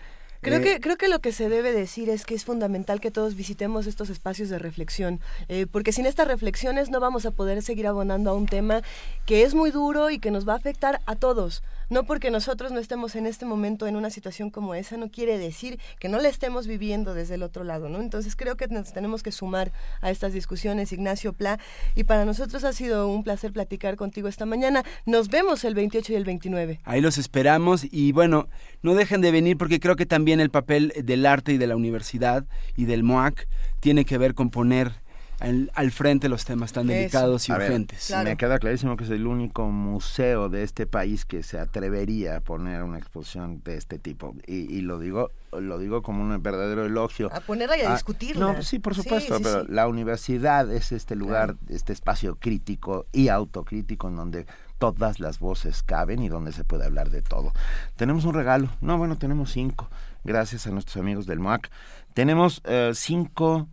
[0.48, 3.12] Creo, eh, que, creo que lo que se debe decir es que es fundamental que
[3.12, 5.20] todos visitemos estos espacios de reflexión,
[5.50, 8.82] eh, porque sin estas reflexiones no vamos a poder seguir abonando a un tema
[9.26, 11.64] que es muy duro y que nos va a afectar a todos.
[11.90, 15.38] No porque nosotros no estemos en este momento en una situación como esa, no quiere
[15.38, 18.02] decir que no la estemos viviendo desde el otro lado, ¿no?
[18.02, 21.60] Entonces creo que nos tenemos que sumar a estas discusiones, Ignacio Pla,
[21.96, 24.84] y para nosotros ha sido un placer platicar contigo esta mañana.
[25.06, 26.80] Nos vemos el 28 y el 29.
[26.84, 28.48] Ahí los esperamos y bueno,
[28.82, 31.76] no dejen de venir porque creo que también el papel del arte y de la
[31.76, 32.46] universidad
[32.76, 33.48] y del MOAC
[33.80, 35.07] tiene que ver con poner
[35.40, 37.54] al, al, frente los temas tan delicados Eso.
[37.54, 38.00] y urgentes.
[38.00, 38.30] Ver, claro.
[38.30, 42.40] Me queda clarísimo que es el único museo de este país que se atrevería a
[42.42, 44.36] poner una exposición de este tipo.
[44.46, 47.34] Y, y lo digo lo digo como un verdadero elogio.
[47.34, 48.54] A ponerla y a, a discutirla.
[48.54, 49.72] No, sí, por supuesto, sí, sí, pero sí.
[49.72, 51.60] la universidad es este lugar, claro.
[51.70, 54.46] este espacio crítico y autocrítico en donde
[54.78, 57.54] todas las voces caben y donde se puede hablar de todo.
[57.96, 58.70] Tenemos un regalo.
[58.82, 59.90] No, bueno, tenemos cinco.
[60.24, 61.70] Gracias a nuestros amigos del MOAC.
[62.14, 63.68] Tenemos uh, cinco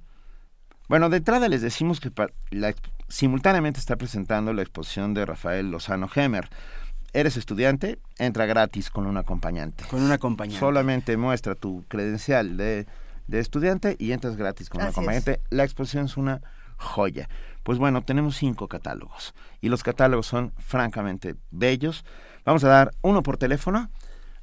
[0.89, 2.11] bueno, de entrada les decimos que
[2.51, 2.75] la,
[3.09, 6.49] simultáneamente está presentando la exposición de Rafael Lozano Hemer.
[7.13, 9.85] Eres estudiante, entra gratis con un acompañante.
[9.89, 10.59] Con un acompañante.
[10.59, 12.87] Solamente muestra tu credencial de,
[13.29, 15.35] de estudiante y entras gratis con un acompañante.
[15.35, 15.41] Es.
[15.51, 16.43] La exposición es una
[16.77, 17.29] joya.
[17.63, 22.05] Pues bueno, tenemos cinco catálogos y los catálogos son francamente bellos.
[22.45, 23.91] Vamos a dar uno por teléfono,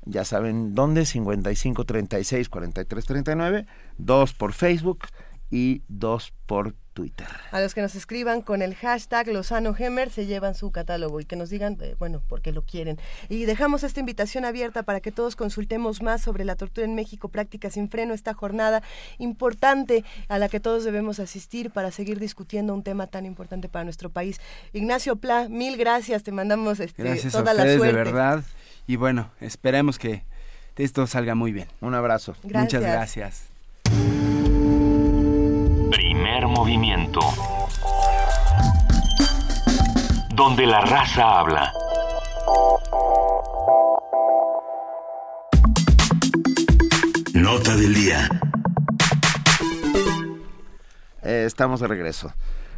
[0.05, 3.65] ya saben dónde, 55 36 43 39,
[3.97, 5.05] dos por Facebook
[5.51, 7.27] y dos por Twitter.
[7.51, 11.25] A los que nos escriban con el hashtag Lozano Gemer se llevan su catálogo y
[11.25, 12.99] que nos digan, eh, bueno, por qué lo quieren.
[13.29, 17.29] Y dejamos esta invitación abierta para que todos consultemos más sobre la tortura en México,
[17.29, 18.81] práctica sin freno, esta jornada
[19.19, 23.83] importante a la que todos debemos asistir para seguir discutiendo un tema tan importante para
[23.83, 24.39] nuestro país.
[24.73, 27.97] Ignacio Pla, mil gracias, te mandamos este, gracias toda a ustedes, la suerte.
[27.97, 28.43] de verdad.
[28.87, 30.25] Y bueno, esperemos que
[30.75, 31.67] esto salga muy bien.
[31.79, 32.35] Un abrazo.
[32.43, 32.63] Gracias.
[32.63, 33.50] Muchas gracias.
[36.51, 37.21] Movimiento.
[40.33, 41.73] Donde la raza habla.
[47.33, 48.29] Nota del día.
[51.23, 52.33] Eh, estamos de regreso.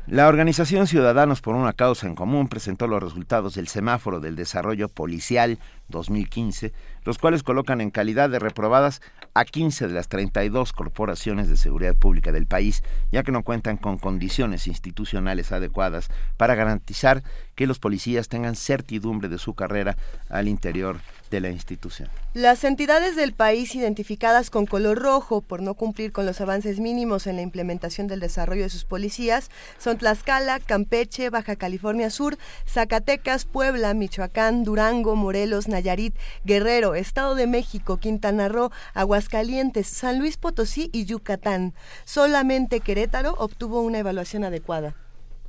[0.05, 4.89] La organización Ciudadanos por una Causa en Común presentó los resultados del semáforo del desarrollo
[4.89, 6.73] policial 2015,
[7.05, 9.01] los cuales colocan en calidad de reprobadas
[9.33, 13.77] a 15 de las 32 corporaciones de seguridad pública del país, ya que no cuentan
[13.77, 17.23] con condiciones institucionales adecuadas para garantizar
[17.55, 19.95] que los policías tengan certidumbre de su carrera
[20.27, 22.09] al interior de la institución.
[22.33, 27.27] Las entidades del país identificadas con color rojo por no cumplir con los avances mínimos
[27.27, 32.37] en la implementación del desarrollo de sus policías son Tlaxcala, Campeche, Baja California Sur,
[32.67, 40.37] Zacatecas, Puebla, Michoacán, Durango, Morelos, Nayarit, Guerrero, Estado de México, Quintana Roo, Aguascalientes, San Luis
[40.37, 41.73] Potosí y Yucatán.
[42.05, 44.95] Solamente Querétaro obtuvo una evaluación adecuada.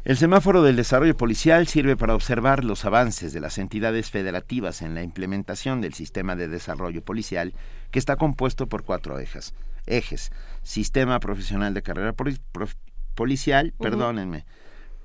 [0.05, 4.95] El semáforo del desarrollo policial sirve para observar los avances de las entidades federativas en
[4.95, 7.55] la implementación del sistema de desarrollo policial
[7.91, 9.55] que está compuesto por cuatro ejes.
[9.87, 10.31] ejes.
[10.63, 12.15] Sistema profesional de carrera
[13.15, 14.45] policial, perdónenme,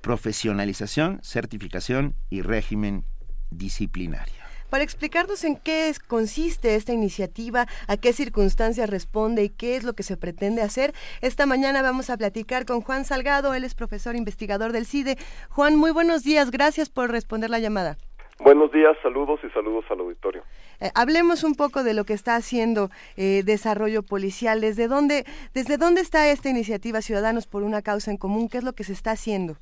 [0.02, 3.06] profesionalización, certificación y régimen
[3.50, 4.49] disciplinario.
[4.70, 9.94] Para explicarnos en qué consiste esta iniciativa, a qué circunstancias responde y qué es lo
[9.94, 14.14] que se pretende hacer, esta mañana vamos a platicar con Juan Salgado, él es profesor
[14.14, 15.16] investigador del CIDE.
[15.48, 17.96] Juan, muy buenos días, gracias por responder la llamada.
[18.38, 20.44] Buenos días, saludos y saludos al auditorio.
[20.80, 24.60] Eh, hablemos un poco de lo que está haciendo eh, Desarrollo Policial.
[24.60, 28.48] ¿Desde dónde, ¿Desde dónde está esta iniciativa Ciudadanos por una Causa en Común?
[28.48, 29.56] ¿Qué es lo que se está haciendo?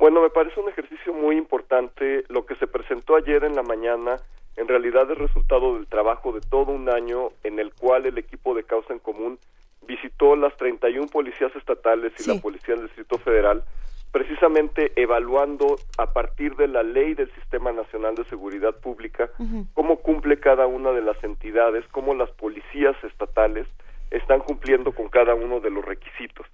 [0.00, 2.24] Bueno, me parece un ejercicio muy importante.
[2.30, 4.16] Lo que se presentó ayer en la mañana
[4.56, 8.54] en realidad es resultado del trabajo de todo un año en el cual el equipo
[8.54, 9.38] de Causa en Común
[9.86, 13.62] visitó las 31 policías estatales y la Policía del Distrito Federal,
[14.10, 19.28] precisamente evaluando a partir de la ley del Sistema Nacional de Seguridad Pública
[19.74, 23.66] cómo cumple cada una de las entidades, cómo las policías estatales
[24.10, 26.46] están cumpliendo con cada uno de los requisitos.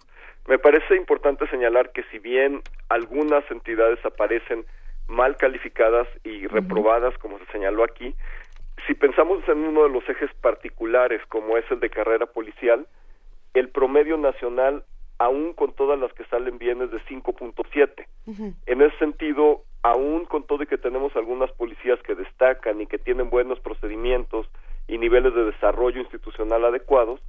[0.48, 4.64] Me parece importante señalar que si bien algunas entidades aparecen
[5.08, 8.14] mal calificadas y reprobadas, como se señaló aquí,
[8.86, 12.86] si pensamos en uno de los ejes particulares, como es el de carrera policial,
[13.54, 14.84] el promedio nacional,
[15.18, 18.06] aún con todas las que salen bien, es de 5.7.
[18.66, 22.98] En ese sentido, aún con todo y que tenemos algunas policías que destacan y que
[22.98, 24.46] tienen buenos procedimientos
[24.88, 27.20] y niveles de desarrollo institucional adecuados,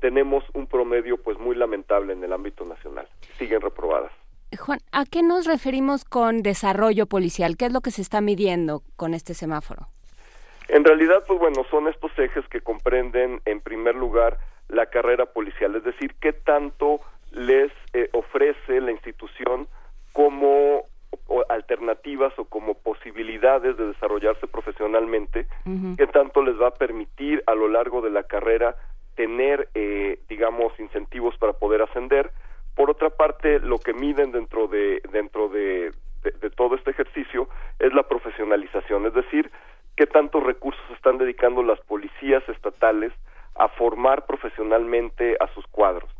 [0.00, 3.08] tenemos un promedio pues muy lamentable en el ámbito nacional.
[3.38, 4.12] Siguen reprobadas.
[4.58, 7.56] Juan, ¿a qué nos referimos con desarrollo policial?
[7.56, 9.88] ¿Qué es lo que se está midiendo con este semáforo?
[10.68, 15.76] En realidad, pues bueno, son estos ejes que comprenden en primer lugar la carrera policial,
[15.76, 17.00] es decir, qué tanto
[17.30, 19.68] les eh, ofrece la institución
[20.12, 20.84] como
[21.48, 25.46] alternativas o como posibilidades de desarrollarse profesionalmente,
[25.96, 28.76] qué tanto les va a permitir a lo largo de la carrera
[29.16, 32.30] tener, eh, digamos, incentivos para poder ascender.
[32.74, 37.48] Por otra parte, lo que miden dentro de dentro de, de, todo este ejercicio
[37.78, 39.50] es la profesionalización, es decir,
[39.96, 43.12] qué tantos recursos están dedicando las policías estatales
[43.54, 46.10] a formar profesionalmente a sus cuadros,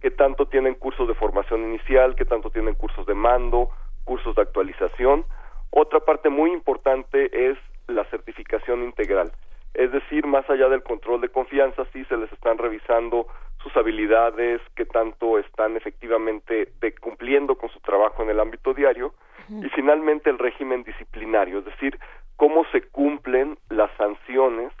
[0.00, 3.70] qué tanto tienen cursos de formación inicial, qué tanto tienen cursos de mando,
[4.04, 5.24] cursos de actualización.
[5.70, 7.58] Otra parte muy importante es
[7.88, 9.32] la certificación integral.
[9.74, 13.26] Es decir, más allá del control de confianza, sí se les están revisando
[13.62, 19.12] sus habilidades, qué tanto están efectivamente cumpliendo con su trabajo en el ámbito diario,
[19.50, 21.98] y finalmente el régimen disciplinario, es decir,
[22.36, 24.72] cómo se cumplen las sanciones,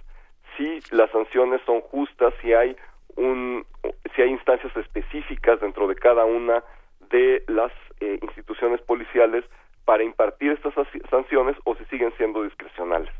[0.56, 2.76] si las sanciones son justas, si hay
[3.16, 3.64] un,
[4.14, 6.62] si hay instancias específicas dentro de cada una
[7.10, 9.44] de las eh, instituciones policiales
[9.84, 10.74] para impartir estas
[11.08, 13.10] sanciones o si siguen siendo discrecionales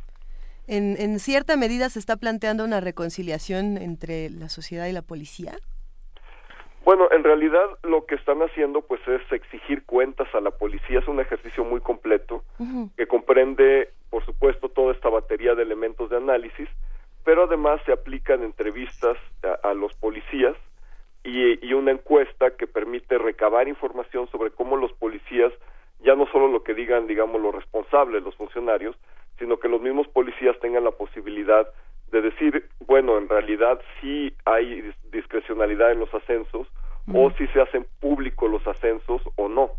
[0.69, 5.57] en, cierta medida se está planteando una reconciliación entre la sociedad y la policía?
[6.85, 11.09] Bueno, en realidad lo que están haciendo pues es exigir cuentas a la policía, es
[11.09, 12.45] un ejercicio muy completo
[12.97, 16.69] que comprende, por supuesto, toda esta batería de elementos de análisis,
[17.25, 19.19] pero además se aplican entrevistas
[19.63, 20.57] a, los policías
[21.25, 25.53] y, y, una encuesta que permite recabar información sobre cómo los policías,
[26.01, 28.97] ya no solo lo que digan, digamos, los responsables, los funcionarios,
[29.39, 31.69] sino que los mismos policías tengan la posibilidad
[32.11, 36.67] de decir, bueno, en realidad sí hay discrecionalidad en los ascensos
[37.13, 39.71] o si se hacen públicos los ascensos o no.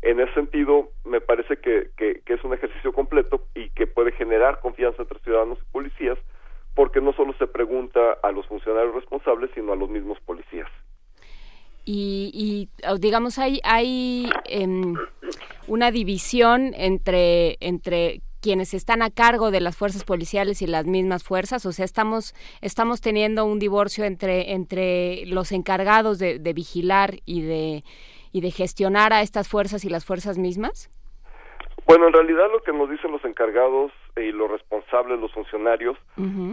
[0.00, 4.60] En ese sentido, me parece que, que, es un ejercicio completo y que puede generar
[4.60, 6.18] confianza entre ciudadanos y policías,
[6.74, 10.68] porque no solo se pregunta a los funcionarios responsables, sino a los mismos policías.
[11.84, 12.30] Y,
[12.82, 14.94] y digamos, hay, hay em,
[15.66, 21.24] una división entre, entre quienes están a cargo de las fuerzas policiales y las mismas
[21.24, 27.42] fuerzas, o sea, estamos estamos teniendo un divorcio entre entre los encargados de, vigilar y
[27.42, 27.84] de
[28.32, 30.90] y de gestionar a estas fuerzas y las fuerzas mismas.
[31.86, 35.96] Bueno, en realidad lo que nos dicen los encargados y los responsables, los funcionarios,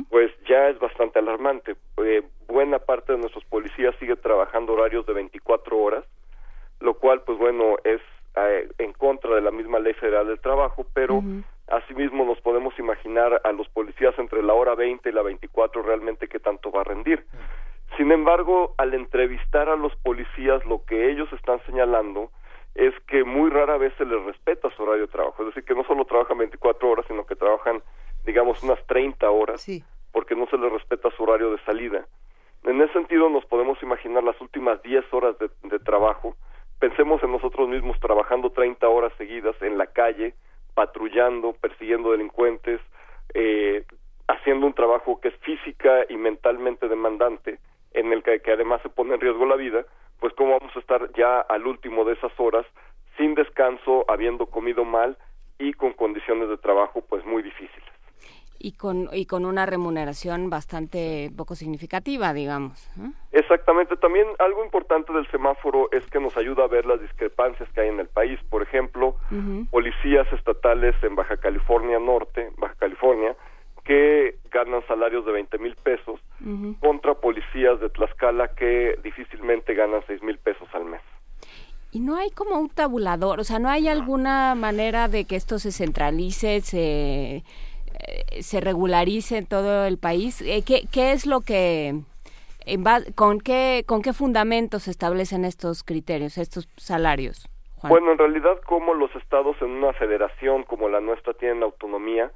[0.09, 1.75] pues ya es bastante alarmante.
[1.97, 6.05] Eh, buena parte de nuestros policías sigue trabajando horarios de 24 horas,
[6.79, 7.99] lo cual, pues bueno, es
[8.35, 11.21] eh, en contra de la misma ley federal del trabajo, pero
[11.67, 16.27] Asimismo, nos podemos imaginar a los policías entre la hora 20 y la 24 realmente
[16.27, 17.25] qué tanto va a rendir.
[17.97, 22.29] Sin embargo, al entrevistar a los policías, lo que ellos están señalando
[22.75, 25.41] es que muy rara vez se les respeta su horario de trabajo.
[25.41, 27.81] Es decir, que no solo trabajan 24 horas, sino que trabajan,
[28.25, 29.65] digamos, unas 30 horas,
[30.11, 32.05] porque no se les respeta su horario de salida.
[32.63, 36.35] En ese sentido, nos podemos imaginar las últimas 10 horas de, de trabajo.
[36.85, 40.35] Pensemos en nosotros mismos trabajando 30 horas seguidas en la calle,
[40.75, 42.79] patrullando, persiguiendo delincuentes,
[43.33, 43.83] eh,
[44.27, 47.57] haciendo un trabajo que es física y mentalmente demandante,
[47.93, 49.83] en el que, que además se pone en riesgo la vida,
[50.19, 52.67] pues cómo vamos a estar ya al último de esas horas
[53.17, 55.17] sin descanso, habiendo comido mal
[55.57, 57.94] y con condiciones de trabajo pues muy difíciles.
[58.57, 62.89] Y con, y con una remuneración bastante poco significativa, digamos.
[63.31, 63.95] Exactamente.
[63.97, 67.89] También algo importante del semáforo es que nos ayuda a ver las discrepancias que hay
[67.89, 68.39] en el país.
[68.49, 69.15] Por ejemplo,
[69.71, 73.35] policías estatales en Baja California Norte, Baja California,
[73.85, 76.19] que ganan salarios de 20 mil pesos
[76.79, 81.01] contra policías de Tlaxcala que difícilmente ganan 6 mil pesos al mes.
[81.91, 85.59] Y no hay como un tabulador, o sea, no hay alguna manera de que esto
[85.59, 87.43] se centralice, se,
[88.41, 90.41] se regularice en todo el país.
[90.41, 92.01] Eh, ¿Qué, qué es lo que,
[93.15, 97.49] con qué, con qué fundamentos se establecen estos criterios, estos salarios?
[97.83, 102.31] Bueno, en realidad, como los estados en una federación como la nuestra tienen autonomía,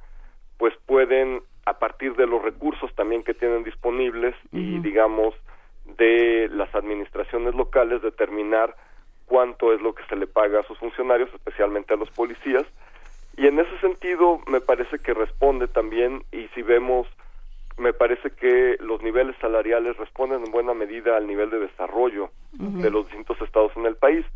[0.58, 5.34] pues pueden, a partir de los recursos también que tienen disponibles y, digamos,
[5.96, 8.76] de las administraciones locales, determinar
[9.26, 12.64] cuánto es lo que se le paga a sus funcionarios, especialmente a los policías.
[13.40, 17.06] Y en ese sentido, me parece que responde también, y si vemos,
[17.78, 22.90] me parece que los niveles salariales responden en buena medida al nivel de desarrollo de
[22.90, 24.26] los distintos estados en el país.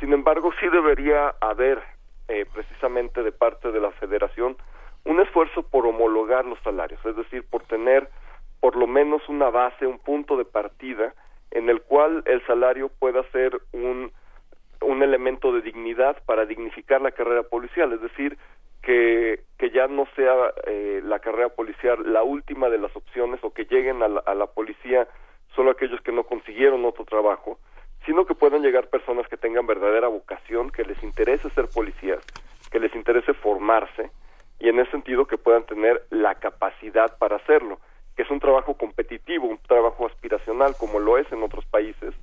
[0.00, 1.80] Sin embargo, sí debería haber,
[2.26, 4.56] eh, precisamente de parte de la federación,
[5.04, 8.08] un esfuerzo por homologar los salarios, es decir, por tener
[8.58, 11.14] por lo menos una base, un punto de partida
[11.52, 14.10] en el cual el salario pueda ser un,
[14.80, 18.38] un elemento de dignidad para dignificar la carrera policial, es decir,
[18.82, 20.34] que, que ya no sea
[20.66, 24.34] eh, la carrera policial la última de las opciones o que lleguen a la, a
[24.34, 25.08] la policía
[25.54, 27.58] solo aquellos que no consiguieron otro trabajo,
[28.06, 32.20] sino que puedan llegar personas que tengan verdadera vocación, que les interese ser policías,
[32.70, 34.10] que les interese formarse,
[34.60, 37.78] y en ese sentido que puedan tener la capacidad para hacerlo,
[38.16, 42.14] que es un trabajo competitivo, un trabajo aspiracional como lo es en otros países,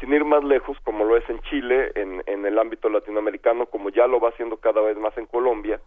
[0.00, 3.90] sin ir más lejos como lo es en Chile, en, en el ámbito latinoamericano, como
[3.90, 5.80] ya lo va haciendo cada vez más en Colombia,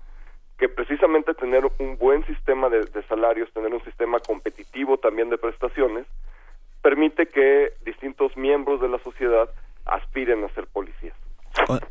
[0.58, 5.38] que precisamente tener un buen sistema de, de salarios, tener un sistema competitivo también de
[5.38, 6.06] prestaciones,
[6.82, 9.50] permite que distintos miembros de la sociedad
[9.86, 11.16] aspiren a ser policías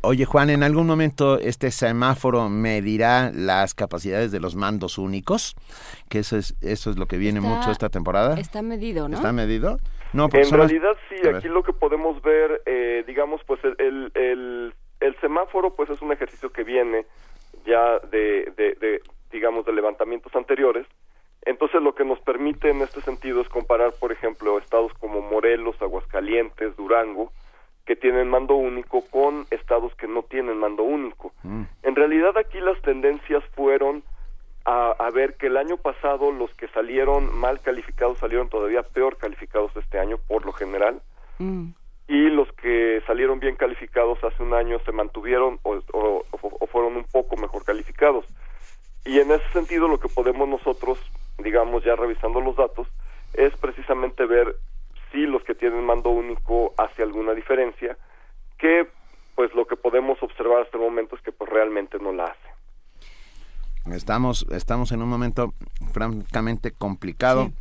[0.01, 5.55] oye Juan, ¿en algún momento este semáforo medirá las capacidades de los mandos únicos?
[6.09, 8.39] Que eso es, eso es lo que viene mucho esta temporada.
[8.39, 9.15] Está medido, ¿no?
[9.15, 9.79] ¿Está medido?
[10.13, 15.15] No, en realidad sí, aquí lo que podemos ver, eh, digamos, pues el, el, el,
[15.21, 17.05] semáforo pues es un ejercicio que viene
[17.65, 19.01] ya de, de, de,
[19.31, 20.85] digamos, de levantamientos anteriores.
[21.43, 25.81] Entonces lo que nos permite en este sentido es comparar, por ejemplo, estados como Morelos,
[25.81, 27.31] Aguascalientes, Durango,
[27.85, 31.31] que tienen mando único con estados que no tienen mando único.
[31.43, 31.63] Mm.
[31.83, 34.03] En realidad aquí las tendencias fueron
[34.65, 39.75] a, ver que el año pasado los que salieron mal calificados salieron todavía peor calificados
[39.75, 41.01] este año por lo general
[41.39, 41.69] mm.
[42.07, 47.05] y los que salieron bien calificados hace un año se mantuvieron o, o fueron un
[47.05, 48.25] poco mejor calificados.
[49.03, 50.99] Y en ese sentido lo que podemos nosotros,
[51.39, 52.87] digamos ya revisando los datos,
[53.33, 54.55] es precisamente ver
[55.11, 57.97] si los que tienen mando único hace alguna diferencia,
[58.57, 58.87] que
[59.35, 62.60] pues lo que podemos observar hasta el momento es que pues realmente no la hace.
[63.85, 65.53] Estamos, estamos en un momento
[65.91, 67.51] francamente complicado.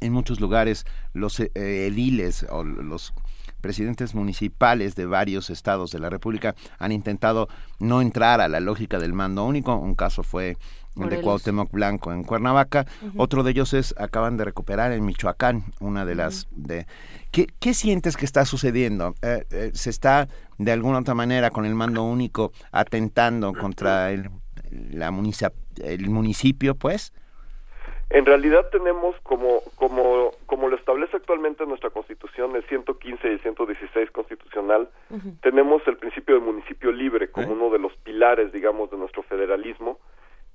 [0.00, 3.12] En muchos lugares los eh, ediles o los
[3.60, 7.48] presidentes municipales de varios estados de la República han intentado
[7.80, 9.74] no entrar a la lógica del mando único.
[9.76, 10.56] Un caso fue
[10.96, 12.86] el de Cuauhtémoc Blanco en Cuernavaca.
[13.16, 16.48] Otro de ellos es, acaban de recuperar en Michoacán, una de las...
[16.50, 16.86] de
[17.30, 19.14] ¿Qué, ¿Qué, sientes que está sucediendo?
[19.22, 24.30] Eh, eh, ¿Se está de alguna otra manera con el mando único atentando contra el,
[24.70, 25.12] la
[25.82, 27.12] el municipio, pues?
[28.10, 33.40] En realidad tenemos como, como, como lo establece actualmente nuestra constitución, el 115 y el
[33.40, 34.88] 116 constitucional,
[35.42, 39.98] tenemos el principio del municipio libre como uno de los pilares, digamos, de nuestro federalismo,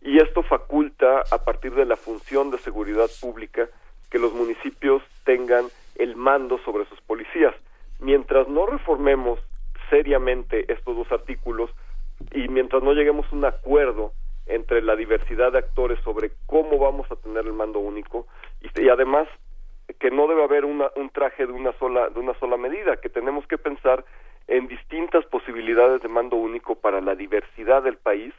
[0.01, 3.69] y esto faculta, a partir de la función de seguridad pública,
[4.09, 5.65] que los municipios tengan
[5.95, 7.53] el mando sobre sus policías.
[7.99, 9.39] Mientras no reformemos
[9.91, 11.69] seriamente estos dos artículos
[12.31, 14.13] y mientras no lleguemos a un acuerdo
[14.45, 18.27] entre la diversidad de actores sobre cómo vamos a tener el mando único
[18.61, 19.27] y, además
[19.99, 23.09] que no debe haber una, un traje de una sola de una sola medida que
[23.09, 24.03] tenemos que pensar
[24.47, 28.33] en distintas posibilidades de mando único para la diversidad del país.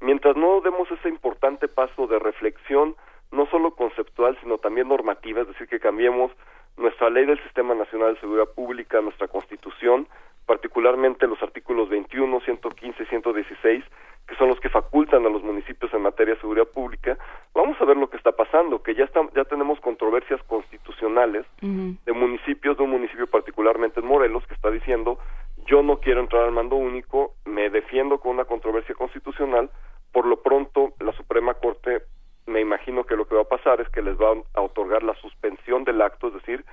[0.00, 2.96] Mientras no demos ese importante paso de reflexión
[3.30, 6.30] no solo conceptual sino también normativa es decir que cambiemos
[6.76, 10.08] nuestra ley del Sistema Nacional de Seguridad Pública nuestra Constitución
[10.46, 13.84] particularmente los artículos 21, 115 y 116
[14.26, 17.18] que son los que facultan a los municipios en materia de seguridad pública,
[17.54, 22.12] vamos a ver lo que está pasando, que ya está, ya tenemos controversias constitucionales de
[22.12, 25.18] municipios, de un municipio particularmente en Morelos, que está diciendo
[25.66, 29.70] yo no quiero entrar al mando único, me defiendo con una controversia constitucional,
[30.12, 32.02] por lo pronto la Suprema Corte
[32.46, 35.14] me imagino que lo que va a pasar es que les va a otorgar la
[35.14, 36.64] suspensión del acto, es decir,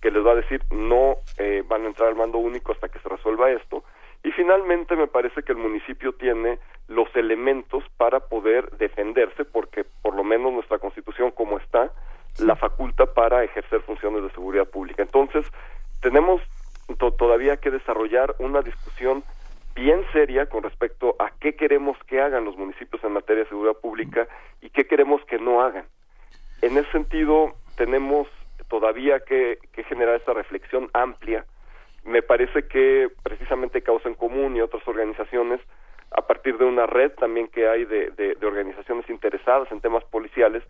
[0.00, 2.98] que les va a decir no eh, van a entrar al mando único hasta que
[3.00, 3.84] se resuelva esto.
[4.22, 6.58] Y finalmente me parece que el municipio tiene
[6.88, 11.92] los elementos para poder defenderse, porque por lo menos nuestra constitución como está,
[12.38, 15.02] la faculta para ejercer funciones de seguridad pública.
[15.02, 15.46] Entonces,
[16.00, 16.40] tenemos
[17.18, 19.24] todavía que desarrollar una discusión
[19.76, 23.76] bien seria con respecto a qué queremos que hagan los municipios en materia de seguridad
[23.76, 24.26] pública
[24.62, 25.84] y qué queremos que no hagan.
[26.62, 28.26] En ese sentido, tenemos
[28.68, 29.58] todavía que,
[29.88, 31.44] generar esta reflexión amplia.
[32.04, 35.60] Me parece que precisamente Causa en Común y otras organizaciones,
[36.10, 40.62] a partir de una red también que hay de, de organizaciones interesadas en temas policiales,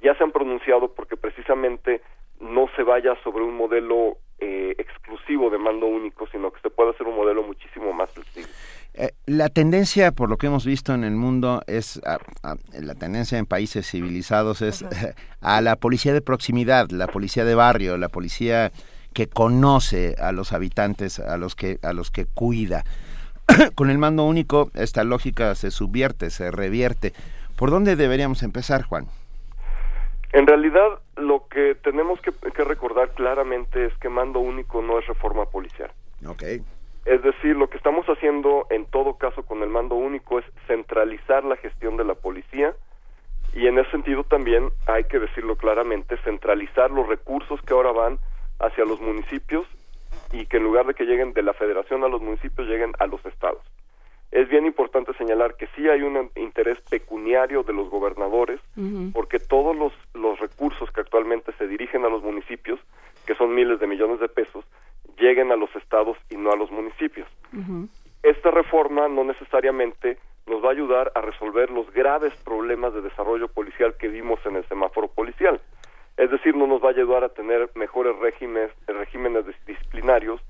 [0.00, 2.00] ya se han pronunciado porque precisamente
[2.40, 6.90] no se vaya sobre un modelo eh, exclusivo de mando único, sino que se pueda
[6.90, 8.50] hacer un modelo muchísimo más flexible.
[8.94, 12.00] Eh, la tendencia, por lo que hemos visto en el mundo, es
[12.72, 14.84] la tendencia en países civilizados es
[15.40, 18.72] a la policía de proximidad, la policía de barrio, la policía
[19.14, 22.84] que conoce a los habitantes, a los que a los que cuida.
[23.76, 27.12] Con el mando único esta lógica se subvierte, se revierte.
[27.54, 29.06] ¿Por dónde deberíamos empezar, Juan?
[30.32, 32.32] En realidad, lo que tenemos que,
[32.64, 35.90] recordar claramente es que mando único no es reforma policial.
[36.26, 36.62] Okay.
[37.04, 41.44] Es decir, lo que estamos haciendo en todo caso con el mando único es centralizar
[41.44, 42.74] la gestión de la policía
[43.54, 48.18] y en ese sentido también hay que decirlo claramente, centralizar los recursos que ahora van
[48.60, 49.66] hacia los municipios
[50.32, 53.06] y que en lugar de que lleguen de la federación a los municipios lleguen a
[53.06, 53.62] los estados.
[54.32, 58.60] Es bien importante señalar que sí hay un interés pecuniario de los gobernadores,
[59.12, 62.80] porque todos los, los recursos que actualmente se dirigen a los municipios,
[63.26, 64.64] que son miles de millones de pesos,
[65.18, 67.28] lleguen a los estados y no a los municipios.
[68.22, 73.48] Esta reforma no necesariamente nos va a ayudar a resolver los graves problemas de desarrollo
[73.48, 75.60] policial que vimos en el semáforo policial.
[76.16, 80.40] Es decir, no nos va a ayudar a tener mejores regímenes, regímenes disciplinarios,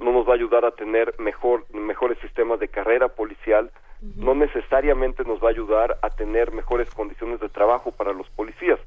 [0.00, 3.70] no nos va a ayudar a tener mejor, mejores sistemas de carrera policial,
[4.16, 8.80] no necesariamente nos va a ayudar a tener mejores condiciones de trabajo para los policías.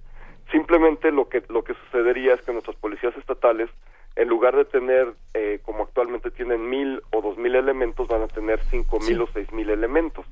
[0.52, 3.70] Simplemente lo que, lo que sucedería es que nuestros policías estatales,
[4.16, 8.28] en lugar de tener, eh, como actualmente tienen mil o dos mil elementos, van a
[8.28, 10.26] tener cinco mil o seis mil elementos.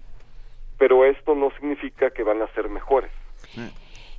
[0.77, 3.11] Pero esto no significa que van a ser mejores.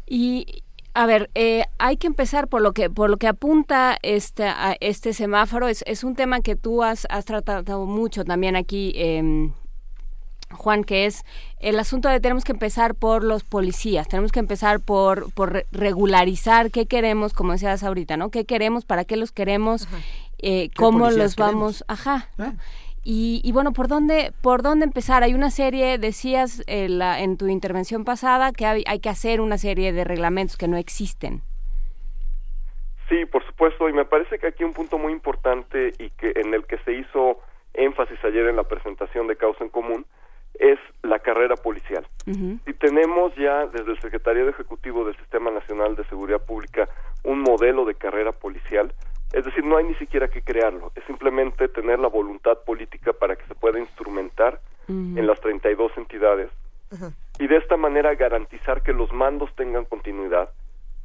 [0.07, 0.63] Y,
[0.95, 4.77] a ver, eh, hay que empezar por lo que por lo que apunta este a
[4.81, 8.93] este semáforo es, es un tema que tú has, has tratado mucho también aquí.
[8.97, 9.51] Eh,
[10.53, 11.25] Juan, que es
[11.59, 16.71] el asunto de tenemos que empezar por los policías, tenemos que empezar por, por regularizar
[16.71, 18.31] qué queremos, como decías ahorita, ¿no?
[18.31, 19.89] ¿Qué queremos, para qué los queremos,
[20.39, 22.29] eh, cómo los vamos, ajá.
[22.37, 22.55] ¿no?
[23.05, 25.25] Y, bueno, ¿por dónde, ¿por dónde empezar?
[25.25, 26.87] Hay una serie, decías eh,
[27.19, 31.43] en tu intervención pasada, que hay, que hacer una serie de reglamentos que no existen.
[33.09, 36.55] Sí, por supuesto, y me parece que aquí un punto muy importante y que en
[36.55, 37.41] el que se hizo
[37.75, 40.07] énfasis ayer en la presentación de Causa en Común
[40.59, 42.07] es la carrera policial.
[42.27, 46.89] Y tenemos ya desde el Secretario Ejecutivo del Sistema Nacional de Seguridad Pública
[47.25, 48.93] un modelo de carrera policial,
[49.33, 53.37] es decir, no hay ni siquiera que crearlo, es simplemente tener la voluntad política para
[53.37, 56.51] que se pueda instrumentar en las 32 entidades.
[57.39, 60.51] Y de esta manera garantizar que los mandos tengan continuidad,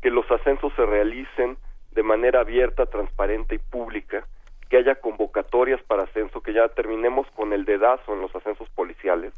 [0.01, 1.57] que los ascensos se realicen
[1.91, 4.25] de manera abierta, transparente y pública,
[4.69, 9.33] que haya convocatorias para ascenso, que ya terminemos con el dedazo en los ascensos policiales.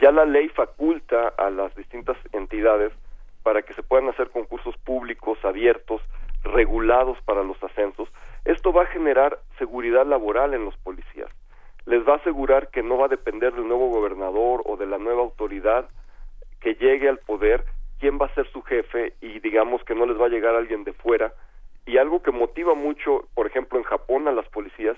[0.00, 2.92] Ya la ley faculta a las distintas entidades
[3.42, 6.00] para que se puedan hacer concursos públicos abiertos
[6.52, 8.08] regulados para los ascensos,
[8.44, 11.30] esto va a generar seguridad laboral en los policías.
[11.84, 14.98] Les va a asegurar que no va a depender del nuevo gobernador o de la
[14.98, 15.88] nueva autoridad
[16.60, 17.64] que llegue al poder
[17.98, 20.84] quién va a ser su jefe y digamos que no les va a llegar alguien
[20.84, 21.32] de fuera.
[21.86, 24.96] Y algo que motiva mucho, por ejemplo, en Japón a las policías,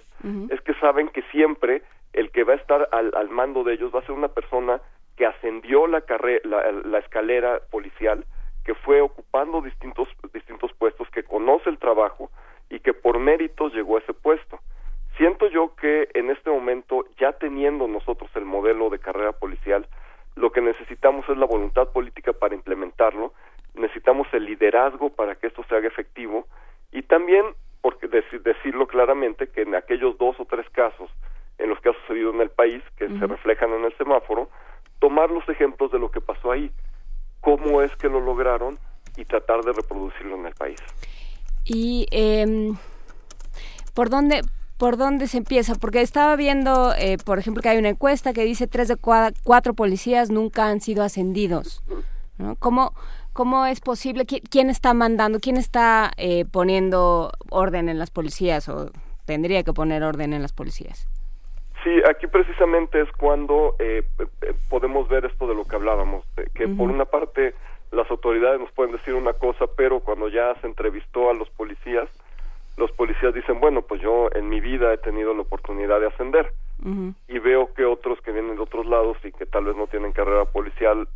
[0.48, 1.82] es que saben que siempre
[2.14, 4.80] el que va a estar al, al, mando de ellos va a ser una persona
[5.16, 6.02] que ascendió la,
[6.44, 8.24] la, la escalera policial,
[8.68, 12.30] que fue ocupando distintos, distintos puestos, que conoce el trabajo
[12.68, 14.58] y que por méritos llegó a ese puesto.
[15.16, 19.86] Siento yo que en este momento, ya teniendo nosotros el modelo de carrera policial,
[20.36, 23.32] lo que necesitamos es la voluntad política para implementarlo,
[23.72, 26.46] necesitamos el liderazgo para que esto se haga efectivo
[26.92, 27.46] y también,
[27.80, 31.10] porque decirlo claramente, que en aquellos dos o tres casos
[31.56, 34.50] en los que ha sucedido en el país, que se reflejan en el semáforo,
[34.98, 36.70] tomar los ejemplos de lo que pasó ahí,
[37.40, 38.78] cómo es que lo lograron
[39.16, 40.80] y tratar de reproducirlo en el país.
[41.64, 42.72] Y eh,
[43.94, 44.42] por dónde
[44.78, 48.44] por dónde se empieza, porque estaba viendo, eh, por ejemplo, que hay una encuesta que
[48.44, 51.82] dice tres de cuatro policías nunca han sido ascendidos.
[52.60, 52.94] ¿Cómo,
[53.32, 54.24] ¿Cómo es posible?
[54.24, 55.40] ¿Quién está mandando?
[55.40, 58.92] ¿Quién está eh, poniendo orden en las policías o
[59.24, 61.08] tendría que poner orden en las policías?
[61.84, 64.02] Sí, aquí precisamente es cuando eh,
[64.68, 66.24] podemos ver esto de lo que hablábamos,
[66.54, 67.54] que por una parte
[67.92, 72.08] las autoridades nos pueden decir una cosa, pero cuando ya se entrevistó a los policías,
[72.76, 76.52] los policías dicen, bueno, pues yo en mi vida he tenido la oportunidad de ascender
[77.26, 80.12] y veo que otros que vienen de otros lados y que tal vez no tienen
[80.12, 81.08] carrera policial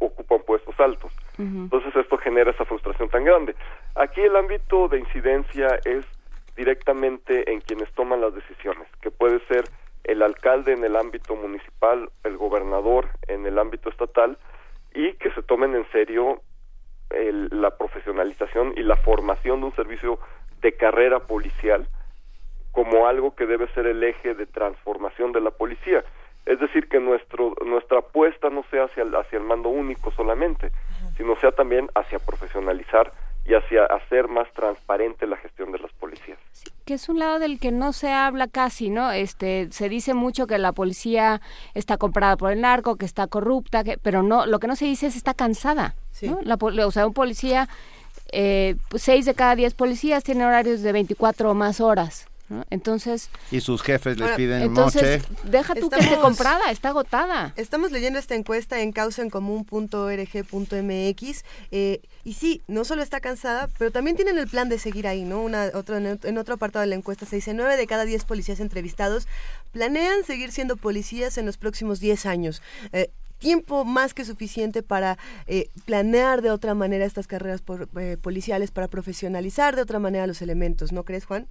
[0.00, 1.12] ocupan puestos altos.
[1.38, 3.54] Entonces esto genera esa frustración tan grande.
[3.94, 6.04] Aquí el ámbito de incidencia es
[6.58, 9.64] directamente en quienes toman las decisiones, que puede ser
[10.02, 14.36] el alcalde en el ámbito municipal, el gobernador en el ámbito estatal,
[14.92, 16.42] y que se tomen en serio
[17.10, 20.18] la profesionalización y la formación de un servicio
[20.60, 21.86] de carrera policial
[22.72, 26.04] como algo que debe ser el eje de transformación de la policía.
[26.44, 30.70] Es decir, que nuestro, nuestra apuesta no sea hacia el, hacia el mando único solamente,
[31.16, 33.12] sino sea también hacia profesionalizar
[33.48, 36.38] y hacia hacer más transparente la gestión de las policías.
[36.84, 39.10] que es un lado del que no se habla casi, ¿no?
[39.10, 41.40] Este, se dice mucho que la policía
[41.74, 44.84] está comprada por el narco, que está corrupta, que, pero no, lo que no se
[44.86, 46.40] dice es está cansada, ¿no?
[46.42, 46.56] La,
[46.86, 47.68] o sea, un policía,
[48.32, 52.26] eh, seis de cada diez policías tienen horarios de 24 o más horas.
[52.70, 53.30] Entonces...
[53.50, 57.52] Y sus jefes les piden entonces, Deja tú que esté comprada, está agotada.
[57.56, 64.16] Estamos leyendo esta encuesta en causaencomún.org.mx eh, y sí, no solo está cansada, pero también
[64.16, 65.42] tienen el plan de seguir ahí, ¿no?
[65.42, 68.60] Una, otro, en otro apartado de la encuesta se dice, nueve de cada diez policías
[68.60, 69.28] entrevistados
[69.72, 72.62] planean seguir siendo policías en los próximos diez años.
[72.92, 77.62] Eh, tiempo más que suficiente para eh, planear de otra manera estas carreras
[78.20, 81.46] policiales, para profesionalizar de otra manera los elementos, ¿no crees, Juan?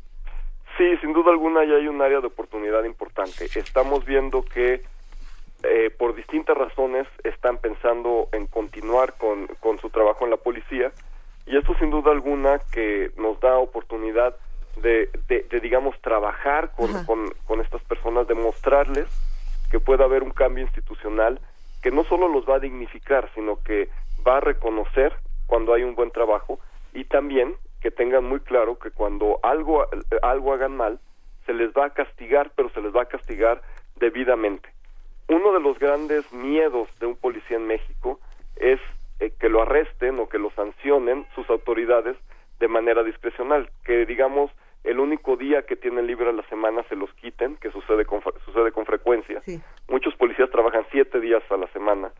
[0.77, 3.45] Sí, sin duda alguna ya hay un área de oportunidad importante.
[3.55, 4.83] Estamos viendo que
[5.63, 10.91] eh, por distintas razones están pensando en continuar con, con su trabajo en la policía
[11.47, 14.35] y esto sin duda alguna que nos da oportunidad
[14.75, 19.07] de, de, digamos, trabajar con, con, con estas personas, demostrarles
[19.71, 21.39] que puede haber un cambio institucional
[21.81, 23.89] que no solo los va a dignificar, sino que
[24.27, 25.13] va a reconocer
[25.47, 26.59] cuando hay un buen trabajo
[26.93, 27.55] y también
[27.87, 29.87] que tengan muy claro que cuando algo,
[30.21, 30.99] algo hagan mal,
[31.45, 33.61] se les va a castigar, pero se les va a castigar
[33.95, 34.67] debidamente.
[35.29, 38.19] Uno de los grandes miedos de un policía en México
[38.57, 38.81] es
[39.21, 42.17] eh, que lo arresten o que lo sancionen sus autoridades
[42.59, 44.51] de manera discrecional, que digamos
[44.83, 48.21] el único día que tienen libre a la semana se los quiten, que sucede con,
[48.43, 49.41] sucede con frecuencia.
[49.87, 52.11] Muchos policías trabajan siete días a la semana.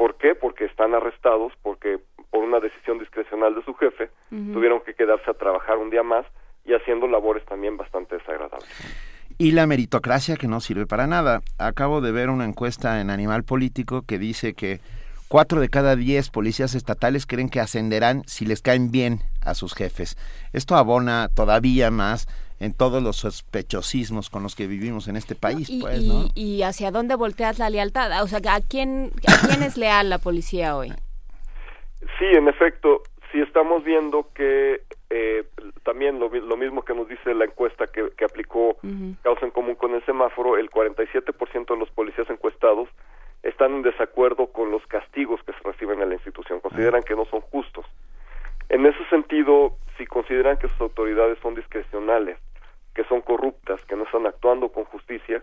[0.00, 0.34] ¿Por qué?
[0.34, 2.00] Porque están arrestados, porque
[2.30, 6.24] por una decisión discrecional de su jefe, tuvieron que quedarse a trabajar un día más
[6.64, 8.66] y haciendo labores también bastante desagradables.
[9.36, 11.42] Y la meritocracia que no sirve para nada.
[11.58, 14.80] Acabo de ver una encuesta en Animal Político que dice que
[15.30, 19.74] cuatro de cada diez policías estatales creen que ascenderán si les caen bien a sus
[19.74, 20.18] jefes.
[20.52, 22.26] Esto abona todavía más
[22.58, 26.24] en todos los sospechosismos con los que vivimos en este país, y, pues, ¿no?
[26.34, 28.22] Y, hacia dónde volteas la lealtad?
[28.22, 30.92] O sea, ¿a quién, ¿a quién es leal la policía hoy?
[32.18, 35.44] Sí, en efecto, si estamos viendo que eh,
[35.84, 38.76] también lo, mismo que nos dice la encuesta que, aplicó
[39.22, 42.88] Causa en Común con el semáforo, el 47% de los policías encuestados
[43.42, 47.24] están en desacuerdo con los castigos que se reciben en la institución, consideran que no
[47.26, 47.86] son justos.
[48.68, 52.38] En ese sentido, si consideran que sus autoridades son discrecionales,
[52.94, 55.42] que son corruptas, que no están actuando con justicia,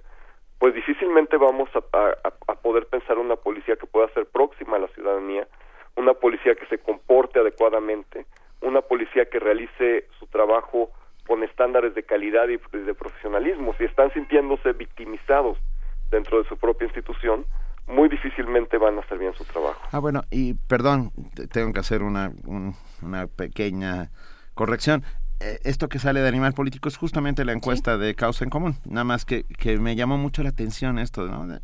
[0.60, 5.48] pues difícilmente vamos a poder pensar una policía que pueda ser próxima a la ciudadanía,
[5.96, 8.26] una policía que se comporte adecuadamente,
[8.62, 10.92] una policía que realice su trabajo
[11.28, 13.76] con estándares de calidad y de profesionalismo.
[13.78, 15.58] Si están sintiéndose victimizados
[16.10, 17.46] dentro de su propia institución,
[17.88, 19.80] muy difícilmente van a hacer bien su trabajo.
[19.92, 21.12] Ah, bueno, y perdón,
[21.52, 24.12] tengo que hacer una, una pequeña
[24.54, 25.04] corrección.
[25.40, 28.76] Eh, esto que sale de Animal Político es justamente la encuesta de Causa en Común.
[28.86, 31.60] Nada más que, que me llamó mucho la atención esto, ¿no?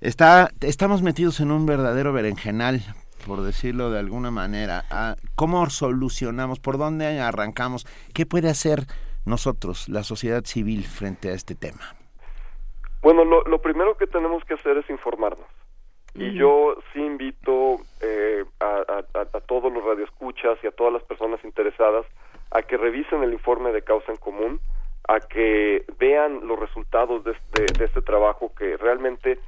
[0.00, 2.82] Está, estamos metidos en un verdadero berenjenal
[3.26, 4.84] por decirlo de alguna manera.
[4.90, 6.60] Ah, ¿Cómo solucionamos?
[6.60, 7.86] ¿Por dónde arrancamos?
[8.14, 8.86] ¿Qué puede hacer
[9.24, 11.94] nosotros, la sociedad civil, frente a este tema?
[13.02, 15.46] Bueno, lo, primero que tenemos que hacer es informarnos.
[16.14, 22.06] Y yo sí invito eh, a, todos los radioescuchas y a todas las personas interesadas
[22.50, 24.60] a que revisen el informe de causa en común,
[25.06, 29.38] a que vean los resultados de este, de este trabajo que realmente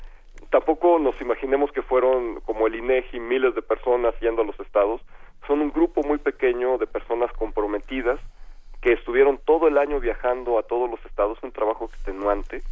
[0.51, 5.01] tampoco nos imaginemos que fueron como el INEGI miles de personas yendo a los estados,
[5.47, 8.21] son un grupo muy pequeño de personas comprometidas
[8.81, 12.63] que estuvieron todo el año viajando a todos los estados, un trabajo extenuante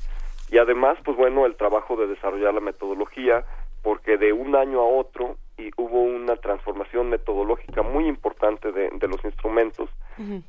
[0.51, 3.45] y además, pues bueno, el trabajo de desarrollar la metodología,
[3.83, 9.25] porque de un año a otro y hubo una transformación metodológica muy importante de, los
[9.25, 9.91] instrumentos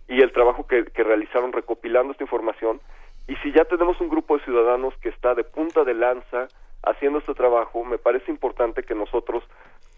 [0.07, 2.79] y el trabajo que, que realizaron recopilando esta información.
[3.27, 6.47] Y si ya tenemos un grupo de ciudadanos que está de punta de lanza
[6.83, 9.43] haciendo este trabajo, me parece importante que nosotros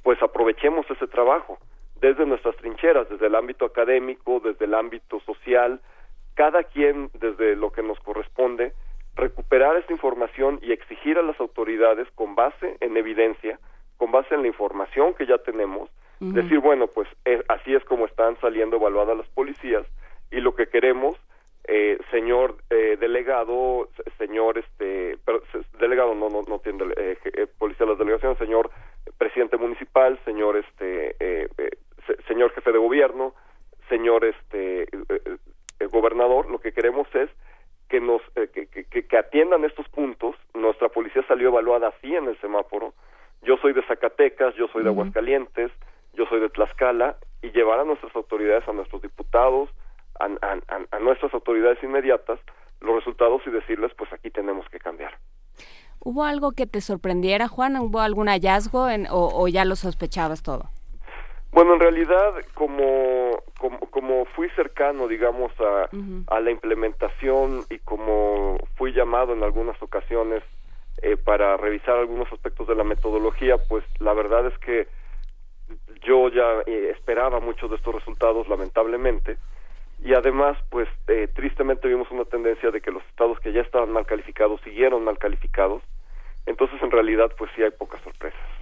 [0.03, 1.57] pues aprovechemos ese trabajo
[2.01, 5.79] desde nuestras trincheras, desde el ámbito académico, desde el ámbito social,
[6.33, 8.73] cada quien desde lo que nos corresponde,
[9.21, 13.59] recuperar esta información y exigir a las autoridades con base en evidencia,
[13.97, 15.89] con base en la información que ya tenemos,
[16.19, 19.85] decir, bueno, pues eh, así es como están saliendo evaluadas las policías
[20.31, 21.15] y lo que queremos,
[21.67, 25.17] eh, señor eh, delegado, señor este,
[25.79, 26.85] delegado no no no tiene
[27.57, 28.69] policía de las delegaciones, señor
[29.17, 31.15] presidente municipal, señor este
[32.27, 33.33] señor jefe de gobierno,
[33.89, 34.87] señor este
[35.91, 37.29] gobernador, lo que queremos es
[37.91, 40.37] que nos eh, que, que, atiendan estos puntos.
[40.53, 42.93] Nuestra policía salió evaluada así en el semáforo.
[43.41, 45.71] Yo soy de Zacatecas, yo soy de Aguascalientes,
[46.13, 49.69] yo soy de Tlaxcala y llevar a nuestras autoridades, a nuestros diputados,
[50.21, 50.27] a,
[50.91, 52.39] a, nuestras autoridades inmediatas
[52.79, 55.17] los resultados y decirles, pues aquí tenemos que cambiar.
[55.99, 57.75] ¿Hubo algo que te sorprendiera, Juan?
[57.75, 60.69] ¿Hubo algún hallazgo en, o ya lo sospechabas todo?
[61.51, 63.43] Bueno, en realidad, como,
[63.89, 65.89] como, fui cercano, digamos, a,
[66.27, 70.43] a, la implementación y como fui llamado en algunas ocasiones
[71.01, 74.87] eh, para revisar algunos aspectos de la metodología, pues la verdad es que
[76.03, 79.37] yo ya eh, esperaba muchos de estos resultados, lamentablemente,
[80.03, 83.91] y además, pues eh, tristemente vimos una tendencia de que los estados que ya estaban
[83.91, 85.83] mal calificados siguieron mal calificados,
[86.45, 88.60] entonces en realidad, pues sí hay pocas sorpresas.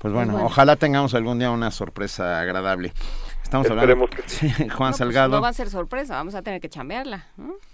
[0.00, 2.94] Pues bueno, ojalá tengamos algún día una sorpresa agradable.
[3.42, 4.06] Estamos hablando.
[4.06, 4.50] Que sí.
[4.70, 5.36] Juan pues, Salgado.
[5.36, 7.26] no va a ser sorpresa, vamos a tener que chambearla,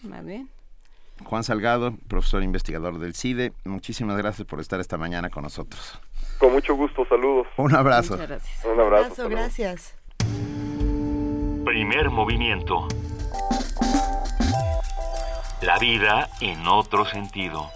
[0.03, 0.51] Más bien.
[1.23, 6.01] Juan Salgado, profesor investigador del CIDE, muchísimas gracias por estar esta mañana con nosotros.
[6.39, 7.47] Con mucho gusto, saludos.
[7.59, 8.15] Un abrazo.
[8.15, 8.65] Muchas gracias.
[8.65, 9.29] Un abrazo.
[9.29, 9.95] gracias.
[11.65, 12.89] Primer movimiento.
[15.63, 17.71] La vida en otro sentido.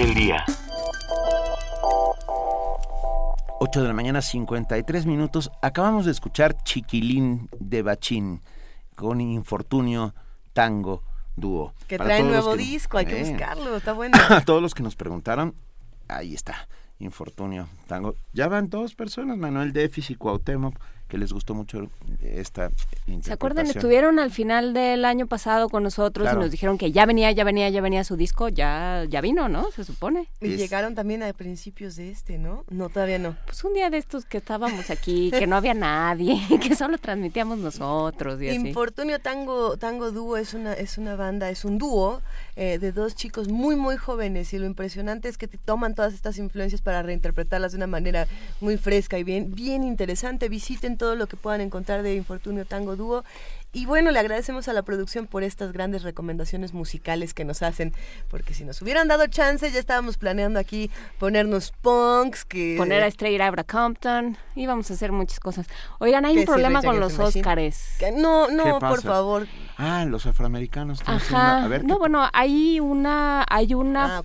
[0.00, 0.44] El día.
[3.60, 5.50] 8 de la mañana, 53 minutos.
[5.62, 8.42] Acabamos de escuchar Chiquilín de Bachín
[8.94, 10.14] con Infortunio
[10.52, 11.02] Tango
[11.36, 11.72] Dúo.
[11.88, 13.30] Que trae nuevo disco, hay que eh.
[13.30, 14.18] buscarlo, está bueno.
[14.28, 15.54] A todos los que nos preguntaron,
[16.08, 16.68] ahí está,
[16.98, 18.14] Infortunio Tango.
[18.34, 20.78] Ya van dos personas, Manuel Defis y Cuauhtémoc
[21.08, 21.88] que les gustó mucho
[22.22, 22.70] esta
[23.06, 23.22] interpretación.
[23.22, 23.66] ¿Se acuerdan?
[23.66, 27.44] Estuvieron al final del año pasado con nosotros y nos dijeron que ya venía, ya
[27.44, 29.70] venía, ya venía su disco, ya ya vino, ¿no?
[29.70, 30.28] Se supone.
[30.40, 32.64] Y llegaron también a principios de este, ¿no?
[32.70, 33.36] No, todavía no.
[33.46, 37.58] Pues un día de estos que estábamos aquí, que no había nadie, que solo transmitíamos
[37.58, 42.20] nosotros y Infortunio Tango Tango Dúo es una es una banda, es un dúo
[42.56, 46.14] eh, de dos chicos muy muy jóvenes y lo impresionante es que te toman todas
[46.14, 48.26] estas influencias para reinterpretarlas de una manera
[48.60, 50.48] muy fresca y bien bien interesante.
[50.48, 53.24] Visiten todo lo que puedan encontrar de Infortunio Tango Dúo.
[53.72, 57.92] Y bueno, le agradecemos a la producción por estas grandes recomendaciones musicales que nos hacen,
[58.28, 62.76] porque si nos hubieran dado chance, ya estábamos planeando aquí ponernos punks, que...
[62.78, 65.66] Poner a Straight Abra Compton, íbamos a hacer muchas cosas.
[65.98, 67.98] Oigan, hay un problema con los Óscares.
[68.14, 69.46] No, no, por favor.
[69.76, 71.02] Ah, los afroamericanos.
[71.04, 71.68] Ajá.
[71.82, 74.18] no, bueno, hay una, hay una...
[74.18, 74.22] Ah,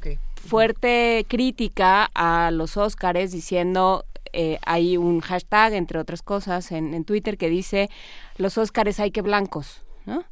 [0.48, 7.38] fuerte crítica a los Óscares diciendo eh, hay un hashtag, entre otras cosas, en, Twitter
[7.38, 7.90] que dice,
[8.38, 10.24] los Óscares hay que blancos, ¿no?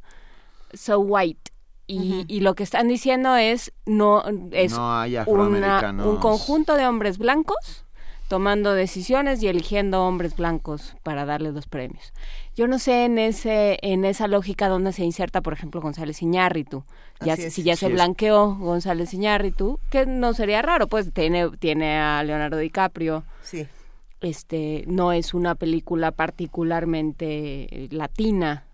[0.72, 1.50] So white.
[1.86, 4.22] Y, lo que están diciendo es, no,
[4.52, 7.84] es un conjunto de hombres blancos
[8.28, 12.12] tomando decisiones y eligiendo hombres blancos para darle los premios.
[12.54, 16.84] Yo no sé en ese en esa lógica dónde se inserta, por ejemplo, González Iñárritu.
[17.22, 22.22] Ya si ya se blanqueó González Iñárritu, que no sería raro, pues tiene tiene a
[22.22, 23.24] Leonardo DiCaprio.
[23.42, 23.66] Sí
[24.20, 28.64] este no es una película particularmente eh, latina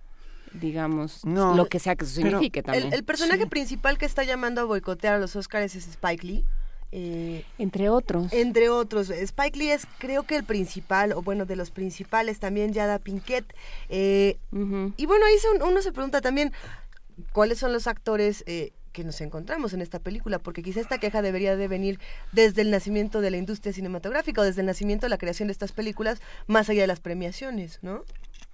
[0.53, 2.93] digamos lo que sea que eso signifique también.
[2.93, 6.45] el, personaje principal que está llamando a boicotear a los Oscars es Spike Lee
[6.93, 8.33] eh, entre otros.
[8.33, 9.11] entre otros.
[9.11, 13.45] Spike Lee es creo que el principal o bueno de los principales también Yada Pinkett
[13.89, 16.53] eh, y bueno ahí uno se pregunta también
[17.33, 18.45] cuáles son los actores
[18.97, 22.01] que nos encontramos en esta película, porque quizá esta queja debería de venir
[22.33, 25.53] desde el nacimiento de la industria cinematográfica o desde el nacimiento de la creación de
[25.53, 28.05] estas películas, más allá de las premiaciones, ¿no?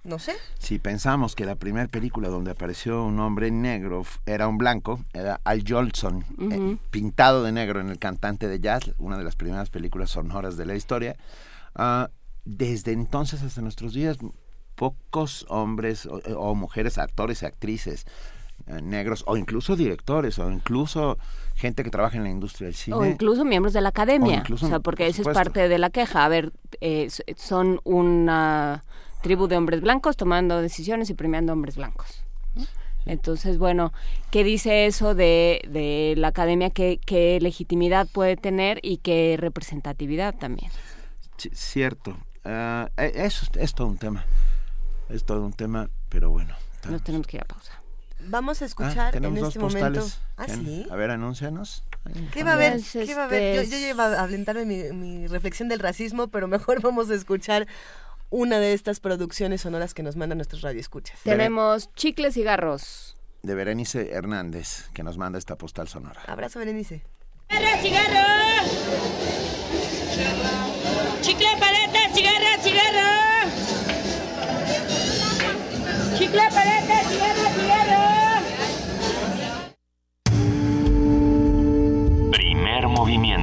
[0.03, 0.33] No sé.
[0.59, 5.39] Si pensamos que la primera película donde apareció un hombre negro era un blanco, era
[5.45, 9.69] Al Jolson, eh, pintado de negro en El cantante de jazz, una de las primeras
[9.69, 11.15] películas sonoras de la historia.
[11.73, 12.09] Ah,
[12.43, 14.17] desde entonces hasta nuestros días,
[14.75, 18.05] pocos hombres o mujeres, actores y actrices
[18.67, 21.17] eh, negros o incluso directores o incluso
[21.55, 22.95] gente que trabaja en la industria del cine.
[22.95, 24.43] O incluso miembros de la academia.
[24.51, 26.25] O, sea, porque esa es parte de la queja.
[26.25, 28.83] A ver, eh, son una
[29.21, 32.23] tribu de hombres blancos tomando decisiones y premiando hombres blancos.
[33.05, 33.91] Entonces, bueno,
[34.31, 36.69] ¿qué dice eso de, de la academia?
[36.69, 40.71] ¿Qué, ¿Qué, legitimidad puede tener y qué representatividad también?
[41.53, 42.11] cierto.
[42.45, 44.25] Uh, eso es todo un tema.
[45.09, 46.55] Es todo un tema, pero bueno.
[46.89, 47.82] Nos tenemos que ir a pausa.
[48.27, 50.05] Vamos a escuchar ah, en este momento.
[50.37, 50.45] ¿Ah,
[50.89, 51.83] A ver, anúncianos.
[52.31, 52.81] ¿Qué va a haber?
[52.81, 53.65] ¿Qué va a haber?
[53.65, 57.67] Yo, yo iba a alentarme mi, reflexión del racismo, pero mejor vamos a escuchar
[58.29, 61.19] una de estas producciones sonoras que nos mandan nuestros radioescuchas.
[61.23, 63.15] Tenemos Chicles y Garros.
[63.43, 66.21] De Berenice Hernández, que nos manda esta postal sonora.
[66.27, 67.03] Abrazo, Berenice.
[67.49, 69.23] ¡Cigarro, cigarro!
[71.21, 73.23] ¡Chicle, paleta, cigarro, cigarro!
[76.17, 77.42] ¡Chicle, paleta, cigarro,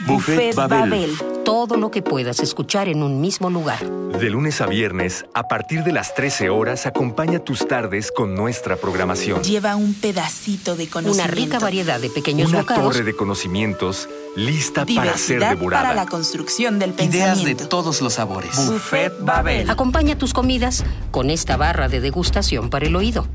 [0.00, 1.16] Buffet, Babel.
[1.44, 3.84] Todo lo que puedas escuchar en un mismo lugar.
[3.84, 8.76] De lunes a viernes, a partir de las 13 horas, acompaña tus tardes con nuestra
[8.76, 9.42] programación.
[9.42, 11.22] Lleva un pedacito de conocimiento.
[11.24, 15.84] Una rica variedad de pequeños Una torre de conocimientos lista para ser devorada.
[15.84, 17.42] para la construcción del pensamiento.
[17.42, 18.56] Ideas de todos los sabores.
[18.66, 19.70] Buffet Babel.
[19.70, 23.26] Acompaña tus comidas con esta barra de degustación para el oído.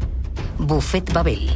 [0.58, 1.50] Buffet Babel.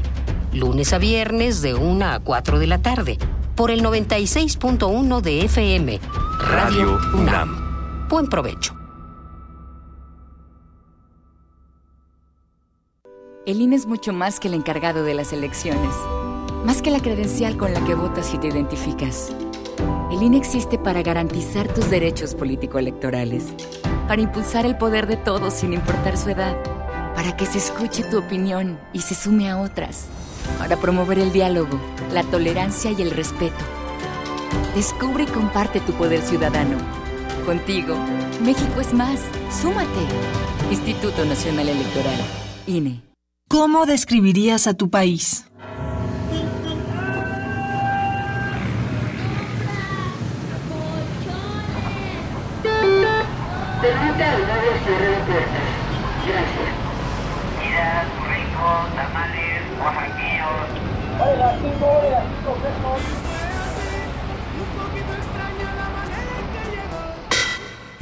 [0.53, 3.17] Lunes a viernes de 1 a 4 de la tarde
[3.55, 5.99] por el 96.1 de FM.
[6.39, 8.07] Radio, UNAM.
[8.09, 8.75] Buen provecho.
[13.45, 15.93] El INE es mucho más que el encargado de las elecciones,
[16.65, 19.35] más que la credencial con la que votas y te identificas
[20.11, 23.45] El INE existe para garantizar tus derechos político-electorales,
[24.07, 26.55] para impulsar el poder de todos sin importar su edad,
[27.15, 30.07] para que se escuche tu opinión y se sume a otras,
[30.57, 31.79] para promover el diálogo,
[32.11, 33.63] la tolerancia y el respeto.
[34.75, 36.77] Descubre y comparte tu poder ciudadano.
[37.45, 37.95] Contigo,
[38.41, 39.19] México es más.
[39.61, 40.07] Súmate.
[40.71, 42.19] Instituto Nacional Electoral,
[42.65, 43.01] INE.
[43.49, 45.45] ¿Cómo describirías a tu país?
[53.83, 55.67] Permite al nuevo cierre de puertas.
[56.25, 56.71] Gracias.
[57.59, 59.52] Miras, burritos, tamales,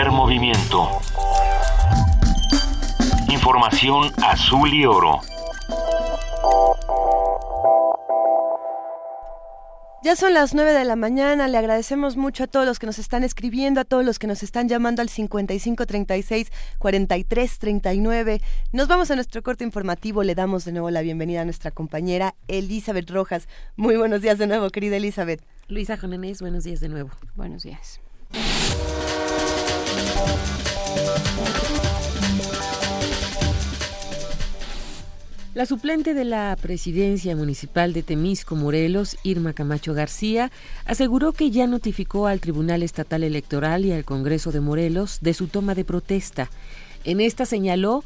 [0.00, 0.88] Primer movimiento.
[3.28, 5.20] Información azul y oro.
[10.02, 12.98] Ya son las 9 de la mañana, le agradecemos mucho a todos los que nos
[12.98, 18.40] están escribiendo, a todos los que nos están llamando al 5536 4339.
[18.72, 22.34] Nos vamos a nuestro corte informativo, le damos de nuevo la bienvenida a nuestra compañera
[22.48, 23.48] Elizabeth Rojas.
[23.76, 25.44] Muy buenos días de nuevo, querida Elizabeth.
[25.68, 27.10] Luisa Jonenes, buenos días de nuevo.
[27.36, 28.00] Buenos días.
[35.52, 40.50] La suplente de la presidencia municipal de Temisco, Morelos, Irma Camacho García,
[40.86, 45.48] aseguró que ya notificó al Tribunal Estatal Electoral y al Congreso de Morelos de su
[45.48, 46.48] toma de protesta.
[47.04, 48.04] En esta señaló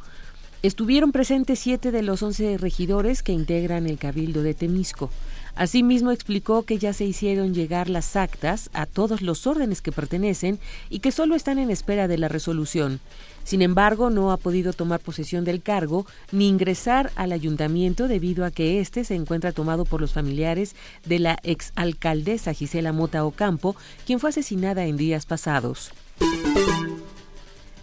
[0.64, 5.10] Estuvieron presentes siete de los once regidores que integran el Cabildo de Temisco.
[5.56, 10.58] Asimismo explicó que ya se hicieron llegar las actas a todos los órdenes que pertenecen
[10.90, 13.00] y que solo están en espera de la resolución.
[13.44, 18.50] Sin embargo, no ha podido tomar posesión del cargo ni ingresar al ayuntamiento debido a
[18.50, 20.74] que éste se encuentra tomado por los familiares
[21.04, 23.76] de la exalcaldesa Gisela Mota Ocampo,
[24.06, 25.92] quien fue asesinada en días pasados.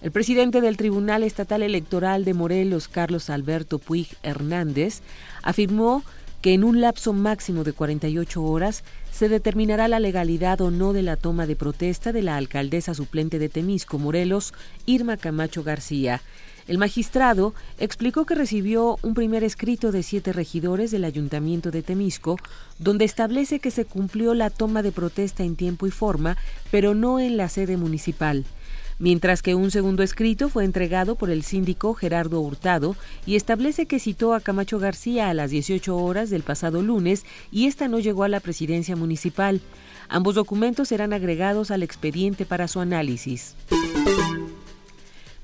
[0.01, 5.01] El presidente del Tribunal Estatal Electoral de Morelos, Carlos Alberto Puig Hernández,
[5.43, 6.03] afirmó
[6.41, 11.03] que en un lapso máximo de 48 horas se determinará la legalidad o no de
[11.03, 14.53] la toma de protesta de la alcaldesa suplente de Temisco, Morelos,
[14.85, 16.21] Irma Camacho García.
[16.67, 22.37] El magistrado explicó que recibió un primer escrito de siete regidores del ayuntamiento de Temisco,
[22.79, 26.37] donde establece que se cumplió la toma de protesta en tiempo y forma,
[26.71, 28.45] pero no en la sede municipal
[29.01, 32.95] mientras que un segundo escrito fue entregado por el síndico Gerardo Hurtado
[33.25, 37.65] y establece que citó a Camacho García a las 18 horas del pasado lunes y
[37.65, 39.59] esta no llegó a la presidencia municipal.
[40.07, 43.55] Ambos documentos serán agregados al expediente para su análisis.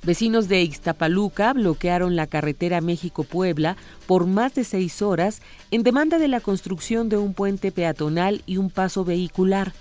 [0.04, 3.76] Vecinos de Ixtapaluca bloquearon la carretera México-Puebla
[4.06, 8.58] por más de seis horas en demanda de la construcción de un puente peatonal y
[8.58, 9.74] un paso vehicular.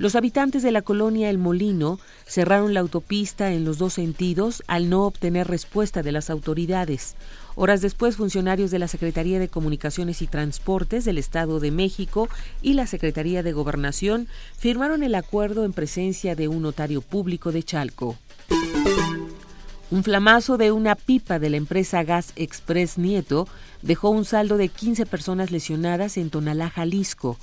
[0.00, 4.88] Los habitantes de la colonia El Molino cerraron la autopista en los dos sentidos al
[4.88, 7.16] no obtener respuesta de las autoridades.
[7.54, 12.30] Horas después, funcionarios de la Secretaría de Comunicaciones y Transportes del Estado de México
[12.62, 17.62] y la Secretaría de Gobernación firmaron el acuerdo en presencia de un notario público de
[17.62, 18.16] Chalco.
[19.90, 23.46] Un flamazo de una pipa de la empresa Gas Express Nieto
[23.82, 27.36] dejó un saldo de 15 personas lesionadas en Tonalá, Jalisco.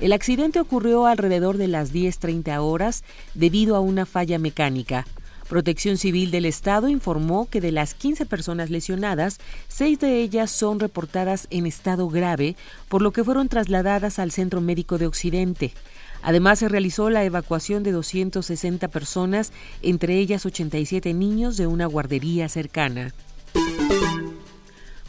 [0.00, 3.04] El accidente ocurrió alrededor de las 10.30 horas
[3.34, 5.06] debido a una falla mecánica.
[5.46, 10.80] Protección Civil del Estado informó que de las 15 personas lesionadas, seis de ellas son
[10.80, 12.56] reportadas en estado grave,
[12.88, 15.74] por lo que fueron trasladadas al Centro Médico de Occidente.
[16.22, 19.52] Además, se realizó la evacuación de 260 personas,
[19.82, 23.12] entre ellas 87 niños de una guardería cercana.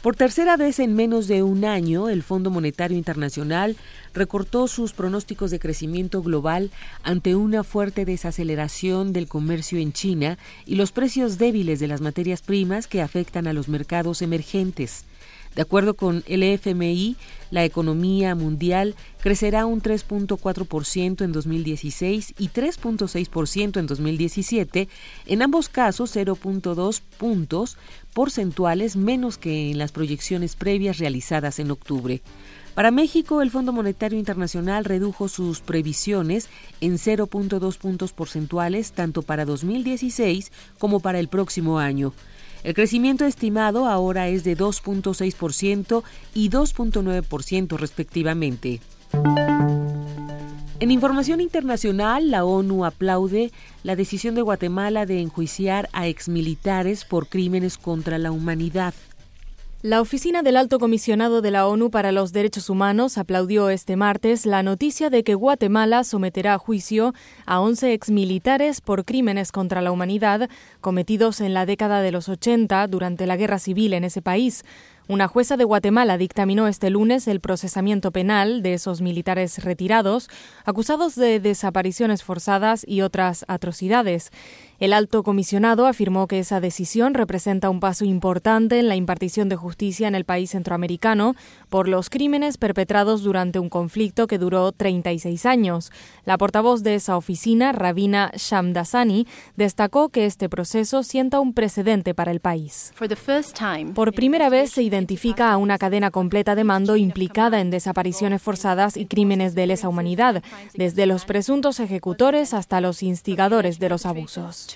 [0.02, 3.76] Por tercera vez en menos de un año, el Fondo Monetario Internacional
[4.16, 6.72] recortó sus pronósticos de crecimiento global
[7.04, 12.42] ante una fuerte desaceleración del comercio en China y los precios débiles de las materias
[12.42, 15.06] primas que afectan a los mercados emergentes.
[15.56, 17.18] De acuerdo con el FMI,
[17.50, 24.88] la economía mundial crecerá un 3.4% en 2016 y 3.6% en 2017,
[25.26, 27.78] en ambos casos 0.2 puntos
[28.14, 32.22] porcentuales menos que en las proyecciones previas realizadas en octubre.
[32.74, 36.48] Para México, el Fondo Monetario Internacional redujo sus previsiones
[36.80, 42.14] en 0.2 puntos porcentuales tanto para 2016 como para el próximo año.
[42.64, 48.82] El crecimiento estimado ahora es de 2.6% y 2.9% respectivamente.
[50.80, 53.52] En información internacional, la ONU aplaude
[53.84, 58.96] la decisión de Guatemala de enjuiciar a exmilitares por crímenes contra la humanidad.
[59.84, 64.46] La Oficina del Alto Comisionado de la ONU para los Derechos Humanos aplaudió este martes
[64.46, 67.16] la noticia de que Guatemala someterá a juicio
[67.48, 70.52] a 11 exmilitares por crímenes contra la humanidad
[70.82, 74.66] cometidos en la década de los 80 durante la guerra civil en ese país.
[75.08, 80.30] Una jueza de Guatemala dictaminó este lunes el procesamiento penal de esos militares retirados,
[80.64, 84.32] acusados de desapariciones forzadas y otras atrocidades.
[84.82, 89.56] El alto comisionado afirmó que esa decisión representa un paso importante en la impartición de
[89.56, 91.36] justicia en el país centroamericano
[91.70, 95.92] por los crímenes perpetrados durante un conflicto que duró 36 años.
[96.26, 102.32] La portavoz de esa oficina, Rabina Shamdasani, destacó que este proceso sienta un precedente para
[102.32, 102.92] el país.
[103.94, 108.98] Por primera vez se identifica a una cadena completa de mando implicada en desapariciones forzadas
[108.98, 110.42] y crímenes de lesa humanidad,
[110.74, 114.71] desde los presuntos ejecutores hasta los instigadores de los abusos.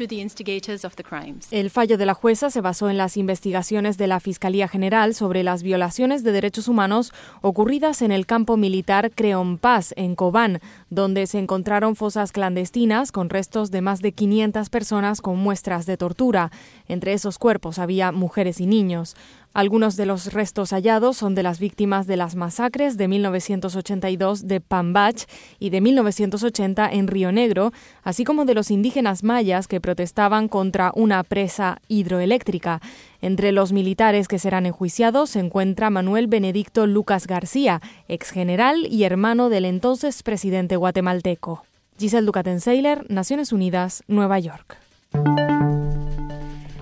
[1.51, 5.41] El fallo de la jueza se basó en las investigaciones de la Fiscalía General sobre
[5.41, 10.59] las violaciones de derechos humanos ocurridas en el campo militar Creon Paz, en Cobán,
[10.89, 15.95] donde se encontraron fosas clandestinas con restos de más de 500 personas con muestras de
[15.95, 16.51] tortura.
[16.87, 19.15] Entre esos cuerpos había mujeres y niños.
[19.55, 24.59] Algunos de los restos hallados son de las víctimas de las masacres de 1982 de
[24.59, 25.23] Pambach
[25.59, 27.71] y de 1980 en Río Negro,
[28.03, 32.81] así como de los indígenas mayas que protestaban contra una presa hidroeléctrica.
[33.21, 39.05] Entre los militares que serán enjuiciados se encuentra Manuel Benedicto Lucas García, ex general y
[39.05, 41.63] hermano del entonces presidente guatemalteco.
[41.97, 44.75] Giselle Ducatenseiler, Naciones Unidas, Nueva York.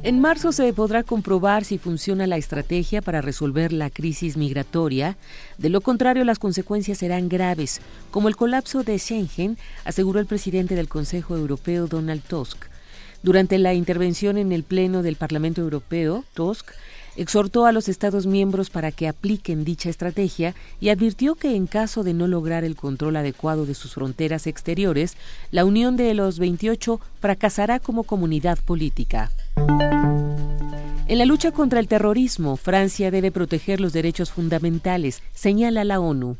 [0.06, 5.16] En marzo se podrá comprobar si funciona la estrategia para resolver la crisis migratoria.
[5.58, 7.80] De lo contrario, las consecuencias serán graves,
[8.12, 12.66] como el colapso de Schengen, aseguró el presidente del Consejo Europeo, Donald Tusk.
[13.22, 16.72] Durante la intervención en el Pleno del Parlamento Europeo, Tusk
[17.16, 22.04] exhortó a los Estados miembros para que apliquen dicha estrategia y advirtió que en caso
[22.04, 25.18] de no lograr el control adecuado de sus fronteras exteriores,
[25.52, 29.32] la Unión de los 28 fracasará como comunidad política.
[31.06, 36.38] En la lucha contra el terrorismo, Francia debe proteger los derechos fundamentales, señala la ONU.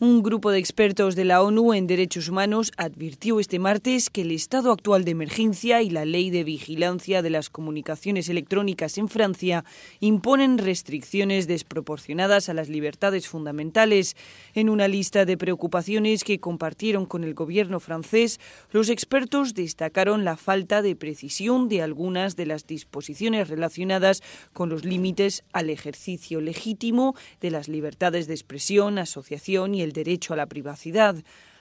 [0.00, 4.30] Un grupo de expertos de la ONU en derechos humanos advirtió este martes que el
[4.30, 9.64] estado actual de emergencia y la ley de vigilancia de las comunicaciones electrónicas en Francia
[9.98, 14.14] imponen restricciones desproporcionadas a las libertades fundamentales.
[14.54, 18.38] En una lista de preocupaciones que compartieron con el gobierno francés,
[18.70, 24.22] los expertos destacaron la falta de precisión de algunas de las disposiciones relacionadas
[24.52, 30.34] con los límites al ejercicio legítimo de las libertades de expresión, asociación y el derecho
[30.34, 31.16] a la privacidad.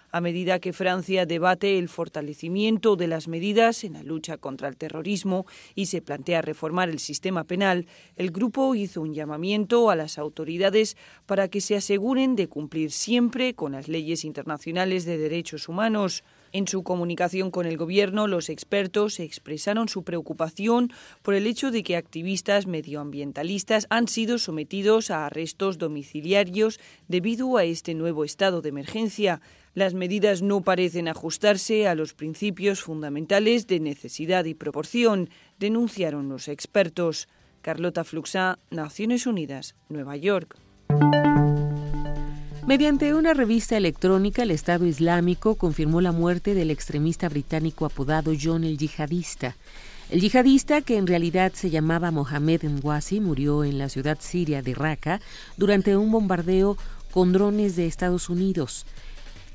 [0.09, 4.77] A medida que Francia debate el fortalecimiento de las medidas en la lucha contra el
[4.77, 5.45] terrorismo
[5.75, 10.95] y se plantea reformar el sistema penal, el grupo hizo un llamamiento a las autoridades
[11.25, 16.23] para que se aseguren de cumplir siempre con las leyes internacionales de derechos humanos.
[16.57, 21.83] En su comunicación con el Gobierno, los expertos expresaron su preocupación por el hecho de
[21.83, 28.69] que activistas medioambientalistas han sido sometidos a arrestos domiciliarios debido a este nuevo estado de
[28.69, 29.39] emergencia.
[29.75, 35.29] Las medidas no parecen ajustarse a los principios fundamentales de necesidad y proporción,
[35.59, 37.27] denunciaron los expertos.
[37.61, 40.57] Carlota Fluxá, Naciones Unidas, Nueva York.
[42.67, 48.65] Mediante una revista electrónica, el Estado Islámico confirmó la muerte del extremista británico apodado John
[48.65, 49.55] el Yihadista.
[50.09, 54.75] El yihadista, que en realidad se llamaba Mohamed Nwasi, murió en la ciudad siria de
[54.75, 55.21] Raqqa
[55.55, 56.77] durante un bombardeo
[57.11, 58.85] con drones de Estados Unidos.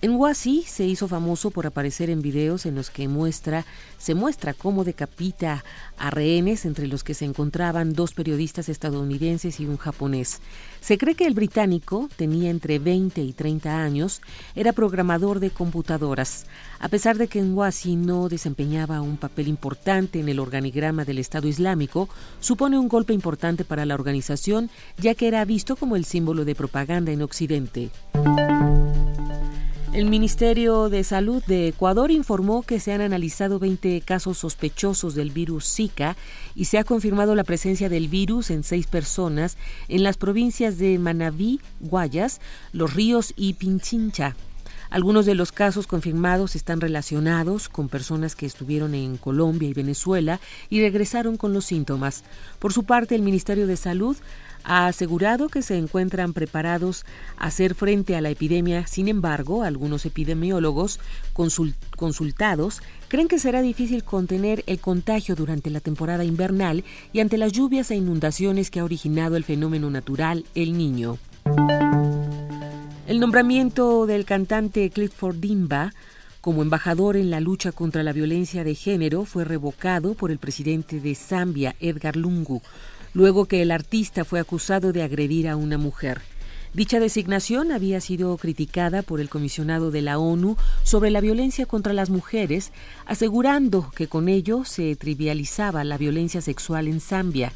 [0.03, 3.65] En Wasi se hizo famoso por aparecer en videos en los que muestra,
[3.99, 5.65] se muestra cómo decapita
[5.97, 10.41] a rehenes entre los que se encontraban dos periodistas estadounidenses y un japonés.
[10.81, 14.23] Se cree que el británico tenía entre 20 y 30 años,
[14.57, 16.47] era programador de computadoras.
[16.81, 21.21] A pesar de que en Wasi no desempeñaba un papel importante en el organigrama del
[21.21, 22.09] Estado Islámico,
[22.41, 24.69] supone un golpe importante para la organización,
[24.99, 27.93] ya que era visto como el símbolo de propaganda en Occidente.
[29.93, 35.31] El Ministerio de Salud de Ecuador informó que se han analizado 20 casos sospechosos del
[35.31, 36.17] virus Zika
[36.55, 39.59] y se ha confirmado la presencia del virus en seis personas
[39.89, 42.41] en las provincias de Manabí, Guayas,
[42.73, 44.35] Los Ríos y Pinchincha.
[44.89, 50.39] Algunos de los casos confirmados están relacionados con personas que estuvieron en Colombia y Venezuela
[50.69, 52.25] y regresaron con los síntomas.
[52.59, 54.19] Por su parte, el Ministerio de Salud
[54.65, 57.05] ha asegurado que se encuentran preparados
[57.37, 58.87] a hacer frente a la epidemia.
[58.87, 61.01] Sin embargo, algunos epidemiólogos
[61.33, 67.53] consultados creen que será difícil contener el contagio durante la temporada invernal y ante las
[67.53, 71.19] lluvias e inundaciones que ha originado el fenómeno natural El Niño.
[73.07, 75.93] El nombramiento del cantante Clifford Dimba
[76.43, 80.99] como embajador en la lucha contra la violencia de género fue revocado por el presidente
[80.99, 82.63] de Zambia, Edgar Lungu,
[83.15, 86.21] luego que el artista fue acusado de agredir a una mujer.
[86.75, 91.93] Dicha designación había sido criticada por el comisionado de la ONU sobre la violencia contra
[91.93, 92.73] las mujeres,
[93.05, 97.53] asegurando que con ello se trivializaba la violencia sexual en Zambia.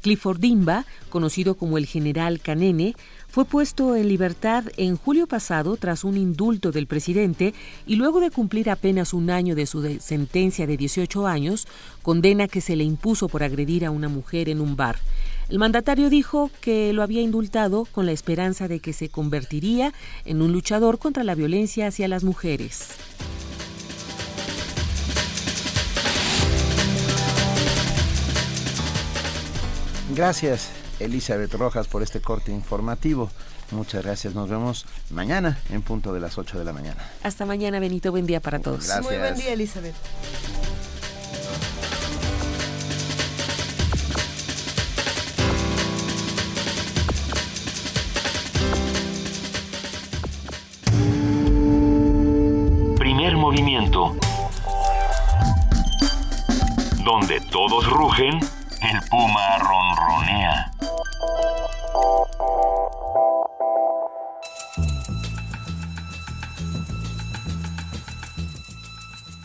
[0.00, 2.94] Clifford Dimba, conocido como el general Kanene,
[3.34, 7.52] fue puesto en libertad en julio pasado tras un indulto del presidente
[7.84, 11.66] y luego de cumplir apenas un año de su sentencia de 18 años,
[12.02, 15.00] condena que se le impuso por agredir a una mujer en un bar.
[15.48, 19.92] El mandatario dijo que lo había indultado con la esperanza de que se convertiría
[20.24, 22.90] en un luchador contra la violencia hacia las mujeres.
[30.14, 30.83] Gracias.
[31.04, 33.30] Elizabeth Rojas por este corte informativo.
[33.70, 34.34] Muchas gracias.
[34.34, 37.02] Nos vemos mañana en punto de las 8 de la mañana.
[37.22, 38.10] Hasta mañana, Benito.
[38.10, 38.86] Buen día para todos.
[38.86, 39.04] Gracias.
[39.04, 39.94] Muy buen día, Elizabeth.
[52.98, 54.16] Primer movimiento.
[57.04, 58.38] Donde todos rugen,
[58.80, 60.72] el puma ronronea.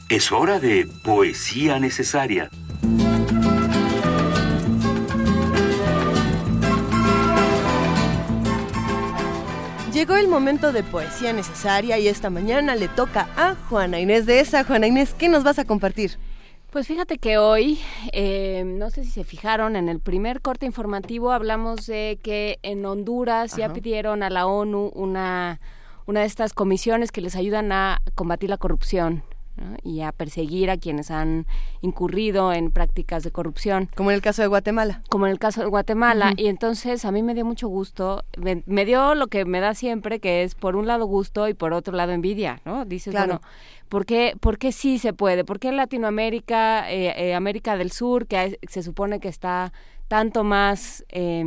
[0.10, 2.50] Es hora de poesía necesaria.
[9.94, 14.40] Llegó el momento de poesía necesaria y esta mañana le toca a Juana Inés de
[14.40, 14.64] esa.
[14.64, 16.18] Juana Inés, ¿qué nos vas a compartir?
[16.72, 17.80] Pues fíjate que hoy,
[18.14, 22.86] eh, no sé si se fijaron, en el primer corte informativo hablamos de que en
[22.86, 25.60] Honduras ya pidieron a la ONU una,
[26.06, 29.24] una de estas comisiones que les ayudan a combatir la corrupción
[29.84, 31.46] y a perseguir a quienes han
[31.82, 33.90] incurrido en prácticas de corrupción.
[33.96, 35.02] Como en el caso de Guatemala.
[35.10, 36.34] Como en el caso de Guatemala.
[36.38, 40.20] Y entonces a mí me dio mucho gusto, me, dio lo que me da siempre,
[40.20, 42.86] que es por un lado gusto y por otro lado envidia, ¿no?
[42.86, 43.42] Dices, bueno,
[43.90, 45.44] ¿por qué, ¿por qué sí se puede?
[45.44, 49.74] ¿Por qué Latinoamérica, eh, eh, América del Sur, que se supone que está
[50.08, 51.04] tanto más...
[51.10, 51.44] Eh,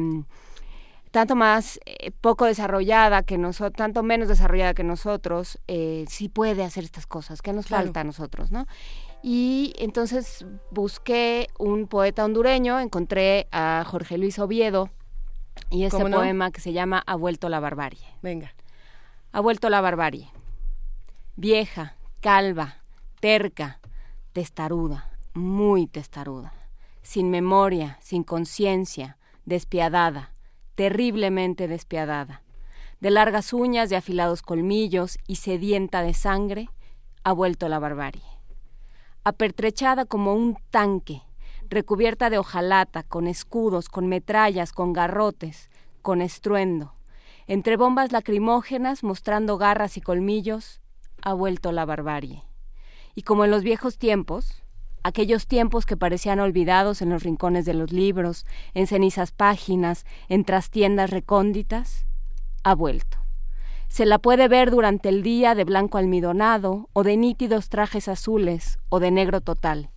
[1.13, 5.59] tanto más eh, poco desarrollada que nosotros, tanto menos desarrollada que nosotros,
[6.09, 7.43] sí puede hacer estas cosas.
[7.43, 8.67] ¿Qué nos falta a nosotros, no?
[9.23, 14.89] Y entonces busqué un poeta hondureño, encontré a Jorge Luis Oviedo
[15.69, 18.07] y este poema que se llama Ha vuelto la barbarie.
[18.23, 18.55] Venga.
[19.33, 20.31] Ha vuelto la barbarie.
[21.37, 22.77] Vieja, calva,
[23.19, 23.81] terca,
[24.33, 26.53] testaruda, muy testaruda,
[27.03, 30.33] sin memoria, sin conciencia, despiadada,
[30.77, 32.43] terriblemente despiadada.
[33.01, 36.69] De largas uñas, de afilados colmillos y sedienta de sangre,
[37.25, 38.23] ha vuelto la barbarie.
[39.25, 41.23] Apertrechada como un tanque,
[41.69, 45.71] recubierta de hojalata, con escudos, con metrallas, con garrotes,
[46.03, 46.95] con estruendo,
[47.49, 50.82] entre bombas lacrimógenas mostrando garras y colmillos,
[51.23, 52.43] ha vuelto la barbarie.
[53.15, 54.63] Y como en los viejos tiempos,
[55.03, 60.45] aquellos tiempos que parecían olvidados en los rincones de los libros, en cenizas páginas, en
[60.45, 62.07] trastiendas recónditas,
[62.63, 63.19] ha vuelto.
[63.89, 68.79] Se la puede ver durante el día de blanco almidonado, o de nítidos trajes azules,
[68.89, 69.91] o de negro total,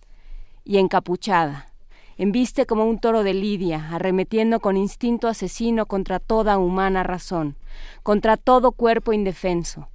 [0.64, 1.72] y encapuchada,
[2.18, 7.56] embiste como un toro de lidia, arremetiendo con instinto asesino contra toda humana razón,
[8.02, 9.88] contra todo cuerpo indefenso.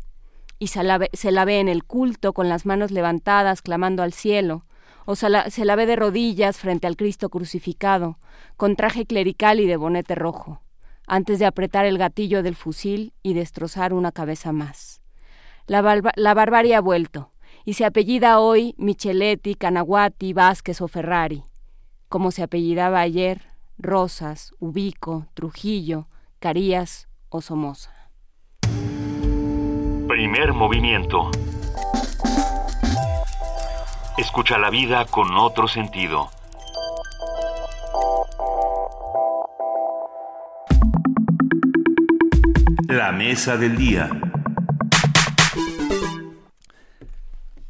[0.62, 4.04] Y se la, ve, se la ve en el culto con las manos levantadas clamando
[4.04, 4.64] al cielo,
[5.06, 8.20] o se la, se la ve de rodillas frente al Cristo crucificado,
[8.58, 10.62] con traje clerical y de bonete rojo,
[11.08, 15.02] antes de apretar el gatillo del fusil y destrozar una cabeza más.
[15.66, 15.82] La,
[16.16, 17.32] la barbarie ha vuelto,
[17.66, 21.44] y se apellida hoy Micheletti, Canaguati, Vázquez o Ferrari,
[22.08, 23.48] como se apellidaba ayer
[23.80, 26.08] Rosas, Ubico, Trujillo,
[26.38, 28.01] Carías o Somoza.
[30.12, 31.32] Primer movimiento.
[34.18, 36.30] Escucha la vida con otro sentido.
[42.90, 44.10] La mesa del día.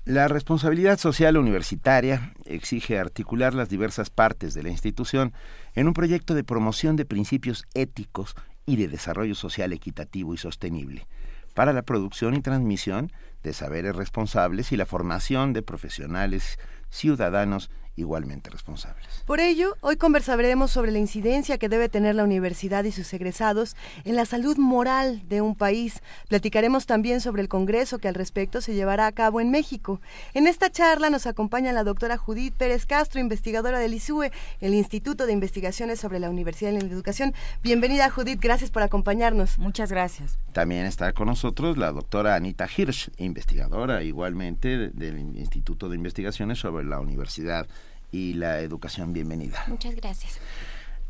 [0.05, 5.31] La responsabilidad social universitaria exige articular las diversas partes de la institución
[5.75, 8.33] en un proyecto de promoción de principios éticos
[8.65, 11.05] y de desarrollo social equitativo y sostenible
[11.53, 13.11] para la producción y transmisión
[13.43, 16.59] de saberes responsables y la formación de profesionales
[16.89, 19.23] ciudadanos igualmente responsables.
[19.25, 23.75] Por ello, hoy conversaremos sobre la incidencia que debe tener la universidad y sus egresados
[24.05, 26.01] en la salud moral de un país.
[26.29, 30.01] Platicaremos también sobre el Congreso que al respecto se llevará a cabo en México.
[30.33, 35.25] En esta charla nos acompaña la doctora Judith Pérez Castro, investigadora del ISUE, el Instituto
[35.25, 37.33] de Investigaciones sobre la Universidad y la Educación.
[37.63, 39.57] Bienvenida, Judith, gracias por acompañarnos.
[39.59, 40.39] Muchas gracias.
[40.53, 46.85] También está con nosotros la doctora Anita Hirsch, investigadora igualmente del Instituto de Investigaciones sobre
[46.85, 47.67] la Universidad
[48.11, 49.63] y la educación bienvenida.
[49.67, 50.39] Muchas gracias.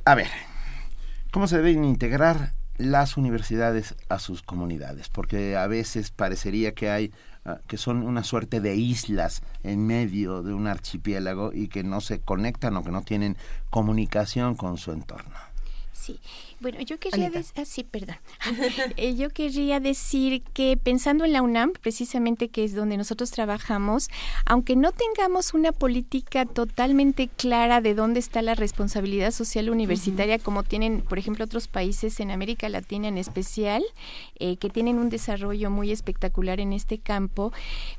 [0.06, 0.30] A ver,
[1.32, 5.10] ¿cómo se deben integrar las universidades a sus comunidades?
[5.10, 7.12] Porque a veces parecería que hay
[7.46, 12.02] ah, que son una suerte de islas en medio de un archipiélago y que no
[12.02, 13.38] se conectan o que no tienen
[13.70, 15.36] comunicación con su entorno.
[15.94, 16.20] Sí.
[16.62, 18.18] Bueno, yo querría decir, ah, sí, perdón.
[18.98, 24.10] Eh, yo querría decir que pensando en la UNAM, precisamente que es donde nosotros trabajamos,
[24.46, 30.64] aunque no tengamos una política totalmente clara de dónde está la responsabilidad social universitaria, como
[30.64, 33.84] tienen, por ejemplo, otros países en América Latina en especial,
[34.40, 37.52] eh, que tienen un desarrollo muy espectacular en este campo,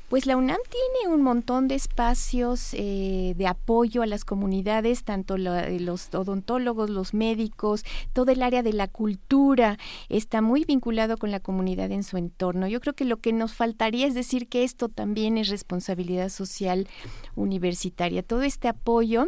[0.09, 5.37] pues la UNAM tiene un montón de espacios eh, de apoyo a las comunidades, tanto
[5.37, 7.83] los odontólogos, los médicos,
[8.13, 12.67] todo el área de la cultura está muy vinculado con la comunidad en su entorno.
[12.67, 16.87] Yo creo que lo que nos faltaría es decir que esto también es responsabilidad social
[17.35, 18.21] universitaria.
[18.21, 19.27] Todo este apoyo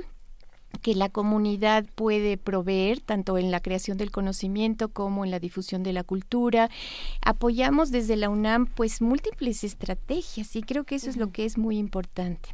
[0.82, 5.84] que la comunidad puede proveer tanto en la creación del conocimiento como en la difusión
[5.84, 6.70] de la cultura.
[7.22, 11.58] Apoyamos desde la UNAM pues múltiples estrategias y creo que eso es lo que es
[11.58, 12.50] muy importante.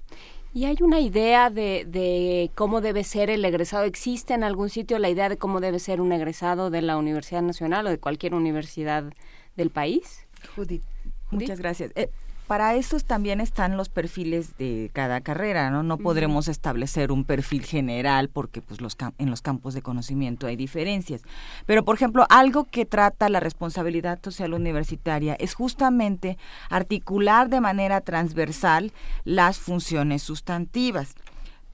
[0.53, 3.85] ¿Y hay una idea de, de, cómo debe ser el egresado?
[3.85, 7.41] ¿Existe en algún sitio la idea de cómo debe ser un egresado de la Universidad
[7.41, 9.13] Nacional o de cualquier universidad
[9.55, 10.27] del país?
[10.55, 10.83] Judith.
[11.31, 11.91] Muchas gracias.
[11.95, 12.09] Eh,
[12.51, 15.83] para eso también están los perfiles de cada carrera, ¿no?
[15.83, 20.57] No podremos establecer un perfil general porque pues los en los campos de conocimiento hay
[20.57, 21.21] diferencias.
[21.65, 26.37] Pero por ejemplo, algo que trata la responsabilidad social universitaria es justamente
[26.69, 28.91] articular de manera transversal
[29.23, 31.15] las funciones sustantivas,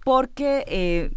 [0.04, 1.10] porque eh,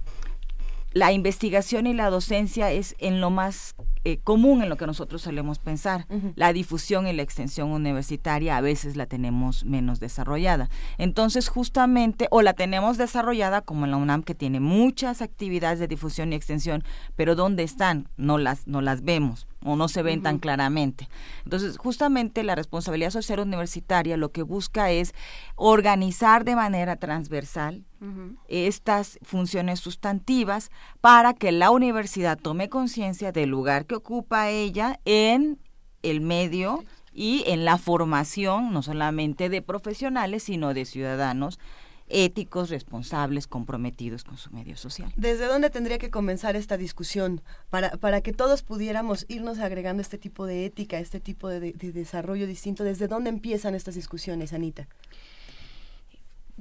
[0.93, 5.23] la investigación y la docencia es en lo más eh, común en lo que nosotros
[5.23, 6.07] solemos pensar.
[6.35, 10.71] La difusión y la extensión universitaria a veces la tenemos menos desarrollada.
[10.99, 15.89] Entonces, justamente, o la tenemos desarrollada como en la UNAM, que tiene muchas actividades de
[15.89, 16.83] difusión y extensión,
[17.15, 18.09] pero ¿dónde están?
[18.17, 21.09] No las, no las vemos o no se ven tan claramente.
[21.45, 25.15] Entonces, justamente la responsabilidad social universitaria lo que busca es
[25.57, 27.85] organizar de manera transversal
[28.49, 30.70] estas funciones sustantivas
[31.03, 35.59] para que la universidad tome conciencia del lugar que ocupa ella en
[36.03, 36.82] el medio
[37.12, 41.59] y en la formación no solamente de profesionales, sino de ciudadanos
[42.11, 45.12] éticos, responsables, comprometidos con su medio social.
[45.16, 50.19] ¿Desde dónde tendría que comenzar esta discusión para, para que todos pudiéramos irnos agregando este
[50.19, 52.85] tipo de ética, este tipo de, de desarrollo distinto?
[52.85, 54.89] ¿Desde dónde empiezan estas discusiones, Anita?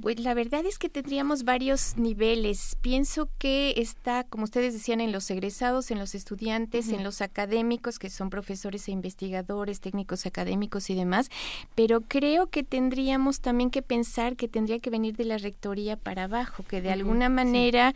[0.00, 2.76] Pues la verdad es que tendríamos varios niveles.
[2.80, 7.98] Pienso que está, como ustedes decían, en los egresados, en los estudiantes, en los académicos,
[7.98, 11.30] que son profesores e investigadores, técnicos académicos y demás,
[11.74, 16.24] pero creo que tendríamos también que pensar que tendría que venir de la rectoría para
[16.24, 17.94] abajo, que de alguna manera,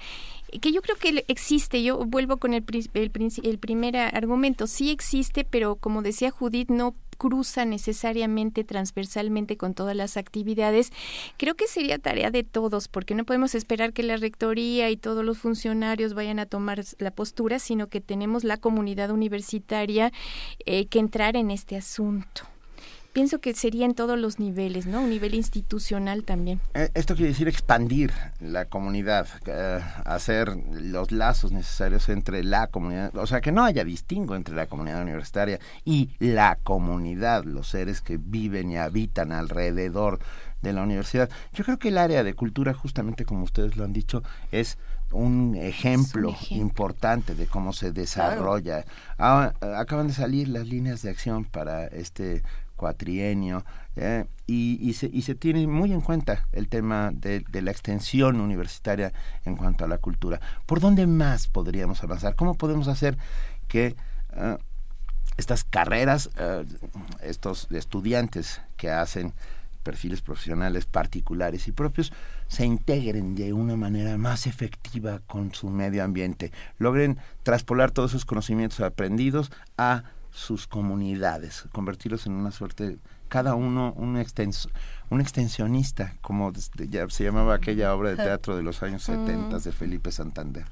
[0.60, 2.64] que yo creo que existe, yo vuelvo con el,
[2.94, 3.12] el,
[3.42, 9.96] el primer argumento, sí existe, pero como decía Judith, no cruza necesariamente transversalmente con todas
[9.96, 10.92] las actividades,
[11.36, 15.24] creo que sería tarea de todos, porque no podemos esperar que la rectoría y todos
[15.24, 20.12] los funcionarios vayan a tomar la postura, sino que tenemos la comunidad universitaria
[20.66, 22.53] eh, que entrar en este asunto.
[23.14, 25.00] Pienso que sería en todos los niveles, ¿no?
[25.00, 26.60] Un nivel institucional también.
[26.74, 33.16] Eh, esto quiere decir expandir la comunidad, eh, hacer los lazos necesarios entre la comunidad,
[33.16, 38.02] o sea, que no haya distingo entre la comunidad universitaria y la comunidad, los seres
[38.02, 40.18] que viven y habitan alrededor
[40.60, 41.30] de la universidad.
[41.52, 44.76] Yo creo que el área de cultura, justamente como ustedes lo han dicho, es
[45.12, 48.84] un ejemplo, importante de cómo se desarrolla.
[49.18, 52.42] Ah, acaban de salir las líneas de acción para este
[52.76, 53.64] cuatrienio
[53.96, 59.12] eh, y, se, tiene muy en cuenta el tema de, la extensión universitaria
[59.44, 60.40] en cuanto a la cultura.
[60.66, 62.34] ¿Por dónde más podríamos avanzar?
[62.34, 63.16] ¿Cómo podemos hacer
[63.68, 63.96] que
[64.36, 64.58] ah,
[65.36, 66.62] estas carreras, ah,
[67.22, 69.32] estos estudiantes que hacen
[69.82, 72.12] perfiles profesionales particulares y propios
[72.48, 78.24] se integren de una manera más efectiva con su medio ambiente, logren traspolar todos sus
[78.24, 80.04] conocimientos aprendidos a
[80.34, 82.98] sus comunidades, convertirlos en una suerte,
[83.28, 84.68] cada uno un, extenso,
[85.08, 86.52] un extensionista, como
[86.88, 90.64] ya se llamaba aquella obra de teatro de los años 70 de Felipe Santander.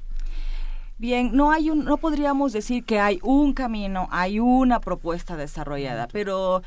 [0.97, 6.09] Bien, no hay un, no podríamos decir que hay un camino, hay una propuesta desarrollada,
[6.11, 6.61] pero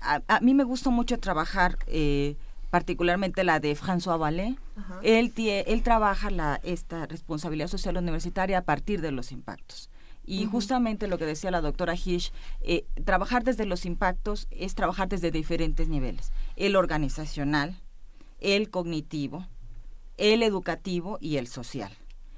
[0.00, 2.36] a, mí me gusta mucho trabajar, eh,
[2.70, 4.56] particularmente la de François Vallée.
[5.02, 9.90] Él, él trabaja la, esta responsabilidad social universitaria a partir de los impactos.
[10.28, 15.08] Y justamente lo que decía la doctora Hirsch, eh, trabajar desde los impactos es trabajar
[15.08, 16.32] desde diferentes niveles.
[16.54, 17.80] El organizacional,
[18.38, 19.46] el cognitivo,
[20.18, 21.90] el educativo y el social.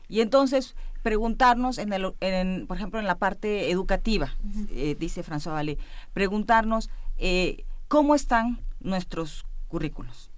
[0.09, 4.37] Y entonces preguntarnos, en el, en, por ejemplo, en la parte educativa,
[4.71, 5.79] eh, dice François Vallée,
[6.13, 10.31] preguntarnos eh, cómo están nuestros currículos.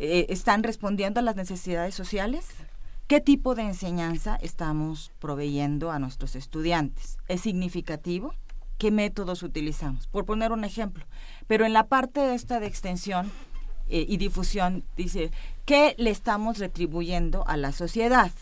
[0.00, 2.48] Eh, ¿Están respondiendo a las necesidades sociales?
[3.06, 7.18] ¿Qué tipo de enseñanza estamos proveyendo a nuestros estudiantes?
[7.28, 8.34] ¿Es significativo?
[8.78, 10.08] ¿Qué métodos utilizamos?
[10.08, 11.06] Por poner un ejemplo.
[11.46, 13.30] Pero en la parte esta de extensión
[13.88, 15.30] eh, y difusión, dice,
[15.64, 18.32] ¿qué le estamos retribuyendo a la sociedad?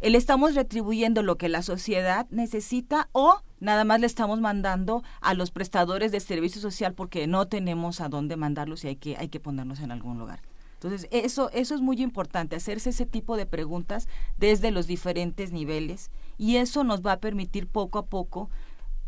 [0.00, 5.34] ¿Le estamos retribuyendo lo que la sociedad necesita o nada más le estamos mandando a
[5.34, 9.30] los prestadores de servicio social porque no tenemos a dónde mandarlos y hay que, hay
[9.30, 10.38] que ponernos en algún lugar?
[10.84, 14.06] Entonces, eso, eso es muy importante, hacerse ese tipo de preguntas
[14.36, 18.50] desde los diferentes niveles y eso nos va a permitir poco a poco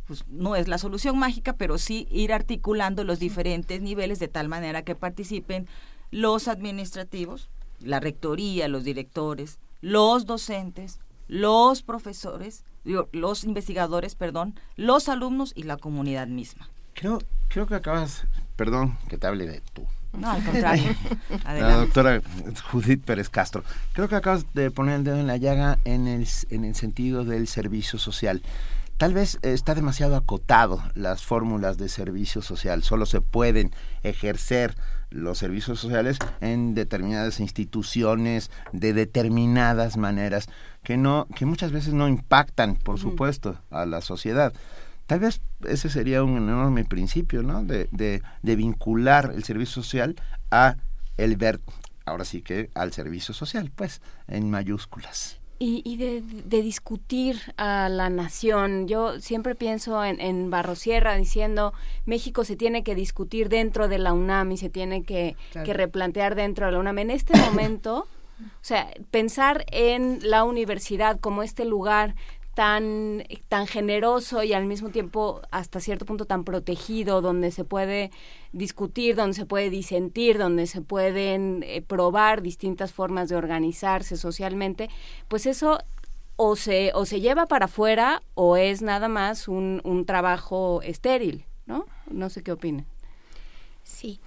[0.06, 4.48] pues no es la solución mágica, pero sí ir articulando los diferentes niveles de tal
[4.48, 5.68] manera que participen
[6.10, 15.52] los administrativos, la rectoría, los directores, los docentes, los profesores, los investigadores, perdón, los alumnos
[15.54, 16.70] y la comunidad misma.
[16.94, 18.24] Creo, creo que acabas,
[18.54, 19.84] perdón que te hable de tú.
[20.16, 20.94] No, al contrario.
[21.44, 22.22] la doctora
[22.70, 23.64] Judith Pérez Castro.
[23.92, 27.24] Creo que acabas de poner el dedo en la llaga en el, en el sentido
[27.24, 28.42] del servicio social.
[28.96, 32.82] Tal vez está demasiado acotado las fórmulas de servicio social.
[32.82, 33.72] Solo se pueden
[34.02, 34.74] ejercer
[35.10, 40.48] los servicios sociales en determinadas instituciones de determinadas maneras
[40.82, 44.52] que no que muchas veces no impactan por supuesto a la sociedad
[45.06, 50.16] tal vez ese sería un enorme principio no de, de, de vincular el servicio social
[50.50, 50.76] a
[51.16, 51.60] el ver
[52.04, 58.88] ahora sí que al servicio social pues en mayúsculas y, de, discutir a la nación.
[58.88, 61.72] Yo siempre pienso en, en Barrosierra diciendo
[62.04, 66.34] México se tiene que discutir dentro de la UNAM y se tiene que, que replantear
[66.34, 66.98] dentro de la UNAM.
[66.98, 68.06] En este momento,
[68.40, 72.14] o sea, pensar en la universidad como este lugar
[72.56, 78.10] tan, tan generoso y al mismo tiempo hasta cierto punto tan protegido, donde se puede
[78.52, 84.88] discutir, donde se puede disentir, donde se pueden eh, probar distintas formas de organizarse socialmente,
[85.28, 85.80] pues eso
[86.36, 91.44] o se, o se lleva para afuera o es nada más un, un trabajo estéril,
[91.66, 91.84] ¿no?
[92.10, 92.86] No sé qué opinan.
[93.82, 94.18] Sí.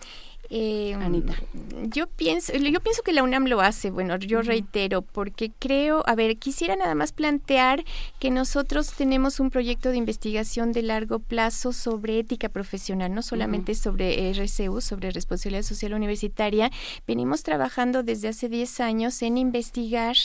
[0.51, 1.35] Eh, Anita.
[1.83, 6.15] Yo pienso, yo pienso que la UNAM lo hace, bueno, yo reitero, porque creo, a
[6.15, 7.85] ver, quisiera nada más plantear
[8.19, 13.75] que nosotros tenemos un proyecto de investigación de largo plazo sobre ética profesional, no solamente
[13.75, 16.71] sobre RCU, sobre responsabilidad social universitaria,
[17.07, 20.15] venimos trabajando desde hace 10 años en investigar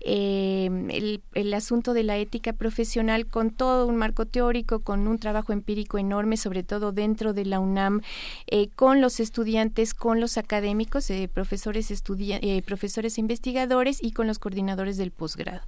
[0.00, 5.18] eh, el, el asunto de la ética profesional con todo un marco teórico, con un
[5.18, 8.02] trabajo empírico enorme, sobre todo dentro de la UNAM,
[8.46, 9.63] eh, con los estudiantes
[9.98, 15.62] con los académicos, eh, profesores, eh, profesores investigadores y con los coordinadores del posgrado.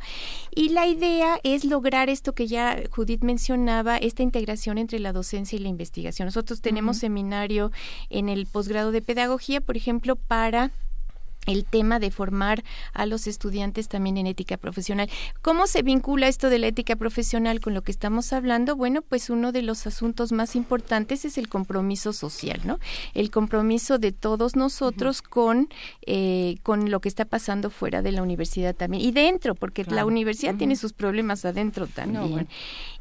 [0.55, 5.57] Y la idea es lograr esto que ya Judith mencionaba, esta integración entre la docencia
[5.57, 6.27] y la investigación.
[6.27, 7.73] Nosotros tenemos seminario
[8.11, 10.71] en el posgrado de pedagogía, por ejemplo, para
[11.47, 15.09] el tema de formar a los estudiantes también en ética profesional.
[15.43, 18.77] ¿Cómo se vincula esto de la ética profesional con lo que estamos hablando?
[18.77, 22.79] Bueno, pues uno de los asuntos más importantes es el compromiso social, ¿no?
[23.15, 25.69] El compromiso de todos nosotros con,
[26.07, 30.05] eh, con lo que está pasando fuera de la universidad también y dentro, porque la
[30.05, 32.49] universidad tiene sus problemas adentro también.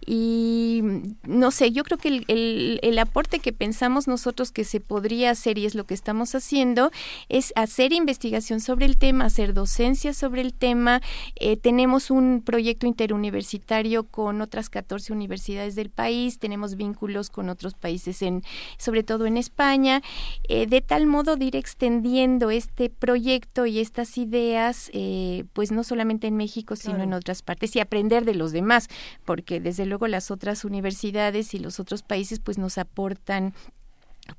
[0.05, 0.81] Y
[1.23, 5.31] no sé, yo creo que el, el, el aporte que pensamos nosotros que se podría
[5.31, 6.91] hacer y es lo que estamos haciendo
[7.27, 7.91] es hacer
[8.35, 11.01] investigación sobre el tema, hacer docencia sobre el tema.
[11.35, 17.75] Eh, tenemos un proyecto interuniversitario con otras 14 universidades del país, tenemos vínculos con otros
[17.75, 18.43] países, en,
[18.77, 20.01] sobre todo en España,
[20.49, 25.83] eh, de tal modo de ir extendiendo este proyecto y estas ideas, eh, pues no
[25.83, 28.89] solamente en México, sino en otras partes y aprender de los demás,
[29.23, 33.53] porque desde luego las otras universidades y los otros países pues nos aportan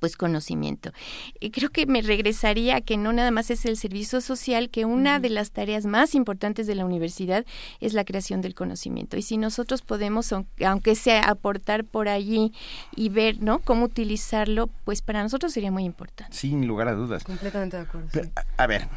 [0.00, 0.92] pues conocimiento.
[1.40, 4.84] Y creo que me regresaría a que no nada más es el servicio social, que
[4.84, 7.46] una de las tareas más importantes de la universidad
[7.80, 9.16] es la creación del conocimiento.
[9.16, 12.52] Y si nosotros podemos, aunque sea aportar por allí
[12.94, 13.60] y ver, ¿no?
[13.60, 16.36] Cómo utilizarlo, pues para nosotros sería muy importante.
[16.36, 17.24] Sin lugar a dudas.
[17.24, 18.08] Completamente de acuerdo.
[18.56, 18.88] a, ver,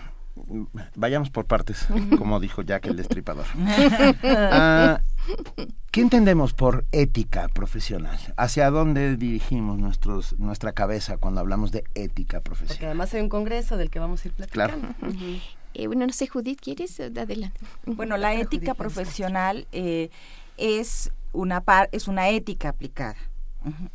[0.96, 1.88] vayamos por partes,
[2.18, 3.46] como dijo Jack el destripador.
[4.52, 5.02] Ah,
[5.92, 8.18] ¿Qué entendemos por ética profesional?
[8.38, 12.76] ¿Hacia dónde dirigimos nuestros, nuestra cabeza cuando hablamos de ética profesional?
[12.76, 14.88] Porque además hay un congreso del que vamos a ir platicando.
[15.00, 15.18] Claro.
[15.74, 17.00] Eh, bueno, no sé, Judith, ¿quieres?
[17.00, 17.60] Adelante.
[17.86, 20.10] Bueno, la ética profesional eh,
[20.58, 23.18] es, una par, es una ética aplicada.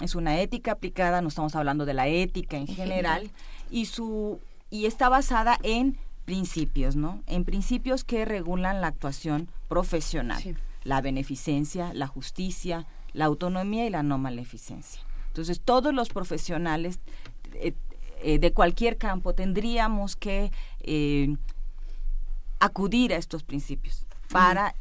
[0.01, 3.31] Es una ética aplicada, no estamos hablando de la ética en general,
[3.71, 7.23] y, su, y está basada en principios, ¿no?
[7.27, 10.43] En principios que regulan la actuación profesional,
[10.83, 15.03] la beneficencia, la justicia, la autonomía y la no maleficencia.
[15.29, 17.01] Entonces, todos los profesionales
[17.55, 17.75] eh,
[18.23, 21.37] eh, de cualquier campo tendríamos que eh,
[22.61, 24.75] acudir a estos principios para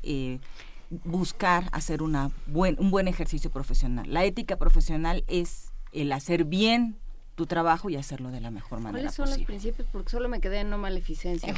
[1.04, 4.06] buscar hacer una buen, un buen ejercicio profesional.
[4.12, 6.98] La ética profesional es el hacer bien
[7.36, 9.88] tu trabajo y hacerlo de la mejor manera ¿Cuáles son los principios?
[9.92, 11.54] Porque solo me quedé en no maleficencia.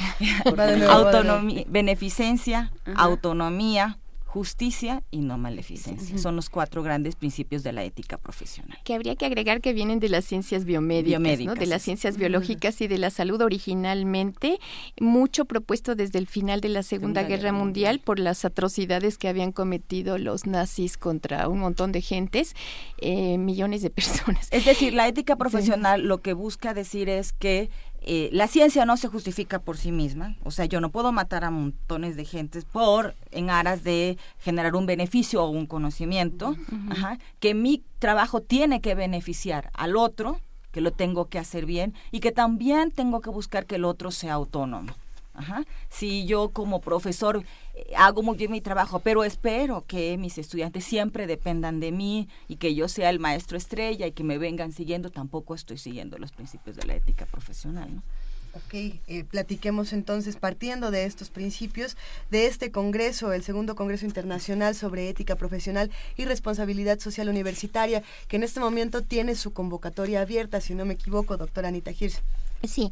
[0.90, 3.98] autonomía, beneficencia, autonomía,
[4.36, 6.18] justicia y no maleficencia.
[6.18, 8.78] Son los cuatro grandes principios de la ética profesional.
[8.84, 12.90] Que habría que agregar que vienen de las ciencias biomédicas, de las ciencias biológicas y
[12.90, 14.60] de la salud originalmente,
[15.00, 19.54] mucho propuesto desde el final de la Segunda, Guerra, Mundial, por las atrocidades que habían
[19.54, 22.58] cometido los nazis contra un montón de gentes,
[22.98, 24.50] eh, millones de personas.
[24.52, 27.70] Es decir, la ética profesional lo que busca decir es que
[28.08, 31.44] eh, la ciencia no se justifica por sí misma, o sea, yo no puedo matar
[31.44, 36.56] a montones de gentes por en aras de generar un beneficio o un conocimiento,
[37.40, 40.40] que mi trabajo tiene que beneficiar al otro,
[40.72, 44.12] que lo tengo que hacer bien y que también tengo que buscar que el otro
[44.12, 44.94] sea autónomo.
[45.90, 47.44] Si yo como profesor
[47.96, 52.58] hago muy bien mi trabajo, pero espero que mis estudiantes siempre dependan de mí y
[52.58, 56.32] que yo sea el maestro estrella y que me vengan siguiendo, tampoco estoy siguiendo los
[56.32, 57.96] principios de la ética profesional.
[57.96, 58.04] ¿no?
[58.56, 61.98] Ok, eh, platiquemos entonces, partiendo de estos principios,
[62.32, 68.38] de este Congreso, el segundo Congreso Internacional sobre Ética Profesional y Responsabilidad Social Universitaria, que
[68.38, 72.22] en este momento tiene su convocatoria abierta, si no me equivoco, doctora Anita Hirsch.
[72.68, 72.90] Sí,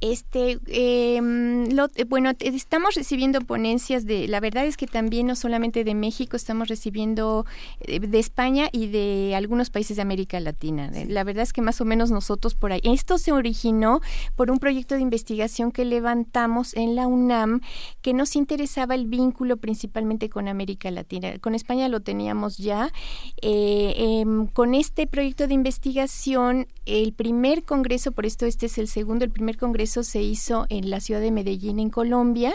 [0.00, 5.84] este, em, eh, bueno, estamos recibiendo ponencias de, la verdad es que también no solamente
[5.84, 7.46] de México, estamos recibiendo
[7.80, 10.90] eh, de, España y de algunos países de América Latina.
[11.08, 12.80] La verdad es que más o menos nosotros por ahí.
[12.84, 14.00] Esto se originó
[14.36, 17.60] por un proyecto de investigación que levantamos en la UNAM
[18.00, 21.38] que nos interesaba el vínculo principalmente con América Latina.
[21.38, 22.90] Con España lo teníamos ya.
[23.40, 28.88] Eh, em, con este proyecto de investigación, el primer congreso, por esto este es el
[28.88, 32.54] segundo el primer congreso se hizo en la ciudad de Medellín, en Colombia,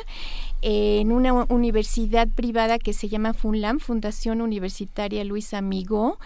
[0.62, 6.18] en una universidad privada que se llama FUNLAM, Fundación Universitaria Luis Amigo,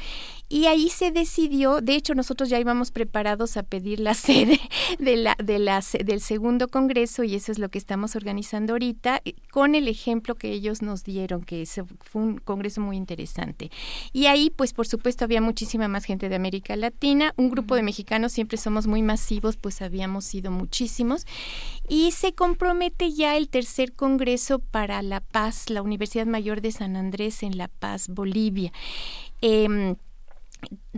[0.51, 4.59] y ahí se decidió, de hecho nosotros ya íbamos preparados a pedir la sede
[4.99, 9.21] de la, de la, del segundo congreso y eso es lo que estamos organizando ahorita
[9.49, 11.65] con el ejemplo que ellos nos dieron, que
[12.01, 13.71] fue un congreso muy interesante.
[14.11, 17.83] Y ahí pues por supuesto había muchísima más gente de América Latina, un grupo de
[17.83, 21.25] mexicanos siempre somos muy masivos, pues habíamos sido muchísimos
[21.87, 26.97] y se compromete ya el tercer congreso para La Paz, la Universidad Mayor de San
[26.97, 28.73] Andrés en La Paz, Bolivia.
[29.41, 29.95] Eh,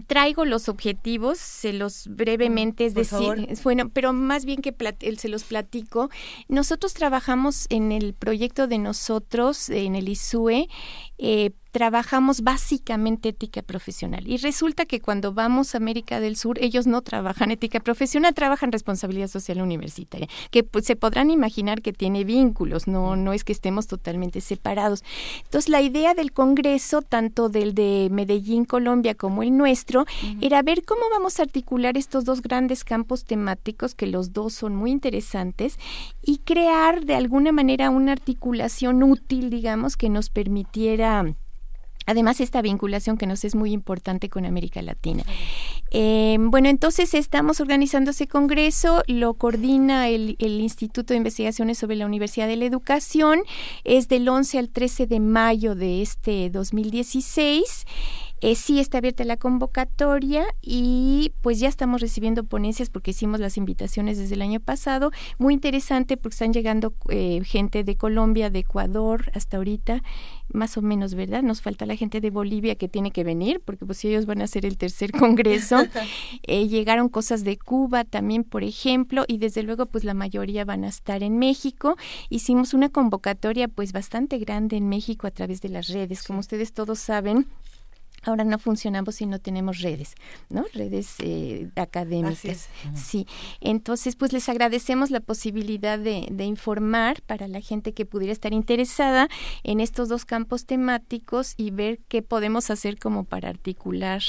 [0.07, 4.73] traigo los objetivos, se los brevemente, es decir, bueno, pero más bien que
[5.17, 6.09] se los platico.
[6.47, 10.67] Nosotros trabajamos en el proyecto de nosotros, en el ISUE,
[11.17, 14.27] eh, trabajamos básicamente ética profesional.
[14.27, 18.71] Y resulta que cuando vamos a América del Sur, ellos no trabajan ética profesional, trabajan
[18.71, 23.51] responsabilidad social universitaria, que pues, se podrán imaginar que tiene vínculos, no, no es que
[23.51, 25.03] estemos totalmente separados.
[25.45, 30.05] Entonces, la idea del Congreso, tanto del de Medellín, Colombia, como el nuestro,
[30.41, 34.75] era ver cómo vamos a articular estos dos grandes campos temáticos, que los dos son
[34.75, 35.79] muy interesantes,
[36.21, 41.33] y crear de alguna manera una articulación útil, digamos, que nos permitiera
[42.05, 45.23] Además, esta vinculación que nos es muy importante con América Latina.
[45.91, 51.95] Eh, bueno, entonces estamos organizando ese congreso, lo coordina el, el, Instituto de Investigaciones sobre
[51.95, 53.41] la Universidad de la Educación,
[53.83, 57.85] es del 11 al 13 de mayo de este 2016.
[58.43, 63.55] Eh, sí está abierta la convocatoria y pues ya estamos recibiendo ponencias porque hicimos las
[63.55, 65.11] invitaciones desde el año pasado.
[65.37, 70.03] Muy interesante porque están llegando eh, gente de Colombia, de Ecuador hasta ahorita,
[70.49, 71.41] más o menos, ¿verdad?
[71.41, 74.43] Nos falta la gente de Bolivia que tiene que venir porque pues ellos van a
[74.43, 75.77] hacer el tercer congreso.
[76.45, 80.83] Eh, llegaron cosas de Cuba también, por ejemplo, y desde luego pues la mayoría van
[80.83, 81.95] a estar en México.
[82.29, 86.23] Hicimos una convocatoria pues bastante grande en México a través de las redes.
[86.23, 87.47] Como ustedes todos saben,
[88.23, 90.15] Ahora no funcionamos si no tenemos redes,
[90.49, 90.65] ¿no?
[90.73, 92.69] Redes eh, académicas.
[92.95, 93.27] Sí.
[93.61, 98.53] Entonces, pues les agradecemos la posibilidad de, de, informar para la gente que pudiera estar
[98.53, 99.27] interesada
[99.63, 104.21] en estos dos campos temáticos y ver qué podemos hacer como para articular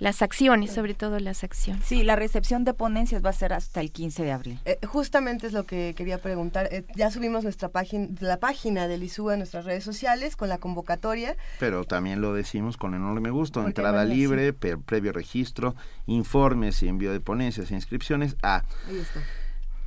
[0.00, 1.84] las acciones, sobre todo las acciones.
[1.84, 4.60] Sí, la recepción de ponencias va a ser hasta el 15 de abril.
[4.64, 6.68] Eh, justamente es lo que quería preguntar.
[6.72, 10.58] Eh, ya subimos nuestra página, la página del ISUA en nuestras redes sociales con la
[10.58, 11.36] convocatoria.
[11.58, 13.64] Pero también lo decimos con enorme gusto.
[13.64, 18.64] Entrada libre, previo registro, informes y envío de ponencias e inscripciones a,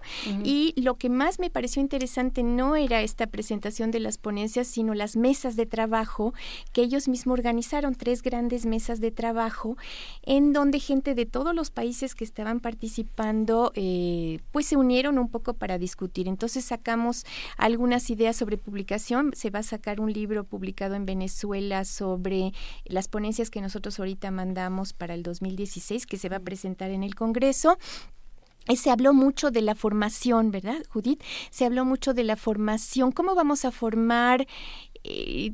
[0.44, 4.94] Y lo que más me pareció interesante no era esta presentación de las ponencias, sino
[4.94, 6.34] las mesas de trabajo
[6.74, 9.78] que ellos mismos organizaron, tres grandes mesas de trabajo,
[10.24, 15.30] en donde gente de todos los países que estaban participando, eh, pues se unieron un
[15.30, 16.28] poco para discutir.
[16.28, 17.26] Entonces sacamos
[17.58, 22.54] algunas ideas sobre publicación, se va a sacar un libro publicado en Venezuela sobre
[22.86, 27.04] las ponencias que nosotros ahorita mandamos para el 2016, que se va a presentar en
[27.04, 27.78] el Congreso.
[28.76, 31.24] Se habló mucho de la formación, ¿verdad, Judith?
[31.50, 33.12] Se habló mucho de la formación.
[33.12, 34.46] ¿Cómo vamos a formar
[35.04, 35.52] eh,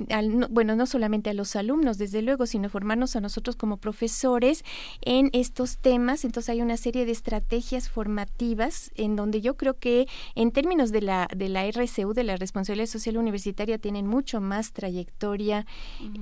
[0.50, 4.64] bueno, no solamente a los alumnos, desde luego, sino formarnos a nosotros como profesores
[5.02, 6.26] en estos temas.
[6.26, 11.02] Entonces hay una serie de estrategias formativas en donde yo creo que en términos de
[11.02, 15.66] la, de la RCU, de la responsabilidad social universitaria, tienen mucho más trayectoria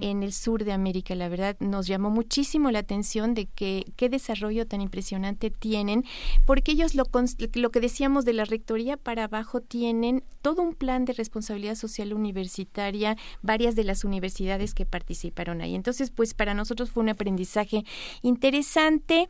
[0.01, 1.15] en el sur de América.
[1.15, 6.03] La verdad, nos llamó muchísimo la atención de que qué desarrollo tan impresionante tienen,
[6.45, 7.05] porque ellos lo,
[7.53, 12.13] lo que decíamos de la rectoría para abajo tienen todo un plan de responsabilidad social
[12.13, 15.75] universitaria varias de las universidades que participaron ahí.
[15.75, 17.83] Entonces, pues para nosotros fue un aprendizaje
[18.21, 19.27] interesante.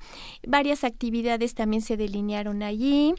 [0.47, 3.15] Varias actividades también se delinearon allí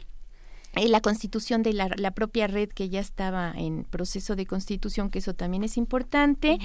[0.75, 5.33] la constitución de la, propia red que ya estaba en proceso de constitución, que eso
[5.33, 6.57] también es importante.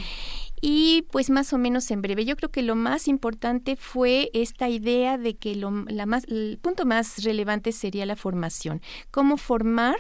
[0.60, 4.68] Y pues más o menos en breve, yo creo que lo más importante fue esta
[4.68, 8.82] idea de que lo, la más, el punto más relevante sería la formación.
[9.10, 9.97] Cómo formar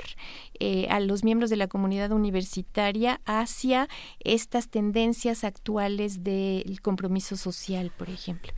[0.58, 3.88] eh, a los miembros de la comunidad universitaria hacia
[4.20, 8.52] estas tendencias actuales del compromiso social, por ejemplo.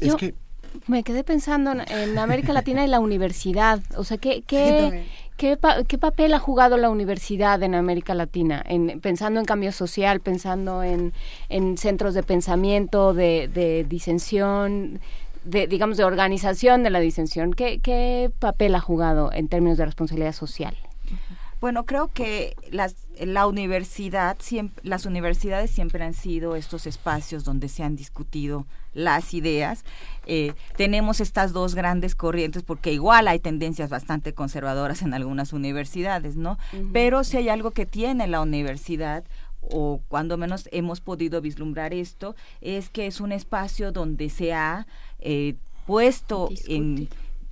[0.00, 0.34] Es que
[0.86, 3.80] me quedé pensando en, América Latina y la universidad.
[3.96, 5.04] O sea, ¿qué, qué,
[5.36, 8.62] qué, papel ha jugado la universidad en América Latina?
[8.66, 11.12] En, pensando en cambio social, pensando en,
[11.48, 15.00] en centros de pensamiento, de, de disensión,
[15.44, 17.52] de, digamos, de organización de la disensión.
[17.52, 20.76] ¿Qué, ¿Qué papel ha jugado en términos de responsabilidad social?
[21.60, 27.68] Bueno, creo que las, la universidad, siempre, las universidades siempre han sido estos espacios donde
[27.68, 29.84] se han discutido las ideas.
[30.26, 36.36] Eh, tenemos estas dos grandes corrientes porque igual hay tendencias bastante conservadoras en algunas universidades,
[36.36, 36.58] ¿no?
[36.92, 39.24] Pero si hay algo que tiene la universidad
[39.60, 44.86] o cuando menos hemos podido vislumbrar esto, es que es un espacio donde se ha
[45.20, 45.54] eh,
[45.86, 47.08] puesto en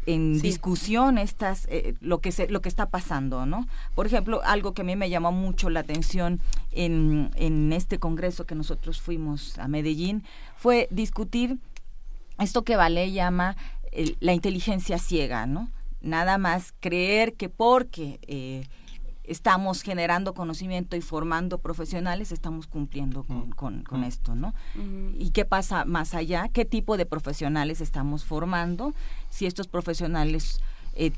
[0.07, 4.73] en discusión estas eh, lo que se, lo que está pasando no por ejemplo algo
[4.73, 6.41] que a mí me llamó mucho la atención
[6.73, 10.25] en, en este congreso que nosotros fuimos a Medellín
[10.57, 11.59] fue discutir
[12.39, 13.57] esto que Vale llama
[14.20, 15.69] la inteligencia ciega no
[16.01, 18.67] nada más creer que porque eh,
[19.31, 23.83] estamos generando conocimiento y formando profesionales, estamos cumpliendo con, mm.
[23.84, 24.05] con, mm.
[24.05, 24.55] esto, ¿no?
[25.18, 26.49] ¿Y qué pasa más allá?
[26.49, 28.92] ¿Qué tipo de profesionales estamos formando?
[29.28, 30.60] Si estos profesionales
[30.94, 31.12] eh,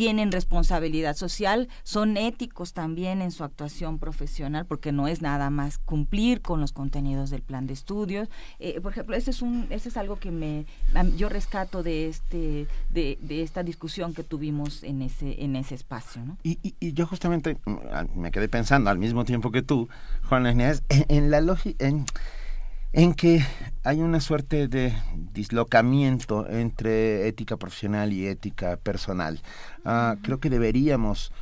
[0.00, 5.76] tienen responsabilidad social, son éticos también en su actuación profesional, porque no es nada más
[5.76, 8.30] cumplir con los contenidos del plan de estudios.
[8.60, 10.64] Eh, por ejemplo, ese es un, ese es algo que me,
[11.18, 16.24] yo rescato de este, de, de esta discusión que tuvimos en ese, en ese espacio,
[16.24, 16.38] ¿no?
[16.42, 19.90] Y, y, yo justamente mm, me quedé pensando al mismo tiempo que tú,
[20.30, 21.90] Juan Inés, en, la lógica,
[22.92, 23.44] en que
[23.84, 24.92] hay una suerte de
[25.32, 29.40] dislocamiento entre ética profesional y ética personal.
[29.84, 31.32] Ah, creo que deberíamos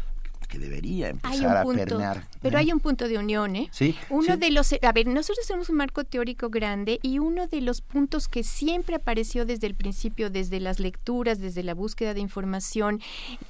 [0.48, 2.26] que debería empezar a permear.
[2.40, 3.68] Pero hay un punto de unión, ¿eh?
[3.72, 3.94] Sí.
[4.10, 7.80] Uno de los, a ver, nosotros tenemos un marco teórico grande y uno de los
[7.80, 13.00] puntos que siempre apareció desde el principio, desde las lecturas, desde la búsqueda de información,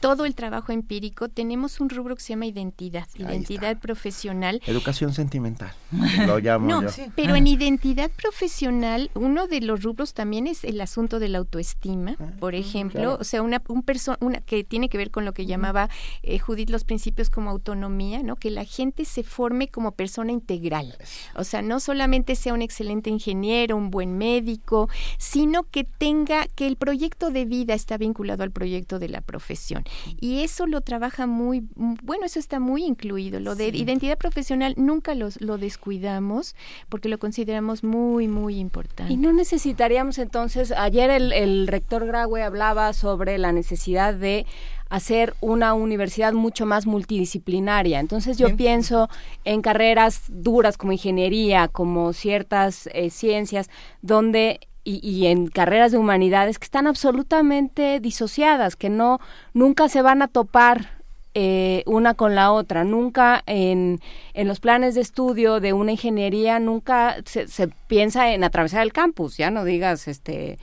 [0.01, 4.61] todo el trabajo empírico, tenemos un rubro que se llama identidad, identidad profesional.
[4.67, 5.73] Educación sentimental,
[6.27, 11.19] lo llamo no, Pero en identidad profesional, uno de los rubros también es el asunto
[11.19, 13.85] de la autoestima, ah, por ejemplo, o sea, una, un
[14.21, 15.89] una que tiene que ver con lo que llamaba
[16.23, 18.35] eh, Judith los principios como autonomía, ¿no?
[18.35, 20.97] Que la gente se forme como persona integral.
[21.37, 26.67] O sea, no solamente sea un excelente ingeniero, un buen médico, sino que tenga que
[26.67, 29.85] el proyecto de vida está vinculado al proyecto de la profesión.
[30.21, 31.63] Y eso lo trabaja muy
[32.03, 33.39] bueno, eso está muy incluido.
[33.39, 36.57] Lo de identidad profesional nunca lo descuidamos
[36.89, 39.13] porque lo consideramos muy muy importante.
[39.13, 44.47] Y no necesitaríamos entonces, ayer el, el rector Graue hablaba sobre la necesidad de
[44.89, 48.01] hacer una universidad mucho más multidisciplinaria.
[48.01, 49.09] Entonces yo pienso
[49.45, 53.69] en carreras duras como ingeniería, como ciertas eh, ciencias,
[54.03, 59.21] donde y, en carreras de humanidades que están absolutamente disociadas, que no
[59.53, 61.03] nunca se van a topar
[61.35, 62.85] eh, una con la otra.
[62.85, 64.01] Nunca en,
[64.33, 68.95] en, los planes de estudio de una ingeniería, nunca se, se, piensa en atravesar el
[68.95, 70.59] campus, ya no digas este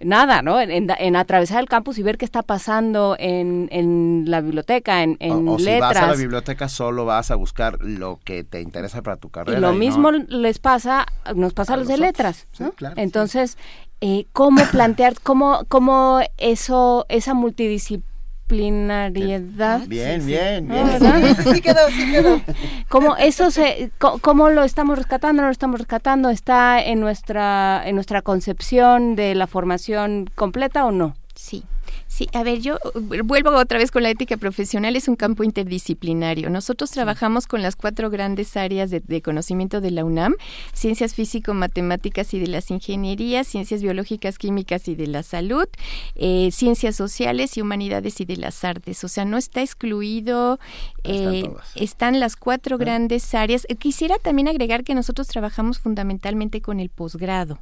[0.00, 0.60] nada, ¿no?
[0.60, 5.48] En, atravesar el campus y ver qué está pasando en, en la biblioteca, en, en
[5.48, 5.90] o, letras.
[5.90, 9.30] Si vas a la biblioteca solo vas a buscar lo que te interesa para tu
[9.30, 9.58] carrera.
[9.58, 12.72] Y lo mismo les pasa, nos pasa a, los de letras, ¿no?
[12.96, 13.58] Entonces,
[14.00, 18.17] eh, ¿cómo plantear, cómo, cómo eso, esa multidisciplina
[18.48, 19.82] disciplinariedad.
[19.86, 21.34] Bien, bien, bien.
[21.54, 22.40] Sí, quedó, sí quedó.
[22.88, 25.42] ¿Cómo eso se cómo lo estamos rescatando?
[25.42, 26.30] ¿No lo estamos rescatando?
[26.30, 31.14] ¿Está en nuestra en nuestra concepción de la formación completa o no?
[31.34, 31.64] Sí.
[32.08, 35.44] Sí, a ver, yo uh, vuelvo otra vez con la ética profesional, es un campo
[35.44, 36.48] interdisciplinario.
[36.48, 40.34] Nosotros trabajamos con las cuatro grandes áreas de, conocimiento de la UNAM,
[40.72, 45.66] ciencias físico-matemáticas y de las ingenierías, ciencias biológicas, químicas y de la salud,
[46.14, 49.04] eh, ciencias sociales y humanidades y de las artes.
[49.04, 50.58] O sea, no está excluido,
[51.04, 53.66] eh, están, las cuatro grandes áreas.
[53.78, 57.60] Quisiera también agregar que nosotros trabajamos fundamentalmente con el posgrado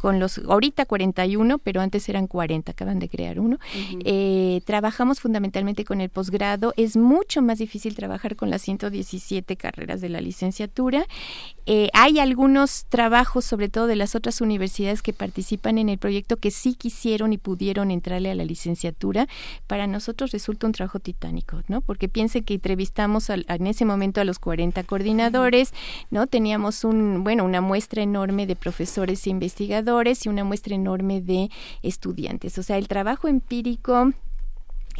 [0.00, 3.58] con los, ahorita 41, pero antes eran 40, acaban de crear uno.
[4.04, 6.72] Eh, trabajamos fundamentalmente con el posgrado.
[6.78, 11.04] Es mucho más difícil trabajar con las 117 carreras de la licenciatura.
[11.66, 16.38] Eh, hay algunos trabajos, sobre todo de las otras universidades que participan en el proyecto,
[16.38, 19.28] que sí quisieron y pudieron entrarle a la licenciatura.
[19.66, 21.82] Para nosotros resulta un trabajo titánico, ¿no?
[21.82, 25.74] Porque piense que entrevistamos en ese momento a los 40 coordinadores,
[26.10, 26.26] ¿no?
[26.26, 29.89] Teníamos un, bueno, una muestra enorme de profesores e investigadores
[30.24, 31.50] y una muestra enorme de
[31.82, 32.58] estudiantes.
[32.58, 34.12] O sea, el trabajo empírico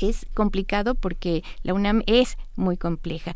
[0.01, 3.35] es complicado porque la UNAM es muy compleja.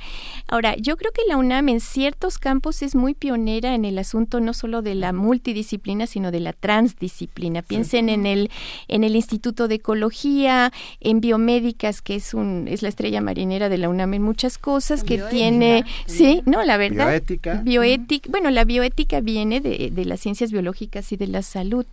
[0.49, 4.41] Ahora, yo creo que la UNAM en ciertos campos es muy pionera en el asunto
[4.41, 7.63] no solo de la multidisciplina, sino de la transdisciplina.
[7.63, 8.51] Piensen en el
[8.89, 13.79] en el Instituto de Ecología, en biomédicas, que es un es la estrella marinera de
[13.79, 17.07] la UNAM en muchas cosas que tiene, sí, no, la verdad.
[17.07, 17.55] Bioética.
[17.65, 21.87] Bioética, bueno, la bioética viene de, de las ciencias biológicas y de la salud.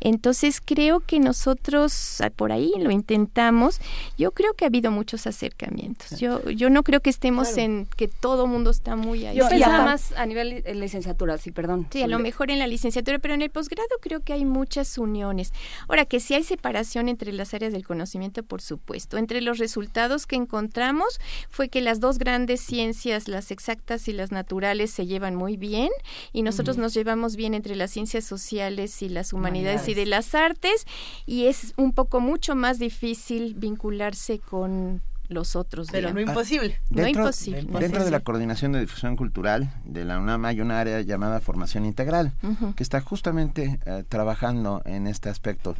[0.00, 3.80] Entonces, creo que nosotros ah, por ahí lo intentamos.
[4.18, 6.18] Yo creo que ha habido muchos acercamientos.
[6.18, 9.36] Yo yo no creo que estemos en que todo mundo está muy ahí.
[9.36, 11.86] Yo pensaba más a nivel de licenciatura, sí, perdón.
[11.90, 14.98] Sí, a lo mejor en la licenciatura, pero en el posgrado creo que hay muchas
[14.98, 15.52] uniones.
[15.88, 19.18] Ahora, que si hay separación entre las áreas del conocimiento, por supuesto.
[19.18, 24.32] Entre los resultados que encontramos fue que las dos grandes ciencias, las exactas y las
[24.32, 25.90] naturales, se llevan muy bien
[26.32, 30.34] y nosotros nos llevamos bien entre las ciencias sociales y las humanidades, y de las
[30.34, 30.86] artes
[31.26, 35.02] y es un poco mucho más difícil vincularse con
[35.32, 35.88] los otros.
[35.90, 36.78] Pero no imposible.
[36.90, 37.66] no imposible.
[37.78, 41.84] Dentro de la coordinación de difusión cultural de la UNAM hay un área llamada formación
[41.84, 42.32] integral
[42.76, 45.76] que está justamente eh, trabajando en este aspecto,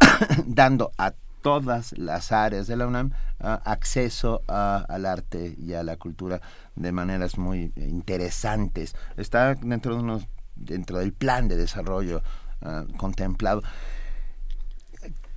[0.46, 1.12] dando a
[1.42, 6.40] todas las áreas de la UNAM uh, acceso al arte y a la cultura
[6.76, 8.94] de maneras muy interesantes.
[9.16, 12.22] Está dentro de unos, dentro del plan de desarrollo
[12.62, 13.62] uh, contemplado.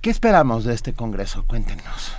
[0.00, 1.44] ¿Qué esperamos de este congreso?
[1.44, 2.12] Cuéntenos.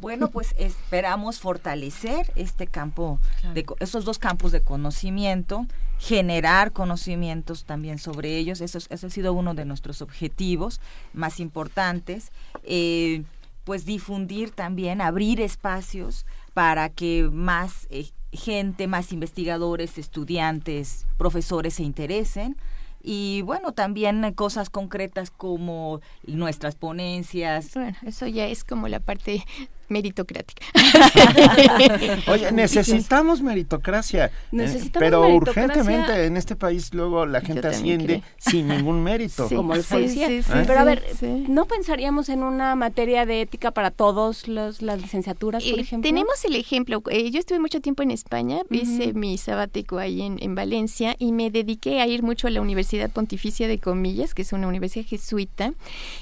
[0.00, 3.20] Bueno, pues esperamos fortalecer este campo,
[3.54, 5.66] de, esos dos campos de conocimiento,
[5.98, 8.60] generar conocimientos también sobre ellos.
[8.60, 10.80] Eso, ese ha sido uno de nuestros objetivos
[11.12, 12.32] más importantes.
[12.64, 13.24] Eh,
[13.64, 21.82] pues difundir también, abrir espacios para que más eh, gente, más investigadores, estudiantes, profesores se
[21.82, 22.56] interesen
[23.02, 27.74] y bueno, también cosas concretas como nuestras ponencias.
[27.74, 29.44] Bueno, eso ya es como la parte
[29.90, 30.64] meritocrática.
[32.28, 34.26] Oye, necesitamos meritocracia.
[34.26, 39.48] Eh, necesitamos pero urgentemente en este país luego la gente asciende sin ningún mérito.
[39.48, 40.28] Como el policía.
[40.66, 41.04] pero a ver,
[41.48, 46.08] ¿no pensaríamos en una materia de ética para todos los, las licenciaturas, por eh, ejemplo?
[46.08, 47.02] Tenemos el ejemplo.
[47.10, 51.32] Eh, yo estuve mucho tiempo en España, hice mi sabático ahí en, en Valencia y
[51.32, 55.04] me dediqué a ir mucho a la Universidad Pontificia de Comillas, que es una universidad
[55.04, 55.72] jesuita,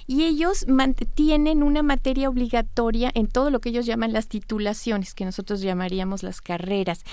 [0.06, 0.66] y ellos
[1.14, 6.22] tienen una materia obligatoria en todo lo que ellos llaman las titulaciones, que nosotros llamaríamos
[6.22, 7.04] las carreras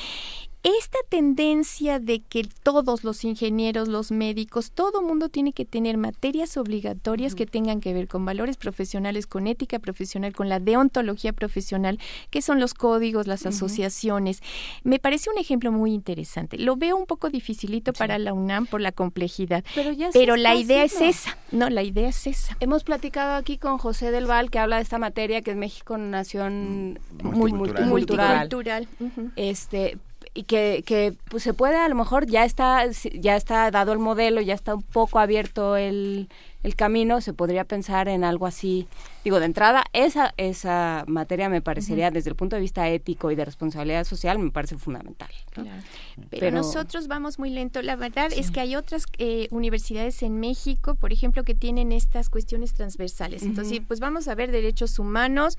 [0.65, 6.57] esta tendencia de que todos los ingenieros, los médicos, todo mundo tiene que tener materias
[6.57, 11.99] obligatorias que tengan que ver con valores profesionales, con ética profesional, con la deontología profesional,
[12.31, 14.41] que son los códigos, las asociaciones.
[14.83, 16.57] Me parece un ejemplo muy interesante.
[16.57, 19.63] Lo veo un poco dificilito para la UNAM por la complejidad,
[20.13, 21.37] pero, la idea es esa.
[21.51, 22.57] No, la idea es esa.
[22.59, 25.95] Hemos platicado aquí con José del Val que habla de esta materia que es México
[25.99, 27.87] nación multicultural.
[27.87, 28.87] multicultural.
[29.35, 29.99] Este,
[30.35, 33.99] y que, que pues se puede a lo mejor ya está ya está dado el
[33.99, 36.29] modelo ya está un poco abierto el,
[36.65, 38.87] el camino se podría pensar en algo así
[39.25, 43.35] Digo, de entrada, esa, esa materia me parecería, desde el punto de vista ético y
[43.35, 45.29] de responsabilidad social, me parece fundamental.
[46.29, 47.81] Pero, nosotros vamos muy lento.
[47.81, 52.29] La verdad es que hay otras eh, universidades en México, por ejemplo, que tienen estas
[52.29, 53.41] cuestiones transversales.
[53.41, 55.57] Entonces, pues vamos a ver derechos humanos,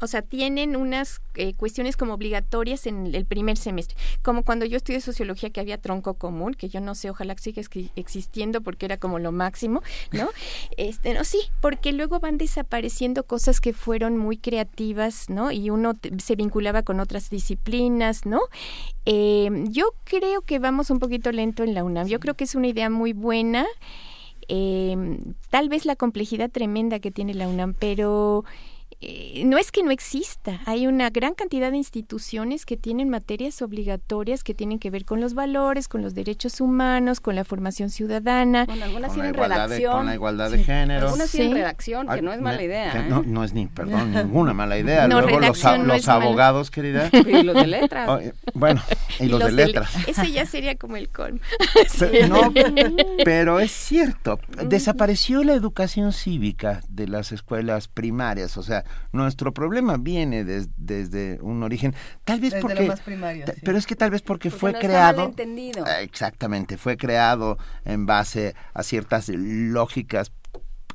[0.00, 3.96] o sea, tienen unas eh, cuestiones como obligatorias en el primer semestre.
[4.22, 7.42] Como cuando yo estudié sociología, que había tronco común, que yo no sé, ojalá que
[7.42, 7.62] siga
[7.96, 10.28] existiendo porque era como lo máximo, ¿no?
[10.76, 15.50] este, no, sí, porque luego van desapareciendo cosas que fueron muy creativas, ¿no?
[15.50, 18.40] Y uno se vinculaba con otras disciplinas, ¿no?
[19.04, 22.08] Em, yo creo que vamos un poquito lento en la UNAM.
[22.08, 23.66] Yo creo que es una idea muy buena.
[24.48, 28.44] Em, tal vez la complejidad tremenda que tiene la UNAM, pero
[29.00, 33.62] eh, no es que no exista, hay una gran cantidad de instituciones que tienen materias
[33.62, 37.90] obligatorias que tienen que ver con los valores, con los derechos humanos, con la formación
[37.90, 38.64] ciudadana.
[38.64, 39.92] Bueno, algunas tienen redacción.
[39.92, 41.06] con la igualdad de género.
[41.06, 43.06] Algunas tienen redacción, que no es mala idea.
[43.06, 43.08] ¿eh?
[43.08, 45.06] no, es ni, perdón, ninguna mala idea.
[45.06, 47.10] Luego los, los abogados, querida.
[47.28, 48.08] Y los de letras.
[48.08, 48.20] Oh,
[48.54, 48.82] bueno,
[49.20, 49.90] y, los, de letras.
[50.06, 51.40] ese ya sería como el con.
[52.28, 52.52] no,
[53.24, 54.40] pero es cierto.
[54.66, 61.62] Desapareció la educación cívica de las escuelas primarias, o sea, nuestro problema viene desde un
[61.62, 61.94] origen,
[62.24, 62.92] tal vez porque...
[63.62, 65.24] Pero es que tal vez porque, fue creado...
[65.24, 65.86] entendido.
[66.00, 70.32] Exactamente, fue creado en base a ciertas lógicas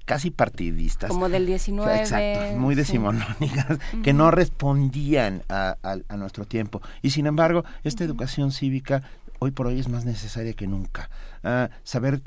[0.05, 1.09] casi partidistas.
[1.09, 1.99] Como del 19.
[1.99, 5.77] Exacto, muy decimonónicas, que no respondían a,
[6.17, 6.81] nuestro tiempo.
[7.01, 9.03] Y sin embargo, esta educación cívica
[9.39, 11.09] hoy por hoy es más necesaria que nunca.
[11.43, 12.21] Ah, saber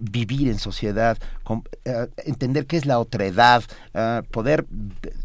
[0.00, 1.18] vivir en sociedad,
[1.84, 3.62] eh, entender qué es la otredad,
[3.94, 4.66] uh, poder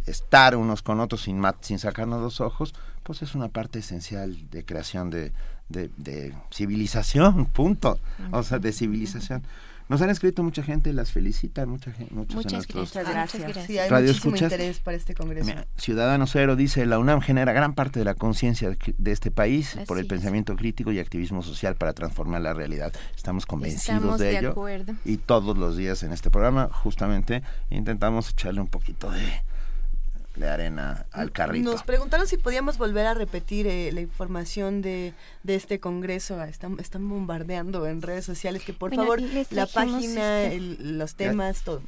[0.06, 4.64] estar unos con otros sin, sin sacarnos los ojos, pues es una parte esencial de
[4.64, 5.32] creación de,
[5.69, 8.00] de, civilización, punto.
[8.32, 9.43] O sea, de civilización.
[9.92, 13.66] Nos han escrito mucha gente, las felicitan, mucha gente, muchos Muchas, gracias.
[13.68, 15.52] Sí, hay muchísimo interés para este congreso.
[15.76, 20.00] Ciudadano Cero dice, la UNAM genera gran parte de la conciencia de este país por
[20.00, 22.94] el pensamiento crítico y activismo social para transformar la realidad.
[23.18, 24.56] Estamos convencidos de, ello.
[25.03, 29.20] Y todos los días en este programa justamente intentamos echarle un poquito de
[30.35, 31.72] de arena al carrito.
[31.72, 36.40] Nos preguntaron si podíamos volver a repetir eh, la información de, de este congreso.
[36.40, 41.64] Ah, están, están bombardeando en redes sociales que por favor la página, este los temas,
[41.64, 41.82] todo.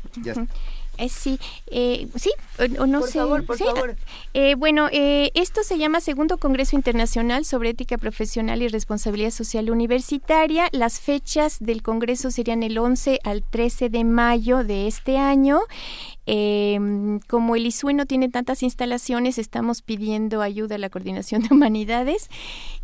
[0.98, 1.40] Eh, sí,
[1.72, 2.32] eh, sí,
[2.80, 3.18] o, no por sé.
[3.18, 3.96] Favor, por favor.
[4.36, 9.72] Eh, bueno, eh, esto se llama Segundo Congreso Internacional sobre Ética Profesional y Responsabilidad Social
[9.72, 10.70] Universitaria.
[10.72, 15.62] Las fechas del Congreso serían el 11 al 13 de mayo de este año.
[16.26, 21.50] Em, como el ISUE no tiene tantas instalaciones, estamos pidiendo ayuda a la Coordinación de
[21.54, 22.30] Humanidades.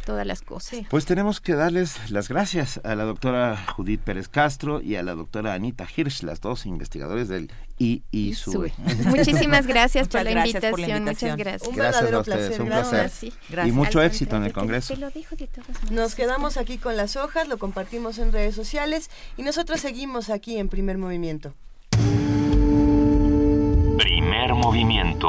[0.09, 0.79] todas las cosas.
[0.89, 5.13] Pues tenemos que darles las gracias a la doctora Judith Pérez Castro y a la
[5.13, 8.73] doctora Anita Hirsch, las dos investigadores del IISUE.
[9.05, 11.03] Muchísimas gracias, por, la invitación.
[11.03, 11.69] Muchas gracias.
[11.69, 13.11] Un gracias a ustedes, un placer.
[13.67, 14.95] Y mucho éxito en el Congreso.
[15.91, 20.57] Nos quedamos aquí con las hojas, lo compartimos en redes sociales y nosotros seguimos aquí
[20.57, 21.53] en Primer Movimiento.
[23.99, 25.27] Primer Movimiento.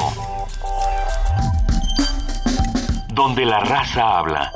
[3.13, 4.51] Donde la raza habla.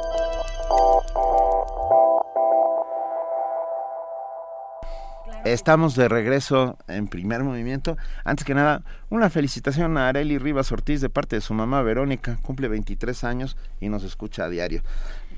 [5.45, 7.97] Estamos de regreso en primer movimiento.
[8.23, 12.39] Antes que nada, una felicitación a Areli Rivas Ortiz de parte de su mamá Verónica.
[12.41, 14.81] Cumple 23 años y nos escucha a diario.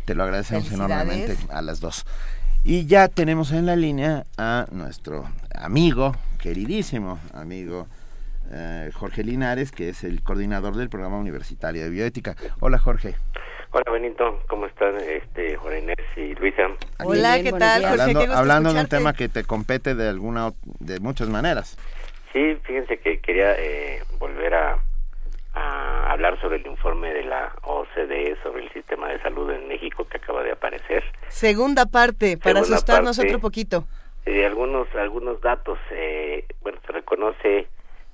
[0.06, 2.06] Te lo agradecemos enormemente a las dos.
[2.64, 7.88] Y ya tenemos en la línea a nuestro amigo, queridísimo amigo
[8.50, 12.38] eh, Jorge Linares, que es el coordinador del programa universitario de bioética.
[12.62, 13.16] Hola Jorge.
[13.72, 16.70] Hola Benito, ¿cómo están este, Inés y Luisa?
[17.04, 17.84] Hola, ¿qué tal?
[17.84, 21.78] hablando, hablando de un tema que te compete de alguna de muchas maneras.
[22.32, 24.78] Sí, fíjense que quería eh, volver a,
[25.54, 30.08] a, hablar sobre el informe de la OCDE sobre el sistema de salud en México
[30.08, 31.04] que acaba de aparecer.
[31.28, 33.86] Segunda parte, para asustarnos otro poquito.
[34.26, 37.68] Eh, algunos algunos datos, eh, bueno, se reconoce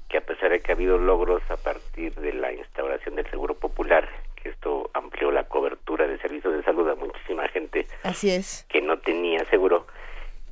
[0.10, 3.54] que a pesar de que ha habido logros a partir de la instauración del Seguro
[3.54, 4.08] Popular,
[4.44, 8.66] que esto amplió la cobertura de servicios de salud a muchísima gente Así es.
[8.70, 9.88] que no tenía seguro,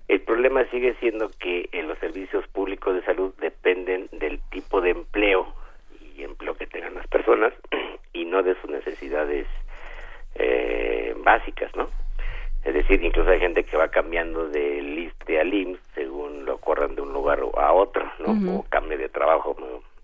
[0.07, 4.91] el problema sigue siendo que eh, los servicios públicos de salud dependen del tipo de
[4.91, 5.53] empleo
[6.15, 7.53] y empleo que tengan las personas
[8.13, 9.47] y no de sus necesidades
[10.35, 11.89] eh, básicas, ¿no?
[12.63, 16.95] Es decir, incluso hay gente que va cambiando de liste al IMSS según lo corran
[16.95, 18.59] de un lugar a otro, ¿no?
[18.59, 19.55] O cambie de trabajo,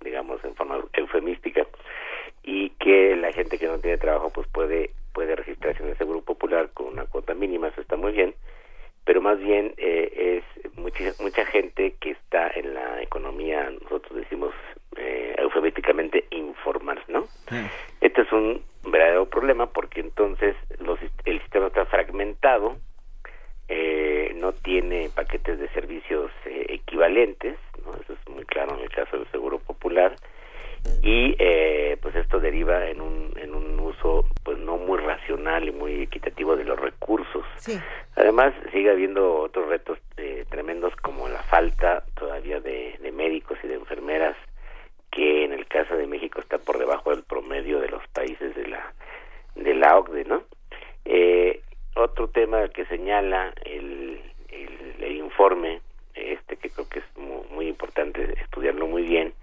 [0.02, 1.68] digamos, en forma eufemística.
[2.48, 6.22] Y que la gente que no tiene trabajo, pues puede, puede registrarse en el Seguro
[6.22, 8.34] Popular con una cuota mínima, eso está muy bien.
[9.04, 14.54] Pero más bien eh, es mucha, mucha gente que está en la economía, nosotros decimos
[14.96, 17.28] eh, eufemísticamente informal, ¿no?
[18.00, 22.78] Este es un verdadero problema porque entonces los, el sistema está fragmentado,
[23.68, 27.94] eh, no tiene paquetes de servicios eh, equivalentes, ¿no?
[27.94, 30.16] eso es muy claro en el caso del Seguro Popular,
[31.02, 35.72] y eh, pues esto deriva en un, en un uso pues no muy racional y
[35.72, 37.46] muy equitativo de los recursos.
[38.16, 43.68] Además sigue habiendo otros retos eh, tremendos como la falta todavía de, de médicos y
[43.68, 44.36] de enfermeras
[45.12, 48.68] que en el caso de México está por debajo del promedio de los países de
[48.68, 48.94] la
[49.56, 50.44] de la OCDE, ¿no?
[51.06, 51.62] Eh,
[51.96, 55.82] otro tema que señala el, el, informe,
[56.14, 59.34] este que creo que es muy, muy, importante estudiarlo muy bien,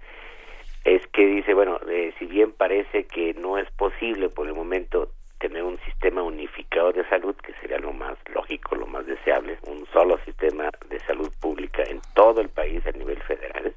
[0.85, 5.09] es que dice, bueno, eh, si bien parece que no es posible por el momento
[5.39, 9.85] tener un sistema unificado de salud, que sería lo más lógico, lo más deseable, un
[9.91, 13.73] solo sistema de salud pública en todo el país a nivel federal,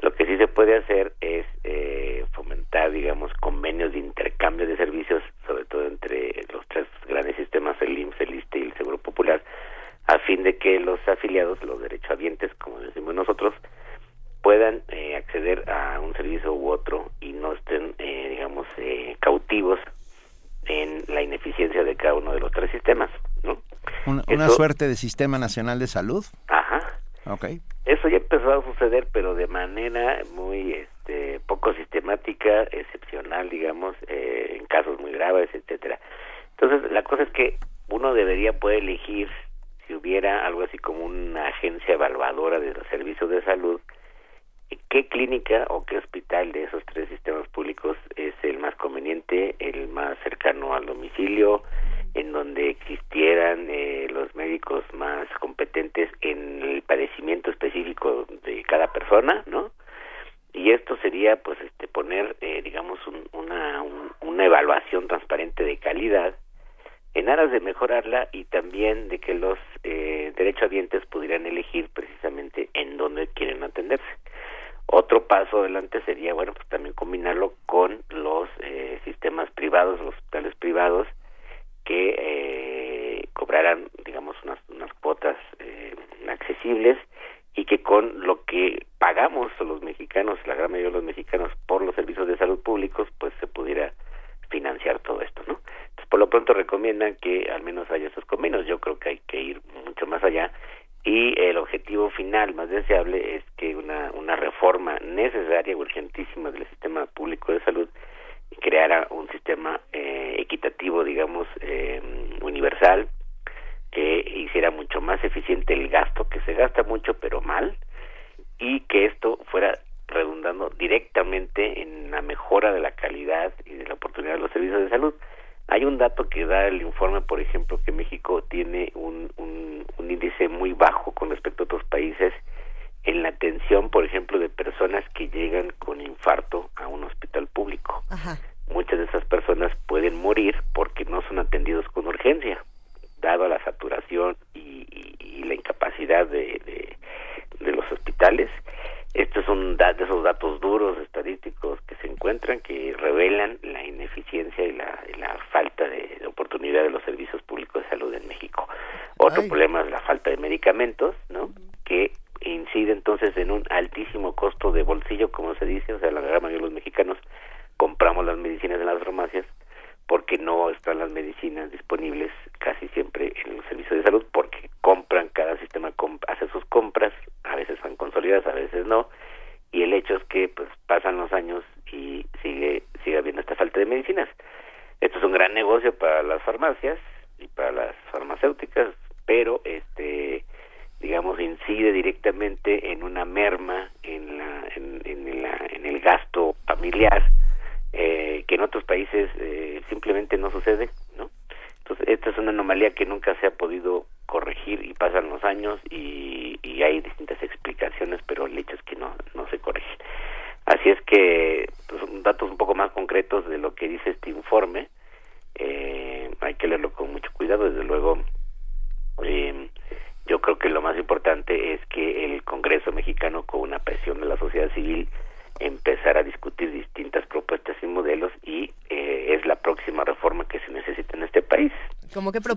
[0.00, 5.22] lo que sí se puede hacer es eh, fomentar, digamos, convenios de intercambio de servicios,
[5.46, 9.42] sobre todo entre los tres grandes sistemas, el IMSS, el ISTE y el Seguro Popular,
[10.06, 13.54] a fin de que los afiliados, los derechohabientes, como decimos nosotros,
[14.42, 19.80] puedan eh, acceder a un servicio u otro y no estén, eh, digamos, eh, cautivos
[20.66, 23.10] en la ineficiencia de cada uno de los tres sistemas,
[23.42, 23.60] ¿no?
[24.48, 26.24] Una, suerte de sistema nacional de salud.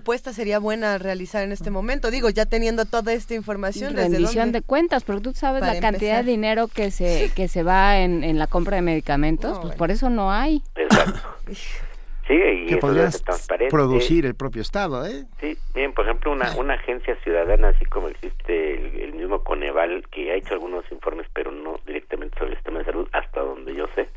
[0.02, 2.10] Propuesta sería buena realizar en este momento?
[2.10, 3.94] Digo, ya teniendo toda esta información.
[3.94, 7.98] Rendición de cuentas, pero tú sabes la cantidad de dinero que se que se va
[7.98, 10.62] en, en la compra de medicamentos, pues por eso no hay.
[10.74, 11.20] Exacto.
[12.28, 13.20] Sí, y que podrías
[13.68, 15.24] producir el propio Estado, ¿eh?
[15.40, 20.30] Sí, bien, por ejemplo, una, una agencia ciudadana, así como existe el, mismo Coneval, que
[20.30, 23.88] ha hecho algunos informes, pero no directamente sobre el sistema de salud, hasta donde yo
[23.96, 24.08] sé,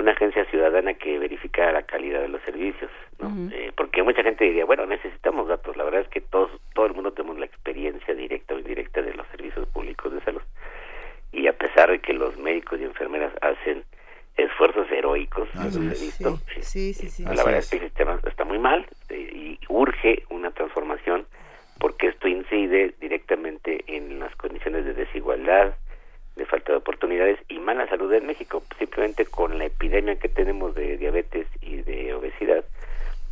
[0.00, 3.30] una agencia ciudadana que verifica la calidad de los servicios, ¿no?
[3.52, 6.94] Eh, porque mucha gente diría, bueno, necesitamos datos, la verdad es que todos, todo el
[6.94, 10.42] mundo tenemos la experiencia directa o indirecta de los servicios públicos de salud,
[11.32, 13.84] y a pesar de que los médicos y enfermeras hacen
[14.36, 15.48] esfuerzos heroicos,
[16.00, 16.38] visto.
[16.60, 20.24] Sí, sí, sí, la verdad es que el sistema está muy mal eh, y urge
[20.30, 21.26] una transformación
[21.78, 25.74] porque esto incide directamente en las condiciones de desigualdad,
[26.36, 28.62] de falta de oportunidades y mala salud en México.
[28.78, 32.64] Simplemente con la epidemia que tenemos de diabetes y de obesidad,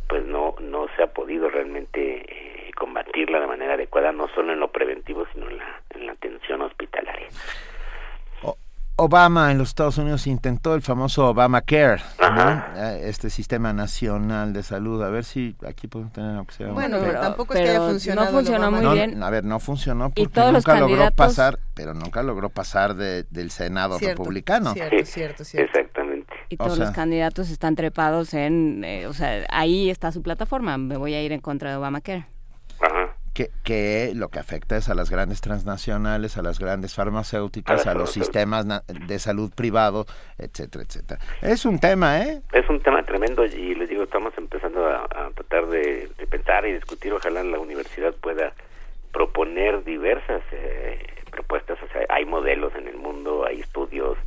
[0.07, 4.59] pues no no se ha podido realmente eh, combatirla de manera adecuada, no solo en
[4.59, 7.27] lo preventivo, sino en la, en la atención hospitalaria.
[9.01, 12.01] Obama en los Estados Unidos intentó el famoso Obamacare,
[13.01, 15.01] este sistema nacional de salud.
[15.03, 16.73] A ver si aquí podemos tener opción.
[16.73, 18.31] Bueno, pero tampoco es que haya funcionado.
[18.31, 19.21] No funcionó muy bien.
[19.21, 24.73] A ver, no funcionó porque nunca logró pasar, pero nunca logró pasar del Senado republicano.
[24.73, 25.79] Cierto, cierto, cierto.
[25.79, 26.33] Exactamente.
[26.49, 30.77] Y todos los candidatos están trepados en, eh, o sea, ahí está su plataforma.
[30.77, 32.27] Me voy a ir en contra de Obamacare.
[33.63, 38.11] Que, lo que afecta es a las grandes transnacionales, a las grandes farmacéuticas, a, los
[38.11, 40.05] sistemas de salud privado,
[40.37, 41.21] etcétera, etcétera.
[41.41, 42.41] Es un tema, ¿eh?
[42.51, 47.13] Es un tema tremendo y les digo, estamos empezando a, tratar de, pensar y discutir,
[47.13, 48.51] ojalá la universidad pueda
[49.13, 50.99] proponer diversas eh,
[51.31, 54.17] propuestas, o sea, hay modelos en el mundo, hay estudios,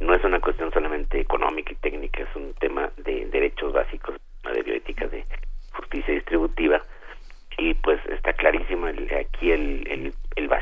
[0.00, 4.16] no es una cuestión solamente económica y técnica, es un tema de derechos básicos,
[4.52, 5.22] de bioética, de
[5.72, 6.82] justicia distributiva
[7.58, 10.14] y pues está clarísimo el, aquí el, el,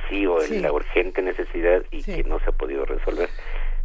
[0.09, 0.27] sí.
[0.27, 3.29] o la urgente necesidad y que no se ha podido resolver.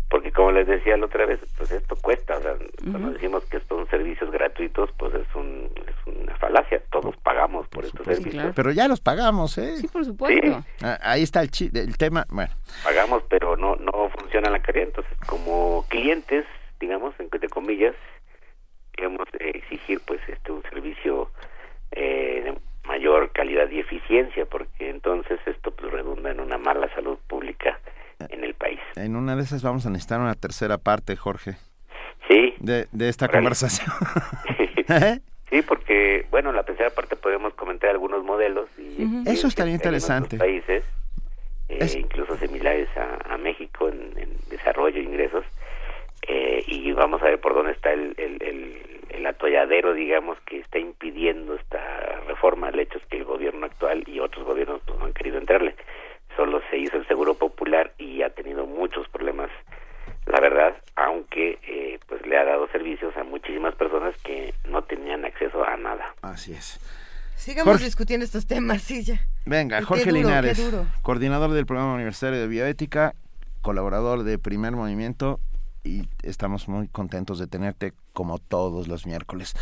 [0.09, 2.55] Porque como les decía la otra vez, pues esto cuesta, o sea,
[2.89, 7.83] cuando decimos que son servicios gratuitos, pues es, un, es una falacia, todos pagamos por,
[7.83, 8.53] estos servicios.
[8.55, 9.75] Pero ya los pagamos, ¿eh?
[9.75, 10.63] Sí, por supuesto.
[10.81, 12.53] Ah, ahí está el, el tema, bueno.
[12.85, 16.45] Pagamos, pero no no funciona la calidad, entonces como clientes,
[16.79, 17.95] digamos, entre comillas,
[18.93, 21.29] queremos exigir pues este un servicio
[21.91, 27.17] eh, de mayor calidad y eficiencia, porque entonces esto pues redunda en una mala salud
[27.27, 27.79] pública
[28.29, 28.79] en el país.
[28.95, 31.57] En una de esas vamos a necesitar una tercera parte, Jorge.
[32.27, 32.55] Sí.
[32.59, 33.89] De, de esta conversación.
[34.89, 35.19] ¿Eh?
[35.49, 38.69] sí, porque, bueno, la tercera parte podemos comentar algunos modelos.
[38.77, 40.37] y Eso estaría interesante.
[40.37, 40.83] países,
[41.69, 44.13] eh, incluso similares a, México en,
[44.49, 45.45] desarrollo e ingresos.
[46.27, 48.86] Eh, y vamos a ver por dónde está el, el, el,
[49.25, 51.79] atolladero, digamos, que está impidiendo esta
[52.27, 52.69] reforma.
[52.69, 55.75] El hecho es que el gobierno actual y otros gobiernos pues, no han querido entrarle.
[56.35, 59.49] Solo se hizo el seguro popular y ha tenido muchos problemas
[60.27, 65.25] la verdad aunque eh, pues le ha dado servicios a muchísimas personas que no tenían
[65.25, 66.15] acceso a nada.
[66.21, 66.79] Así es.
[67.35, 69.19] Sigamos discutiendo estos temas sí ya.
[69.45, 70.59] Venga Jorge Linares
[71.01, 73.13] coordinador del programa universitario de bioética
[73.61, 75.39] colaborador de Primer Movimiento
[75.87, 79.55] y estamos muy contentos de tenerte como todos los miércoles.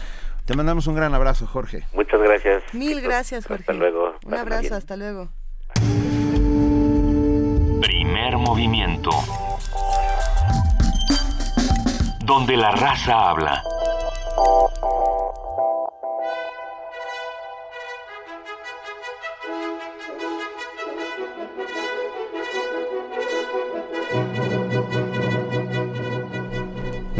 [0.46, 1.86] Te mandamos un gran abrazo, Jorge.
[1.94, 2.64] Muchas gracias.
[2.74, 3.64] Mil gracias, Jorge.
[3.64, 4.16] Hasta luego.
[4.26, 5.30] Un abrazo, hasta luego.
[7.82, 9.12] Primer movimiento.
[12.26, 13.62] Donde la raza habla.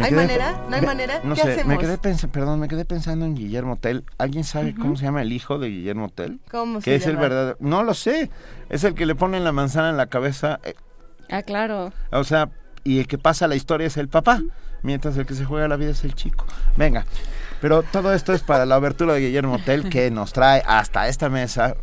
[0.06, 0.64] ¿Hay manera?
[0.68, 1.20] ¿No hay manera?
[1.24, 4.04] No sé, me quedé pensando, perdón, me quedé pensando en Guillermo Tell.
[4.18, 6.38] ¿Alguien sabe cómo se llama el hijo de Guillermo Tell?
[6.50, 7.56] ¿Cómo se es el verdadero?
[7.60, 8.30] No lo sé.
[8.68, 10.60] Es el que le ponen la manzana en la cabeza.
[10.64, 10.74] Eh,
[11.30, 11.92] ah, claro.
[12.12, 12.50] O sea,
[12.84, 14.42] y el que pasa la historia es el papá,
[14.82, 16.46] mientras el que se juega la vida es el chico.
[16.76, 17.04] Venga.
[17.60, 21.28] Pero todo esto es para la abertura de Guillermo Tell que nos trae hasta esta
[21.28, 21.74] mesa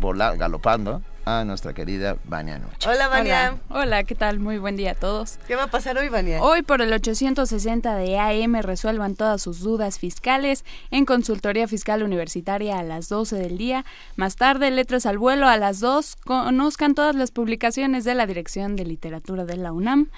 [0.00, 2.88] volar, galopando a nuestra querida Vania Nuche.
[2.88, 3.58] Hola, Vania.
[3.68, 4.04] Hola.
[4.04, 4.38] ¿qué tal?
[4.38, 5.38] Muy buen día a todos.
[5.48, 6.40] ¿Qué va a pasar hoy, Vania?
[6.40, 12.78] Hoy por el 860 de AM resuelvan todas sus dudas fiscales en Consultoría Fiscal Universitaria
[12.78, 13.84] a las 12 del día.
[14.14, 16.16] Más tarde, Letras al Vuelo a las 2.
[16.24, 20.10] Conozcan todas las publicaciones de la Dirección de Literatura de la UNAM.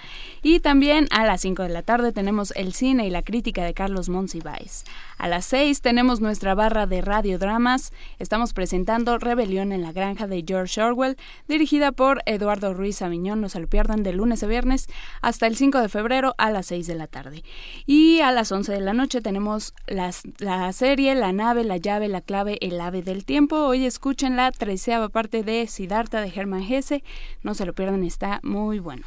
[0.43, 3.73] Y también a las 5 de la tarde tenemos el cine y la crítica de
[3.73, 4.85] Carlos Monsiváis.
[5.17, 7.95] A las 6 tenemos nuestra barra de radiodramas.
[8.19, 10.98] Estamos presentando Rebelión en la Granja de George Orwell,
[11.47, 13.41] dirigida por Eduardo Ruiz Aviñón.
[13.41, 14.89] No se lo pierdan de lunes a viernes
[15.23, 17.43] hasta el 5 de febrero a las 6 de la tarde.
[17.87, 22.21] Y a las 11 de la noche tenemos la serie La nave, la llave, la
[22.21, 23.57] clave, el ave del tiempo.
[23.57, 27.03] Hoy escuchen la treceava parte de Siddhartha de Hermann Hesse.
[27.43, 29.07] No se lo pierdan, está muy bueno.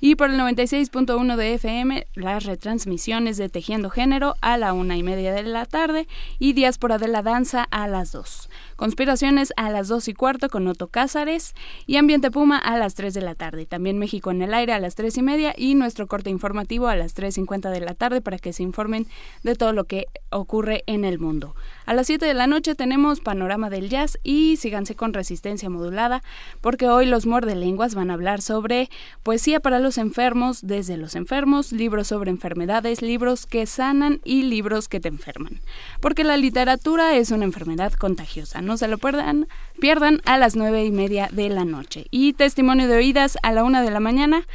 [0.00, 5.02] Y por el 96.1 de FM, las retransmisiones de Tejiendo Género a la una y
[5.02, 6.06] media de la tarde
[6.38, 8.48] y Diáspora de la Danza a las dos.
[8.76, 11.54] Conspiraciones a las dos y cuarto con Otto Cázares
[11.86, 13.66] y Ambiente Puma a las 3 de la tarde.
[13.66, 16.96] También México en el aire a las tres y media y nuestro corte informativo a
[16.96, 19.06] las 3.50 de la tarde para que se informen
[19.42, 21.54] de todo lo que ocurre en el mundo.
[21.86, 26.22] A las 7 de la noche tenemos Panorama del Jazz y síganse con Resistencia Modulada
[26.60, 28.88] porque hoy los lenguas van a hablar sobre
[29.22, 34.88] poesía para los enfermos, desde los enfermos, libros sobre enfermedades, libros que sanan y libros
[34.88, 35.60] que te enferman.
[36.00, 39.48] Porque la literatura es una enfermedad contagiosa no se lo pierdan,
[39.80, 42.06] pierdan a las nueve y media de la noche.
[42.10, 44.46] Y testimonio de oídas a la una de la mañana.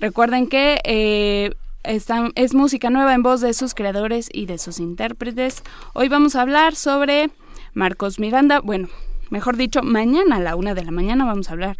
[0.00, 1.54] Recuerden que eh,
[1.86, 5.62] es música nueva en voz de sus creadores y de sus intérpretes.
[5.94, 7.30] Hoy vamos a hablar sobre
[7.74, 8.60] Marcos Miranda.
[8.60, 8.88] Bueno,
[9.30, 11.76] mejor dicho, mañana a la una de la mañana vamos a hablar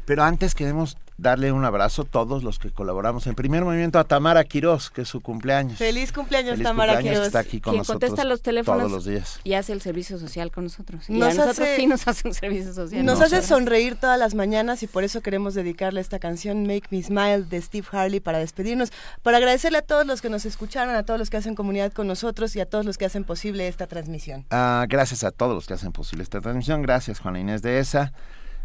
[0.05, 3.27] Pero antes queremos darle un abrazo a todos los que colaboramos.
[3.27, 5.79] En primer movimiento a Tamara Quiroz, que es su cumpleaños.
[5.79, 7.27] Feliz cumpleaños, Tamara Quiroz.
[7.27, 9.41] Está aquí con nosotros contesta los teléfonos todos los días.
[9.45, 11.09] y hace el servicio social con nosotros.
[11.09, 13.05] Y nos a nosotros sí nos hace un servicio social.
[13.05, 17.03] Nos hace sonreír todas las mañanas y por eso queremos dedicarle esta canción Make Me
[17.03, 21.05] Smile de Steve Harley para despedirnos, para agradecerle a todos los que nos escucharon, a
[21.05, 23.87] todos los que hacen comunidad con nosotros y a todos los que hacen posible esta
[23.87, 24.45] transmisión.
[24.51, 26.83] Ah, gracias a todos los que hacen posible esta transmisión.
[26.83, 28.13] Gracias, Juana Inés de esa.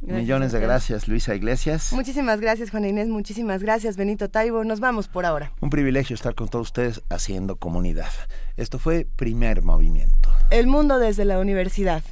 [0.02, 1.92] Millones de gracias, Luisa Iglesias.
[1.94, 3.08] Muchísimas gracias, Juana Inés.
[3.08, 4.64] Muchísimas gracias, Benito Taibo.
[4.64, 5.52] Nos vamos por ahora.
[5.60, 8.12] Un privilegio estar con todos ustedes haciendo comunidad.
[8.56, 10.30] Esto fue Primer Movimiento.
[10.52, 12.04] El mundo desde la universidad.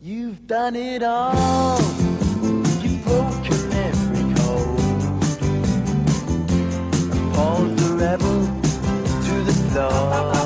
[0.00, 1.78] You've done it all.
[2.82, 4.76] You've broken every code.
[7.76, 8.46] the rebel
[9.24, 10.45] to the floor.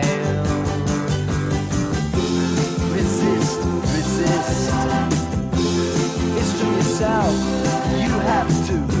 [8.41, 9.00] You have to